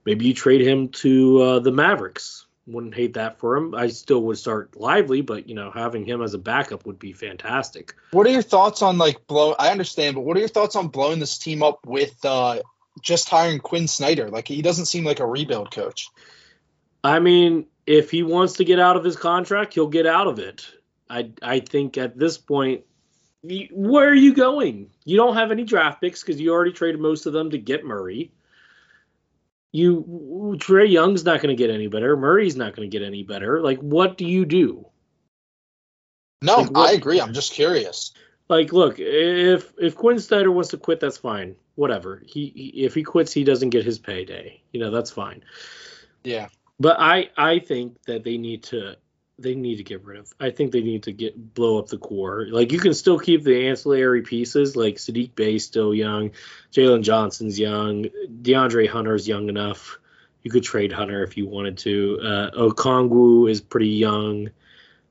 maybe 0.07 0.26
you 0.26 0.34
trade 0.34 0.62
him 0.62 0.88
to 0.88 1.42
uh, 1.42 1.59
the 1.59 1.72
Mavericks. 1.72 2.47
Wouldn't 2.66 2.94
hate 2.94 3.14
that 3.14 3.38
for 3.38 3.57
him. 3.57 3.74
I 3.74 3.88
still 3.88 4.22
would 4.22 4.38
start 4.38 4.76
Lively, 4.76 5.20
but 5.20 5.49
you 5.49 5.55
know 5.55 5.70
having 5.70 6.07
him 6.07 6.22
as 6.22 6.32
a 6.32 6.38
backup 6.38 6.86
would 6.86 6.99
be 6.99 7.12
fantastic. 7.12 7.94
What 8.11 8.26
are 8.26 8.30
your 8.30 8.42
thoughts 8.42 8.80
on 8.80 8.97
like 8.97 9.26
blow? 9.26 9.55
I 9.59 9.70
understand, 9.70 10.14
but 10.14 10.22
what 10.22 10.36
are 10.36 10.40
your 10.40 10.49
thoughts 10.49 10.76
on 10.76 10.88
blowing 10.88 11.20
this 11.20 11.38
team 11.38 11.62
up 11.62 11.86
with 11.86 12.24
uh, 12.24 12.61
just 13.03 13.28
hiring 13.28 13.59
Quinn 13.59 13.88
Snyder? 13.88 14.30
Like 14.30 14.49
he 14.49 14.62
doesn't 14.62 14.86
seem 14.86 15.05
like 15.05 15.20
a 15.20 15.26
rebuild 15.26 15.70
coach. 15.70 16.09
I 17.05 17.20
mean, 17.20 17.66
if 17.87 18.11
he 18.11 18.22
wants 18.22 18.55
to 18.55 18.64
get 18.64 18.80
out 18.80 18.97
of 18.97 19.05
his 19.05 19.16
contract, 19.16 19.74
he'll 19.74 19.87
get 19.87 20.07
out 20.07 20.26
of 20.26 20.39
it. 20.39 20.66
I 21.09 21.30
I 21.41 21.61
think 21.61 21.97
at 21.99 22.18
this 22.18 22.37
point, 22.37 22.84
where 23.70 24.09
are 24.09 24.14
you 24.14 24.34
going? 24.34 24.91
You 25.05 25.16
don't 25.16 25.37
have 25.37 25.53
any 25.53 25.64
draft 25.64 26.01
picks 26.01 26.22
because 26.22 26.41
you 26.41 26.53
already 26.53 26.72
traded 26.72 27.01
most 27.01 27.26
of 27.26 27.32
them 27.32 27.51
to 27.51 27.59
get 27.59 27.84
Murray. 27.84 28.32
You 29.72 30.57
Trae 30.59 30.91
Young's 30.91 31.24
not 31.24 31.41
going 31.41 31.57
to 31.57 31.61
get 31.61 31.72
any 31.72 31.87
better. 31.87 32.16
Murray's 32.16 32.57
not 32.57 32.74
going 32.74 32.91
to 32.91 32.99
get 32.99 33.07
any 33.07 33.22
better. 33.22 33.61
Like, 33.61 33.78
what 33.78 34.16
do 34.16 34.24
you 34.24 34.45
do? 34.45 34.87
No, 36.43 36.57
like, 36.59 36.70
what, 36.70 36.91
I 36.91 36.93
agree. 36.93 37.20
I'm 37.20 37.32
just 37.32 37.53
curious. 37.53 38.12
Like, 38.49 38.72
look, 38.72 38.99
if 38.99 39.72
if 39.78 39.95
Quinn 39.95 40.18
Snyder 40.18 40.51
wants 40.51 40.70
to 40.70 40.76
quit, 40.76 41.01
that's 41.01 41.18
fine. 41.18 41.57
Whatever. 41.74 42.22
He, 42.26 42.53
he 42.55 42.84
if 42.84 42.95
he 42.95 43.03
quits, 43.03 43.32
he 43.32 43.45
doesn't 43.45 43.70
get 43.70 43.84
his 43.84 43.99
payday. 43.99 44.62
You 44.72 44.80
know, 44.80 44.91
that's 44.91 45.11
fine. 45.11 45.45
Yeah. 46.24 46.49
But 46.79 47.01
I 47.01 47.31
I 47.37 47.59
think 47.59 48.03
that 48.05 48.24
they 48.24 48.39
need 48.39 48.64
to 48.64 48.97
they 49.39 49.55
need 49.55 49.77
to 49.77 49.85
get 49.85 50.05
rid 50.05 50.18
of. 50.18 50.33
I 50.41 50.51
think 50.51 50.72
they 50.72 50.83
need 50.83 51.03
to 51.05 51.12
get 51.12 51.55
blow 51.55 51.79
up 51.79 51.89
the 51.89 51.99
core. 51.99 52.47
Like 52.51 52.72
you 52.72 52.79
can 52.79 52.95
still 52.95 53.18
keep 53.18 53.45
the 53.45 53.68
ancillary 53.68 54.22
pieces, 54.22 54.77
like 54.77 54.97
Saddiq 54.97 55.35
Bey 55.35 55.59
still 55.59 55.95
young, 55.95 56.31
Jalen 56.72 57.03
Johnson's 57.03 57.59
young, 57.59 58.07
DeAndre 58.43 58.89
Hunter's 58.89 59.29
young 59.29 59.49
enough. 59.49 59.99
You 60.43 60.51
could 60.51 60.62
trade 60.62 60.93
Hunter 60.93 61.22
if 61.22 61.37
you 61.37 61.47
wanted 61.47 61.77
to. 61.79 62.18
Uh, 62.22 62.51
Okongwu 62.53 63.51
is 63.51 63.61
pretty 63.61 63.89
young. 63.89 64.51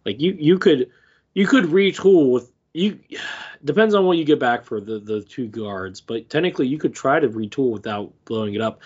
Like 0.05 0.19
you 0.19 0.35
you 0.39 0.57
could 0.57 0.89
you 1.33 1.45
could 1.45 1.65
retool 1.65 2.31
with 2.31 2.51
you. 2.73 2.99
Depends 3.63 3.95
on 3.95 4.05
what 4.05 4.17
you 4.17 4.25
get 4.25 4.39
back 4.39 4.63
for 4.63 4.79
the 4.79 4.99
the 4.99 5.21
two 5.21 5.47
guards, 5.47 5.99
but 5.99 6.29
technically 6.29 6.67
you 6.67 6.77
could 6.77 6.93
try 6.93 7.19
to 7.19 7.27
retool 7.29 7.71
without 7.71 8.13
blowing 8.25 8.53
it 8.53 8.61
up. 8.61 8.81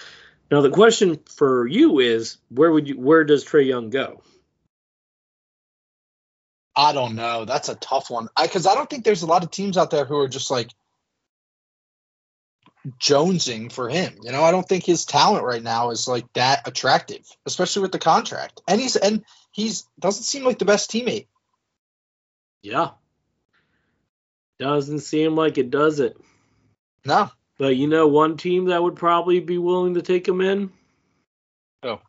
Now 0.51 0.61
the 0.61 0.71
question 0.71 1.19
for 1.35 1.67
you 1.67 1.99
is 1.99 2.37
where 2.49 2.71
would 2.71 2.87
you 2.87 2.99
where 2.99 3.23
does 3.23 3.45
Trae 3.45 3.67
Young 3.67 3.89
go? 3.89 4.21
I 6.75 6.93
don't 6.93 7.15
know. 7.15 7.45
That's 7.45 7.69
a 7.69 7.75
tough 7.75 8.09
one. 8.09 8.29
I 8.35 8.43
Because 8.47 8.65
I, 8.65 8.71
I, 8.71 8.75
don't 8.75 8.89
think 8.89 9.03
there's 9.03 9.23
a 9.23 9.27
lot 9.27 9.43
of 9.43 9.51
teams 9.51 9.77
out 9.77 9.91
there 9.91 10.05
who 10.05 10.17
are 10.19 10.29
just 10.29 10.49
like 10.49 10.69
jonesing 12.99 13.71
for 13.71 13.89
him. 13.89 14.15
You 14.21 14.31
know, 14.31 14.43
I 14.43 14.51
don't 14.51 14.67
think 14.67 14.85
his 14.85 15.05
talent 15.05 15.43
right 15.43 15.61
now 15.61 15.89
is 15.89 16.07
like 16.07 16.31
that 16.33 16.67
attractive, 16.67 17.25
especially 17.45 17.81
with 17.81 17.91
the 17.91 17.99
contract. 17.99 18.61
And 18.67 18.79
he's 18.79 18.95
and 18.95 19.25
he's 19.51 19.87
doesn't 19.99 20.23
seem 20.23 20.45
like 20.45 20.59
the 20.59 20.65
best 20.65 20.89
teammate. 20.89 21.27
Yeah. 22.61 22.91
Doesn't 24.57 24.99
seem 24.99 25.35
like 25.35 25.57
it 25.57 25.69
does 25.69 25.99
it. 25.99 26.17
No. 27.05 27.29
But 27.59 27.75
you 27.75 27.87
know, 27.87 28.07
one 28.07 28.37
team 28.37 28.65
that 28.65 28.81
would 28.81 28.95
probably 28.95 29.41
be 29.41 29.57
willing 29.57 29.95
to 29.95 30.01
take 30.01 30.27
him 30.27 30.39
in. 30.39 30.71
Oh. 31.83 31.99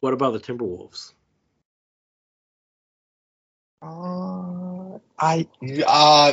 What 0.00 0.12
about 0.12 0.32
the 0.32 0.40
Timberwolves? 0.40 1.12
Uh, 3.80 4.98
I 5.18 5.46
uh, 5.86 6.32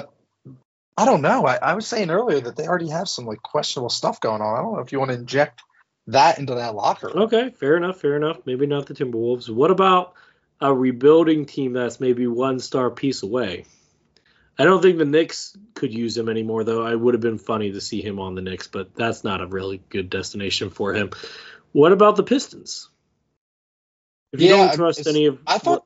I 0.98 1.06
don't 1.06 1.22
know. 1.22 1.46
I, 1.46 1.58
I 1.58 1.74
was 1.76 1.88
saying 1.88 2.10
earlier 2.10 2.42
that 2.42 2.56
they 2.56 2.68
already 2.68 2.90
have 2.90 3.08
some 3.08 3.26
like 3.26 3.42
questionable 3.44 3.90
stuff 3.90 4.20
going 4.20 4.42
on. 4.42 4.58
I 4.58 4.62
don't 4.62 4.74
know 4.74 4.80
if 4.80 4.92
you 4.92 5.00
want 5.00 5.12
to 5.12 5.18
inject 5.18 5.62
that 6.08 6.40
into 6.40 6.56
that 6.56 6.74
locker. 6.74 7.10
Okay, 7.10 7.52
fair 7.52 7.78
enough. 7.78 8.02
Fair 8.02 8.16
enough. 8.16 8.40
Maybe 8.46 8.66
not 8.66 8.88
the 8.88 8.96
Timberwolves. 8.96 9.48
What 9.48 9.70
about 9.70 10.14
a 10.60 10.74
rebuilding 10.74 11.46
team 11.46 11.74
that's 11.74 12.00
maybe 12.00 12.26
one 12.26 12.60
star 12.60 12.90
piece 12.90 13.22
away? 13.22 13.66
I 14.60 14.64
don't 14.64 14.82
think 14.82 14.98
the 14.98 15.06
Knicks 15.06 15.56
could 15.76 15.94
use 15.94 16.18
him 16.18 16.30
anymore, 16.30 16.64
though. 16.64 16.84
I 16.84 16.96
would 16.96 17.14
have 17.14 17.22
been 17.22 17.38
funny 17.38 17.74
to 17.74 17.82
see 17.82 18.02
him 18.02 18.20
on 18.20 18.36
the 18.36 18.42
Knicks, 18.42 18.68
but 18.68 18.96
that's 18.96 19.24
not 19.24 19.42
a 19.42 19.48
really 19.48 19.82
good 19.90 20.10
destination 20.10 20.70
for 20.72 20.94
him. 20.94 21.12
What 21.74 21.92
about 21.92 22.16
the 22.16 22.24
Pistons? 22.24 22.90
If 24.34 24.42
you 24.42 24.50
yeah, 24.50 24.68
don't 24.68 24.76
trust 24.76 25.08
any 25.08 25.28
of, 25.28 25.40
I 25.46 25.58
thought 25.58 25.86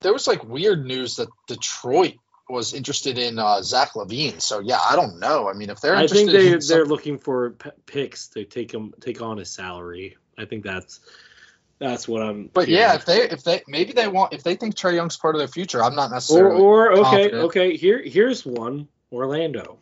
there 0.00 0.12
was 0.12 0.26
like 0.26 0.44
weird 0.44 0.86
news 0.86 1.16
that 1.16 1.28
Detroit 1.46 2.14
was 2.48 2.74
interested 2.74 3.18
in 3.18 3.38
uh, 3.38 3.62
Zach 3.62 3.92
LaVine. 3.94 4.40
So 4.40 4.60
yeah, 4.60 4.78
I 4.78 4.96
don't 4.96 5.18
know. 5.18 5.48
I 5.48 5.52
mean, 5.52 5.70
if 5.70 5.80
they're, 5.80 5.96
I 5.96 6.06
think 6.06 6.30
they 6.30 6.54
they're 6.56 6.84
looking 6.84 7.18
for 7.18 7.50
p- 7.50 7.70
picks 7.86 8.28
to 8.28 8.44
take 8.44 8.72
him 8.72 8.94
take 9.00 9.20
on 9.20 9.36
his 9.38 9.50
salary. 9.50 10.16
I 10.38 10.44
think 10.44 10.64
that's 10.64 11.00
that's 11.78 12.08
what 12.08 12.22
I'm. 12.22 12.50
But 12.52 12.68
yeah, 12.68 12.94
if 12.94 13.04
they 13.04 13.22
if 13.22 13.44
they 13.44 13.62
maybe 13.68 13.92
they 13.92 14.08
want 14.08 14.32
if 14.32 14.42
they 14.42 14.56
think 14.56 14.74
Trae 14.74 14.94
Young's 14.94 15.16
part 15.16 15.34
of 15.34 15.40
their 15.40 15.48
future, 15.48 15.82
I'm 15.82 15.94
not 15.94 16.10
necessarily. 16.10 16.60
Or, 16.60 16.86
or 16.86 16.92
okay, 16.92 17.02
confident. 17.02 17.42
okay. 17.44 17.76
Here 17.76 18.02
here's 18.02 18.46
one. 18.46 18.88
Orlando. 19.12 19.78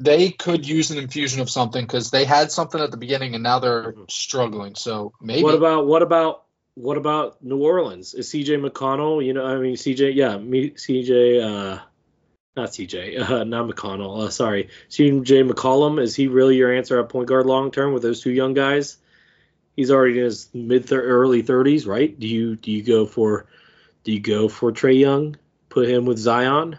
They 0.00 0.30
could 0.30 0.66
use 0.66 0.90
an 0.90 0.98
infusion 0.98 1.40
of 1.40 1.48
something 1.48 1.84
because 1.84 2.10
they 2.10 2.24
had 2.24 2.50
something 2.50 2.80
at 2.80 2.90
the 2.90 2.96
beginning 2.96 3.34
and 3.34 3.42
now 3.42 3.58
they're 3.58 3.92
mm-hmm. 3.92 4.04
struggling. 4.08 4.74
So 4.74 5.12
maybe. 5.20 5.42
What 5.42 5.54
about 5.54 5.86
what 5.86 6.02
about 6.02 6.44
what 6.74 6.96
about 6.96 7.42
New 7.42 7.62
Orleans? 7.62 8.14
Is 8.14 8.30
CJ 8.30 8.66
McConnell? 8.66 9.24
You 9.24 9.32
know, 9.32 9.46
I 9.46 9.58
mean 9.58 9.74
CJ. 9.74 10.14
Yeah, 10.14 10.36
me 10.36 10.70
CJ. 10.70 11.42
Uh, 11.42 11.80
not 12.56 12.70
CJ. 12.70 13.20
Uh, 13.30 13.44
not 13.44 13.68
McConnell. 13.68 14.24
Uh, 14.24 14.30
sorry, 14.30 14.68
CJ 14.90 15.50
McCollum. 15.50 16.00
Is 16.00 16.14
he 16.14 16.28
really 16.28 16.56
your 16.56 16.72
answer 16.72 17.00
at 17.00 17.08
point 17.08 17.28
guard 17.28 17.46
long 17.46 17.70
term 17.70 17.92
with 17.92 18.02
those 18.02 18.20
two 18.20 18.32
young 18.32 18.54
guys? 18.54 18.98
He's 19.76 19.90
already 19.90 20.18
in 20.18 20.24
his 20.24 20.48
mid 20.54 20.86
thir- 20.86 21.02
early 21.02 21.42
30s, 21.42 21.86
right? 21.86 22.18
Do 22.18 22.26
you 22.26 22.56
do 22.56 22.70
you 22.70 22.82
go 22.82 23.06
for 23.06 23.46
do 24.04 24.12
you 24.12 24.20
go 24.20 24.48
for 24.48 24.72
Trae 24.72 24.98
Young? 24.98 25.36
Put 25.68 25.88
him 25.88 26.04
with 26.04 26.18
Zion? 26.18 26.78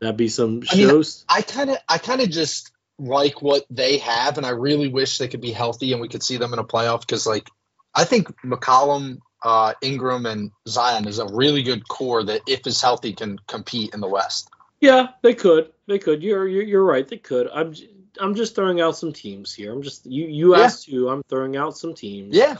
That'd 0.00 0.16
be 0.16 0.28
some 0.28 0.62
shows. 0.62 1.24
I 1.28 1.42
kind 1.42 1.70
of 1.70 1.78
I 1.88 1.98
kind 1.98 2.20
of 2.20 2.30
just 2.30 2.72
like 2.98 3.42
what 3.42 3.64
they 3.70 3.98
have, 3.98 4.36
and 4.36 4.46
I 4.46 4.50
really 4.50 4.88
wish 4.88 5.18
they 5.18 5.28
could 5.28 5.40
be 5.40 5.52
healthy 5.52 5.92
and 5.92 6.00
we 6.00 6.08
could 6.08 6.22
see 6.22 6.36
them 6.36 6.52
in 6.52 6.58
a 6.58 6.64
playoff 6.64 7.00
because 7.00 7.26
like 7.26 7.48
I 7.94 8.04
think 8.04 8.28
McCollum, 8.42 9.18
uh, 9.42 9.74
Ingram, 9.82 10.26
and 10.26 10.50
Zion 10.68 11.08
is 11.08 11.18
a 11.18 11.26
really 11.26 11.62
good 11.62 11.88
core 11.88 12.24
that 12.24 12.42
if 12.46 12.66
is 12.66 12.82
healthy 12.82 13.12
can 13.12 13.38
compete 13.46 13.94
in 13.94 14.00
the 14.00 14.08
West. 14.08 14.50
Yeah, 14.80 15.08
they 15.22 15.34
could. 15.34 15.72
They 15.86 15.98
could. 15.98 16.22
You're 16.22 16.46
you're, 16.46 16.62
you're 16.62 16.84
right. 16.84 17.06
They 17.06 17.18
could. 17.18 17.48
I'm 17.52 17.74
I'm 18.20 18.34
just 18.34 18.54
throwing 18.54 18.80
out 18.80 18.96
some 18.96 19.12
teams 19.12 19.54
here. 19.54 19.72
I'm 19.72 19.82
just 19.82 20.06
you 20.06 20.26
you 20.26 20.56
yeah. 20.56 20.64
asked 20.64 20.88
who. 20.88 21.08
I'm 21.08 21.22
throwing 21.28 21.56
out 21.56 21.76
some 21.76 21.94
teams. 21.94 22.36
Yeah. 22.36 22.56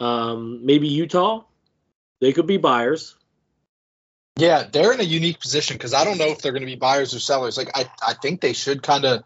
Um, 0.00 0.64
maybe 0.64 0.88
Utah. 0.88 1.44
They 2.20 2.32
could 2.32 2.46
be 2.46 2.56
buyers. 2.56 3.16
Yeah, 4.36 4.64
they're 4.70 4.92
in 4.92 5.00
a 5.00 5.04
unique 5.04 5.40
position 5.40 5.76
because 5.76 5.94
I 5.94 6.04
don't 6.04 6.18
know 6.18 6.28
if 6.28 6.40
they're 6.40 6.52
going 6.52 6.62
to 6.62 6.66
be 6.66 6.76
buyers 6.76 7.14
or 7.14 7.18
sellers. 7.18 7.56
Like 7.56 7.70
I, 7.76 7.90
I 8.06 8.14
think 8.14 8.40
they 8.40 8.52
should 8.52 8.82
kind 8.82 9.04
of 9.04 9.24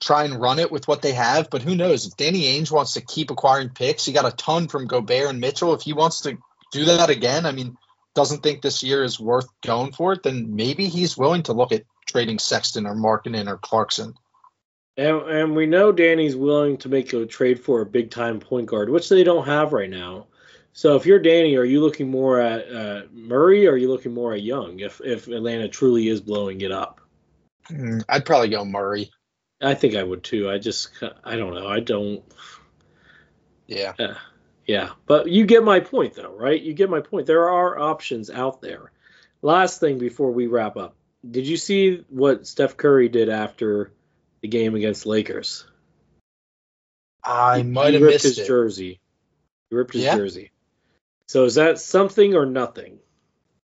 try 0.00 0.24
and 0.24 0.40
run 0.40 0.58
it 0.58 0.70
with 0.70 0.86
what 0.86 1.02
they 1.02 1.12
have, 1.12 1.50
but 1.50 1.62
who 1.62 1.74
knows? 1.74 2.06
If 2.06 2.16
Danny 2.16 2.42
Ainge 2.42 2.70
wants 2.70 2.94
to 2.94 3.00
keep 3.00 3.30
acquiring 3.30 3.70
picks, 3.70 4.04
he 4.04 4.12
got 4.12 4.32
a 4.32 4.36
ton 4.36 4.68
from 4.68 4.86
Gobert 4.86 5.30
and 5.30 5.40
Mitchell. 5.40 5.74
If 5.74 5.82
he 5.82 5.92
wants 5.92 6.22
to 6.22 6.38
do 6.72 6.84
that 6.84 7.10
again, 7.10 7.46
I 7.46 7.52
mean, 7.52 7.76
doesn't 8.14 8.42
think 8.42 8.62
this 8.62 8.82
year 8.82 9.02
is 9.02 9.18
worth 9.18 9.48
going 9.62 9.92
for 9.92 10.12
it, 10.12 10.22
then 10.22 10.54
maybe 10.54 10.86
he's 10.86 11.16
willing 11.16 11.42
to 11.44 11.52
look 11.52 11.72
at 11.72 11.84
trading 12.06 12.38
Sexton 12.38 12.86
or 12.86 12.94
Markkanen 12.94 13.48
or 13.48 13.56
Clarkson. 13.56 14.14
And, 14.96 15.22
and 15.22 15.56
we 15.56 15.66
know 15.66 15.90
Danny's 15.90 16.36
willing 16.36 16.76
to 16.78 16.88
make 16.88 17.12
a 17.12 17.26
trade 17.26 17.60
for 17.60 17.80
a 17.80 17.86
big 17.86 18.10
time 18.10 18.40
point 18.40 18.66
guard, 18.66 18.90
which 18.90 19.08
they 19.08 19.24
don't 19.24 19.46
have 19.46 19.72
right 19.72 19.90
now. 19.90 20.26
So 20.72 20.96
if 20.96 21.06
you're 21.06 21.20
Danny, 21.20 21.56
are 21.56 21.64
you 21.64 21.80
looking 21.80 22.10
more 22.10 22.40
at 22.40 22.72
uh, 22.72 23.02
Murray 23.12 23.66
or 23.66 23.72
are 23.72 23.76
you 23.76 23.88
looking 23.88 24.12
more 24.12 24.34
at 24.34 24.42
Young 24.42 24.80
if, 24.80 25.00
if 25.04 25.28
Atlanta 25.28 25.68
truly 25.68 26.08
is 26.08 26.20
blowing 26.20 26.60
it 26.60 26.72
up? 26.72 27.00
Hmm, 27.68 28.00
I'd 28.08 28.26
probably 28.26 28.48
go 28.48 28.64
Murray. 28.64 29.10
I 29.62 29.74
think 29.74 29.94
I 29.94 30.02
would 30.02 30.22
too. 30.22 30.50
I 30.50 30.58
just, 30.58 30.90
I 31.24 31.36
don't 31.36 31.54
know. 31.54 31.68
I 31.68 31.80
don't. 31.80 32.22
Yeah. 33.66 33.94
Uh, 33.98 34.14
yeah. 34.66 34.90
But 35.06 35.28
you 35.28 35.46
get 35.46 35.64
my 35.64 35.80
point 35.80 36.14
though, 36.14 36.34
right? 36.36 36.60
You 36.60 36.74
get 36.74 36.90
my 36.90 37.00
point. 37.00 37.26
There 37.26 37.48
are 37.50 37.78
options 37.78 38.30
out 38.30 38.60
there. 38.60 38.92
Last 39.42 39.80
thing 39.80 39.98
before 39.98 40.32
we 40.32 40.46
wrap 40.46 40.76
up. 40.76 40.96
Did 41.28 41.46
you 41.46 41.56
see 41.56 42.04
what 42.08 42.46
Steph 42.46 42.76
Curry 42.76 43.08
did 43.08 43.28
after 43.28 43.92
the 44.44 44.48
game 44.48 44.74
against 44.74 45.06
Lakers. 45.06 45.64
I 47.24 47.62
might 47.62 47.88
he 47.88 47.92
have 47.94 48.02
ripped 48.02 48.12
missed 48.12 48.24
his 48.24 48.38
it. 48.40 48.46
jersey. 48.46 49.00
He 49.70 49.76
ripped 49.76 49.94
his 49.94 50.02
Yeah? 50.02 50.16
jersey. 50.16 50.50
So 51.28 51.44
is 51.44 51.54
that 51.54 51.78
something 51.78 52.34
or 52.34 52.44
nothing? 52.44 52.98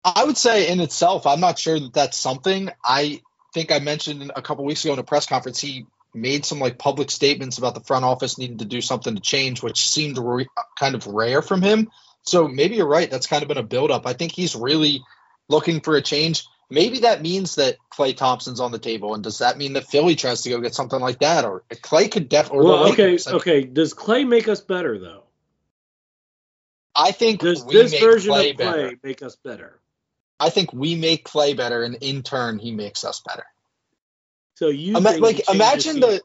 I 0.05 0.23
would 0.25 0.37
say 0.37 0.69
in 0.69 0.79
itself, 0.79 1.25
I'm 1.25 1.39
not 1.39 1.57
sure 1.57 1.79
that 1.79 1.91
that's 1.91 2.17
something. 2.17 2.69
I 2.85 3.19
think 3.51 3.71
I 3.71 3.79
mentioned 3.79 4.31
a 4.35 4.43
couple 4.43 4.63
weeks 4.63 4.85
ago 4.85 4.93
in 4.93 4.99
a 4.99 5.03
press 5.03 5.25
conference, 5.25 5.59
he 5.59 5.87
made 6.13 6.45
some 6.45 6.59
like 6.59 6.77
public 6.77 7.09
statements 7.09 7.57
about 7.57 7.73
the 7.73 7.81
front 7.81 8.05
office 8.05 8.37
needing 8.37 8.59
to 8.59 8.65
do 8.65 8.79
something 8.79 9.15
to 9.15 9.21
change, 9.21 9.63
which 9.63 9.89
seemed 9.89 10.19
re- 10.19 10.45
kind 10.77 10.93
of 10.93 11.07
rare 11.07 11.41
from 11.41 11.63
him. 11.63 11.89
So 12.21 12.47
maybe 12.47 12.75
you're 12.75 12.85
right. 12.85 13.09
That's 13.09 13.25
kind 13.25 13.41
of 13.41 13.47
been 13.47 13.57
a 13.57 13.63
buildup. 13.63 14.05
I 14.05 14.13
think 14.13 14.33
he's 14.33 14.55
really 14.55 15.01
looking 15.47 15.81
for 15.81 15.95
a 15.95 16.01
change. 16.03 16.45
Maybe 16.69 16.99
that 16.99 17.21
means 17.21 17.55
that 17.55 17.77
Klay 17.91 18.15
Thompson's 18.15 18.59
on 18.59 18.71
the 18.71 18.77
table, 18.77 19.15
and 19.15 19.23
does 19.23 19.39
that 19.39 19.57
mean 19.57 19.73
that 19.73 19.87
Philly 19.87 20.15
tries 20.15 20.43
to 20.43 20.49
go 20.49 20.61
get 20.61 20.75
something 20.75 20.99
like 20.99 21.19
that, 21.19 21.43
or 21.43 21.63
Klay 21.71 22.11
could 22.11 22.29
definitely? 22.29 22.65
Well, 22.67 22.91
okay, 22.91 23.17
okay. 23.27 23.63
Does 23.63 23.95
Klay 23.95 24.27
make 24.27 24.47
us 24.47 24.61
better 24.61 24.99
though? 24.99 25.23
I 26.95 27.11
think 27.11 27.39
Does 27.39 27.65
this 27.65 27.99
version 27.99 28.33
Klay 28.33 28.51
of 28.51 28.55
Klay 28.55 28.57
better. 28.57 28.99
make 29.03 29.23
us 29.23 29.35
better? 29.37 29.79
I 30.39 30.51
think 30.51 30.71
we 30.71 30.95
make 30.95 31.25
Klay 31.27 31.57
better, 31.57 31.83
and 31.83 31.95
in 31.95 32.21
turn, 32.21 32.59
he 32.59 32.71
makes 32.71 33.03
us 33.03 33.21
better. 33.21 33.45
So 34.55 34.67
you 34.67 34.95
Ima- 34.95 35.17
like, 35.17 35.49
imagine 35.49 35.99
the-. 35.99 36.21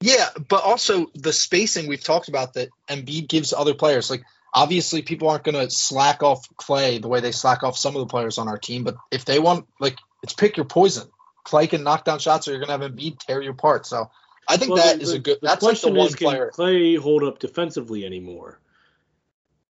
Yeah, 0.00 0.28
but 0.48 0.62
also 0.62 1.06
the 1.14 1.32
spacing 1.32 1.86
we've 1.86 2.02
talked 2.02 2.28
about 2.28 2.54
that 2.54 2.68
Embiid 2.88 3.28
gives 3.28 3.52
other 3.52 3.74
players. 3.74 4.10
Like 4.10 4.24
obviously 4.54 5.02
people 5.02 5.28
aren't 5.28 5.44
going 5.44 5.54
to 5.54 5.70
slack 5.70 6.22
off 6.22 6.46
Klay 6.56 7.00
the 7.00 7.08
way 7.08 7.20
they 7.20 7.32
slack 7.32 7.62
off 7.62 7.76
some 7.76 7.96
of 7.96 8.00
the 8.00 8.06
players 8.10 8.38
on 8.38 8.48
our 8.48 8.58
team, 8.58 8.84
but 8.84 8.96
if 9.10 9.24
they 9.24 9.38
want 9.38 9.66
like 9.80 9.96
it's 10.22 10.34
pick 10.34 10.56
your 10.56 10.66
poison. 10.66 11.08
Klay 11.44 11.68
can 11.68 11.82
knock 11.82 12.04
down 12.04 12.20
shots 12.20 12.46
or 12.46 12.52
you're 12.52 12.64
going 12.64 12.78
to 12.78 12.84
have 12.86 12.92
Embiid 12.94 13.18
tear 13.18 13.42
you 13.42 13.50
apart. 13.50 13.84
So 13.84 14.08
I 14.48 14.56
think 14.58 14.72
Well, 14.72 14.84
that 14.84 14.98
the- 14.98 15.02
is 15.02 15.12
a 15.12 15.18
good 15.18 15.38
the 15.42 15.48
that's 15.48 15.62
like 15.62 15.74
the 15.80 15.80
question 15.90 15.96
one 15.96 16.06
is, 16.06 16.14
can 16.14 16.28
player. 16.28 16.50
Klay 16.54 16.98
hold 16.98 17.24
up 17.24 17.40
defensively 17.40 18.04
anymore? 18.06 18.60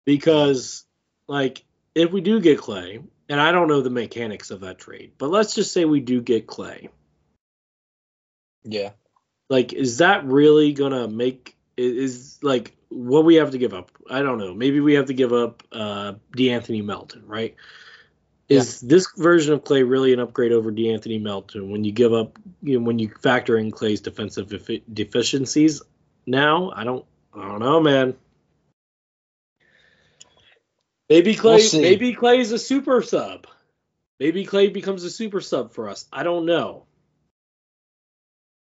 Because 0.05 0.86
like 1.28 1.65
if 1.93 2.11
we 2.11 2.21
do 2.21 2.39
get 2.39 2.59
Klay, 2.59 3.03
and 3.28 3.41
I 3.41 3.51
don't 3.51 3.67
know 3.67 3.82
the 3.82 3.89
mechanics 3.89 4.51
of 4.51 4.61
that 4.61 4.78
trade, 4.80 5.11
but 5.17 5.30
let's 5.30 5.53
just 5.55 5.73
say 5.73 5.84
we 5.84 5.99
do 5.99 6.21
get 6.21 6.47
Klay. 6.47 6.88
Yeah. 8.63 8.91
Like, 9.49 9.73
is 9.73 9.97
that 9.97 10.23
really 10.25 10.71
gonna 10.71 11.07
make 11.09 11.57
is 11.78 12.39
like 12.41 12.75
what 12.89 13.23
we 13.23 13.36
have 13.36 13.51
to 13.51 13.57
give 13.57 13.73
up? 13.73 13.91
I 14.09 14.21
don't 14.21 14.39
know. 14.39 14.53
Maybe 14.53 14.80
we 14.80 14.95
have 14.95 15.05
to 15.05 15.13
give 15.13 15.32
up 15.32 15.63
uh 15.71 16.13
De'Anthony 16.36 16.84
Melton, 16.84 17.25
right? 17.28 17.55
Is 18.49 18.80
this 18.80 19.07
version 19.17 19.53
of 19.53 19.63
Klay 19.63 19.88
really 19.88 20.13
an 20.13 20.19
upgrade 20.19 20.53
over 20.53 20.71
De'Anthony 20.71 21.21
Melton 21.21 21.69
when 21.69 21.84
you 21.84 21.91
give 21.91 22.13
up 22.13 22.39
you 22.63 22.80
know, 22.80 22.86
when 22.86 22.97
you 22.97 23.09
factor 23.21 23.57
in 23.57 23.71
Klay's 23.71 24.01
defensive 24.01 24.47
defi- 24.49 24.84
deficiencies? 24.91 25.82
Now, 26.25 26.71
I 26.75 26.84
don't 26.84 27.05
I 27.34 27.47
don't 27.47 27.59
know, 27.59 27.80
man. 27.82 28.15
Maybe 31.09 31.36
Klay 31.36 31.73
We'll 31.73 31.82
maybe 31.82 32.15
Klay 32.15 32.39
is 32.39 32.51
a 32.51 32.59
super 32.59 33.01
sub. 33.01 33.47
Maybe 34.19 34.45
Klay 34.45 34.73
becomes 34.73 35.03
a 35.03 35.11
super 35.11 35.41
sub 35.41 35.73
for 35.73 35.89
us. 35.89 36.05
I 36.11 36.23
don't 36.23 36.45
know. 36.45 36.87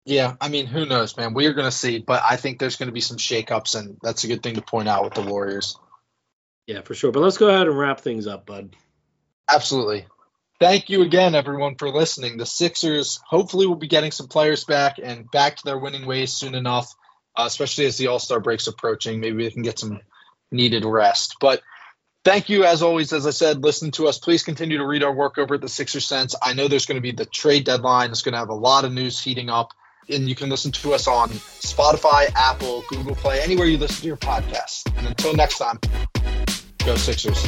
Yeah, 0.05 0.35
I 0.41 0.49
mean, 0.49 0.65
who 0.65 0.85
knows, 0.85 1.15
man? 1.15 1.33
We're 1.33 1.53
going 1.53 1.69
to 1.69 1.75
see, 1.75 1.99
but 1.99 2.23
I 2.27 2.35
think 2.35 2.57
there's 2.57 2.75
going 2.75 2.87
to 2.87 2.93
be 2.93 3.01
some 3.01 3.17
shakeups 3.17 3.77
and 3.77 3.97
that's 4.01 4.23
a 4.23 4.27
good 4.27 4.41
thing 4.41 4.55
to 4.55 4.61
point 4.61 4.87
out 4.87 5.03
with 5.03 5.13
the 5.13 5.21
Warriors. 5.21 5.77
Yeah, 6.65 6.81
for 6.81 6.95
sure. 6.95 7.11
But 7.11 7.21
let's 7.21 7.37
go 7.37 7.49
ahead 7.49 7.67
and 7.67 7.77
wrap 7.77 8.01
things 8.01 8.27
up, 8.27 8.45
bud. 8.45 8.75
Absolutely. 9.47 10.07
Thank 10.59 10.89
you 10.89 11.01
again, 11.01 11.35
everyone, 11.35 11.75
for 11.75 11.89
listening. 11.89 12.37
The 12.37 12.45
Sixers 12.45 13.19
hopefully 13.27 13.65
will 13.67 13.75
be 13.75 13.87
getting 13.87 14.11
some 14.11 14.27
players 14.27 14.63
back 14.63 14.97
and 15.01 15.29
back 15.31 15.55
to 15.57 15.65
their 15.65 15.77
winning 15.77 16.05
ways 16.05 16.33
soon 16.33 16.55
enough, 16.55 16.93
uh, 17.35 17.45
especially 17.47 17.85
as 17.87 17.97
the 17.97 18.07
All 18.07 18.19
Star 18.19 18.39
break's 18.39 18.67
approaching. 18.67 19.19
Maybe 19.19 19.43
they 19.43 19.51
can 19.51 19.63
get 19.63 19.79
some 19.79 19.99
needed 20.51 20.85
rest. 20.85 21.37
But 21.39 21.61
thank 22.23 22.49
you, 22.49 22.63
as 22.63 22.83
always. 22.83 23.11
As 23.11 23.25
I 23.25 23.31
said, 23.31 23.63
listen 23.63 23.91
to 23.91 24.07
us. 24.07 24.19
Please 24.19 24.43
continue 24.43 24.77
to 24.77 24.85
read 24.85 25.03
our 25.03 25.13
work 25.13 25.39
over 25.39 25.55
at 25.55 25.61
the 25.61 25.69
Sixer 25.69 25.99
Sense. 25.99 26.35
I 26.41 26.53
know 26.53 26.67
there's 26.67 26.85
going 26.85 26.97
to 26.97 27.01
be 27.01 27.11
the 27.11 27.25
trade 27.25 27.65
deadline. 27.65 28.11
It's 28.11 28.21
going 28.21 28.33
to 28.33 28.39
have 28.39 28.49
a 28.49 28.53
lot 28.53 28.85
of 28.85 28.93
news 28.93 29.19
heating 29.19 29.49
up. 29.49 29.73
And 30.09 30.27
you 30.27 30.35
can 30.35 30.49
listen 30.49 30.71
to 30.71 30.93
us 30.93 31.07
on 31.07 31.29
Spotify, 31.29 32.31
Apple, 32.35 32.83
Google 32.89 33.15
Play, 33.15 33.39
anywhere 33.41 33.67
you 33.67 33.77
listen 33.77 34.01
to 34.01 34.07
your 34.07 34.17
podcast. 34.17 34.91
And 34.97 35.07
until 35.07 35.33
next 35.33 35.57
time, 35.57 35.79
go 36.85 36.95
Sixers. 36.95 37.47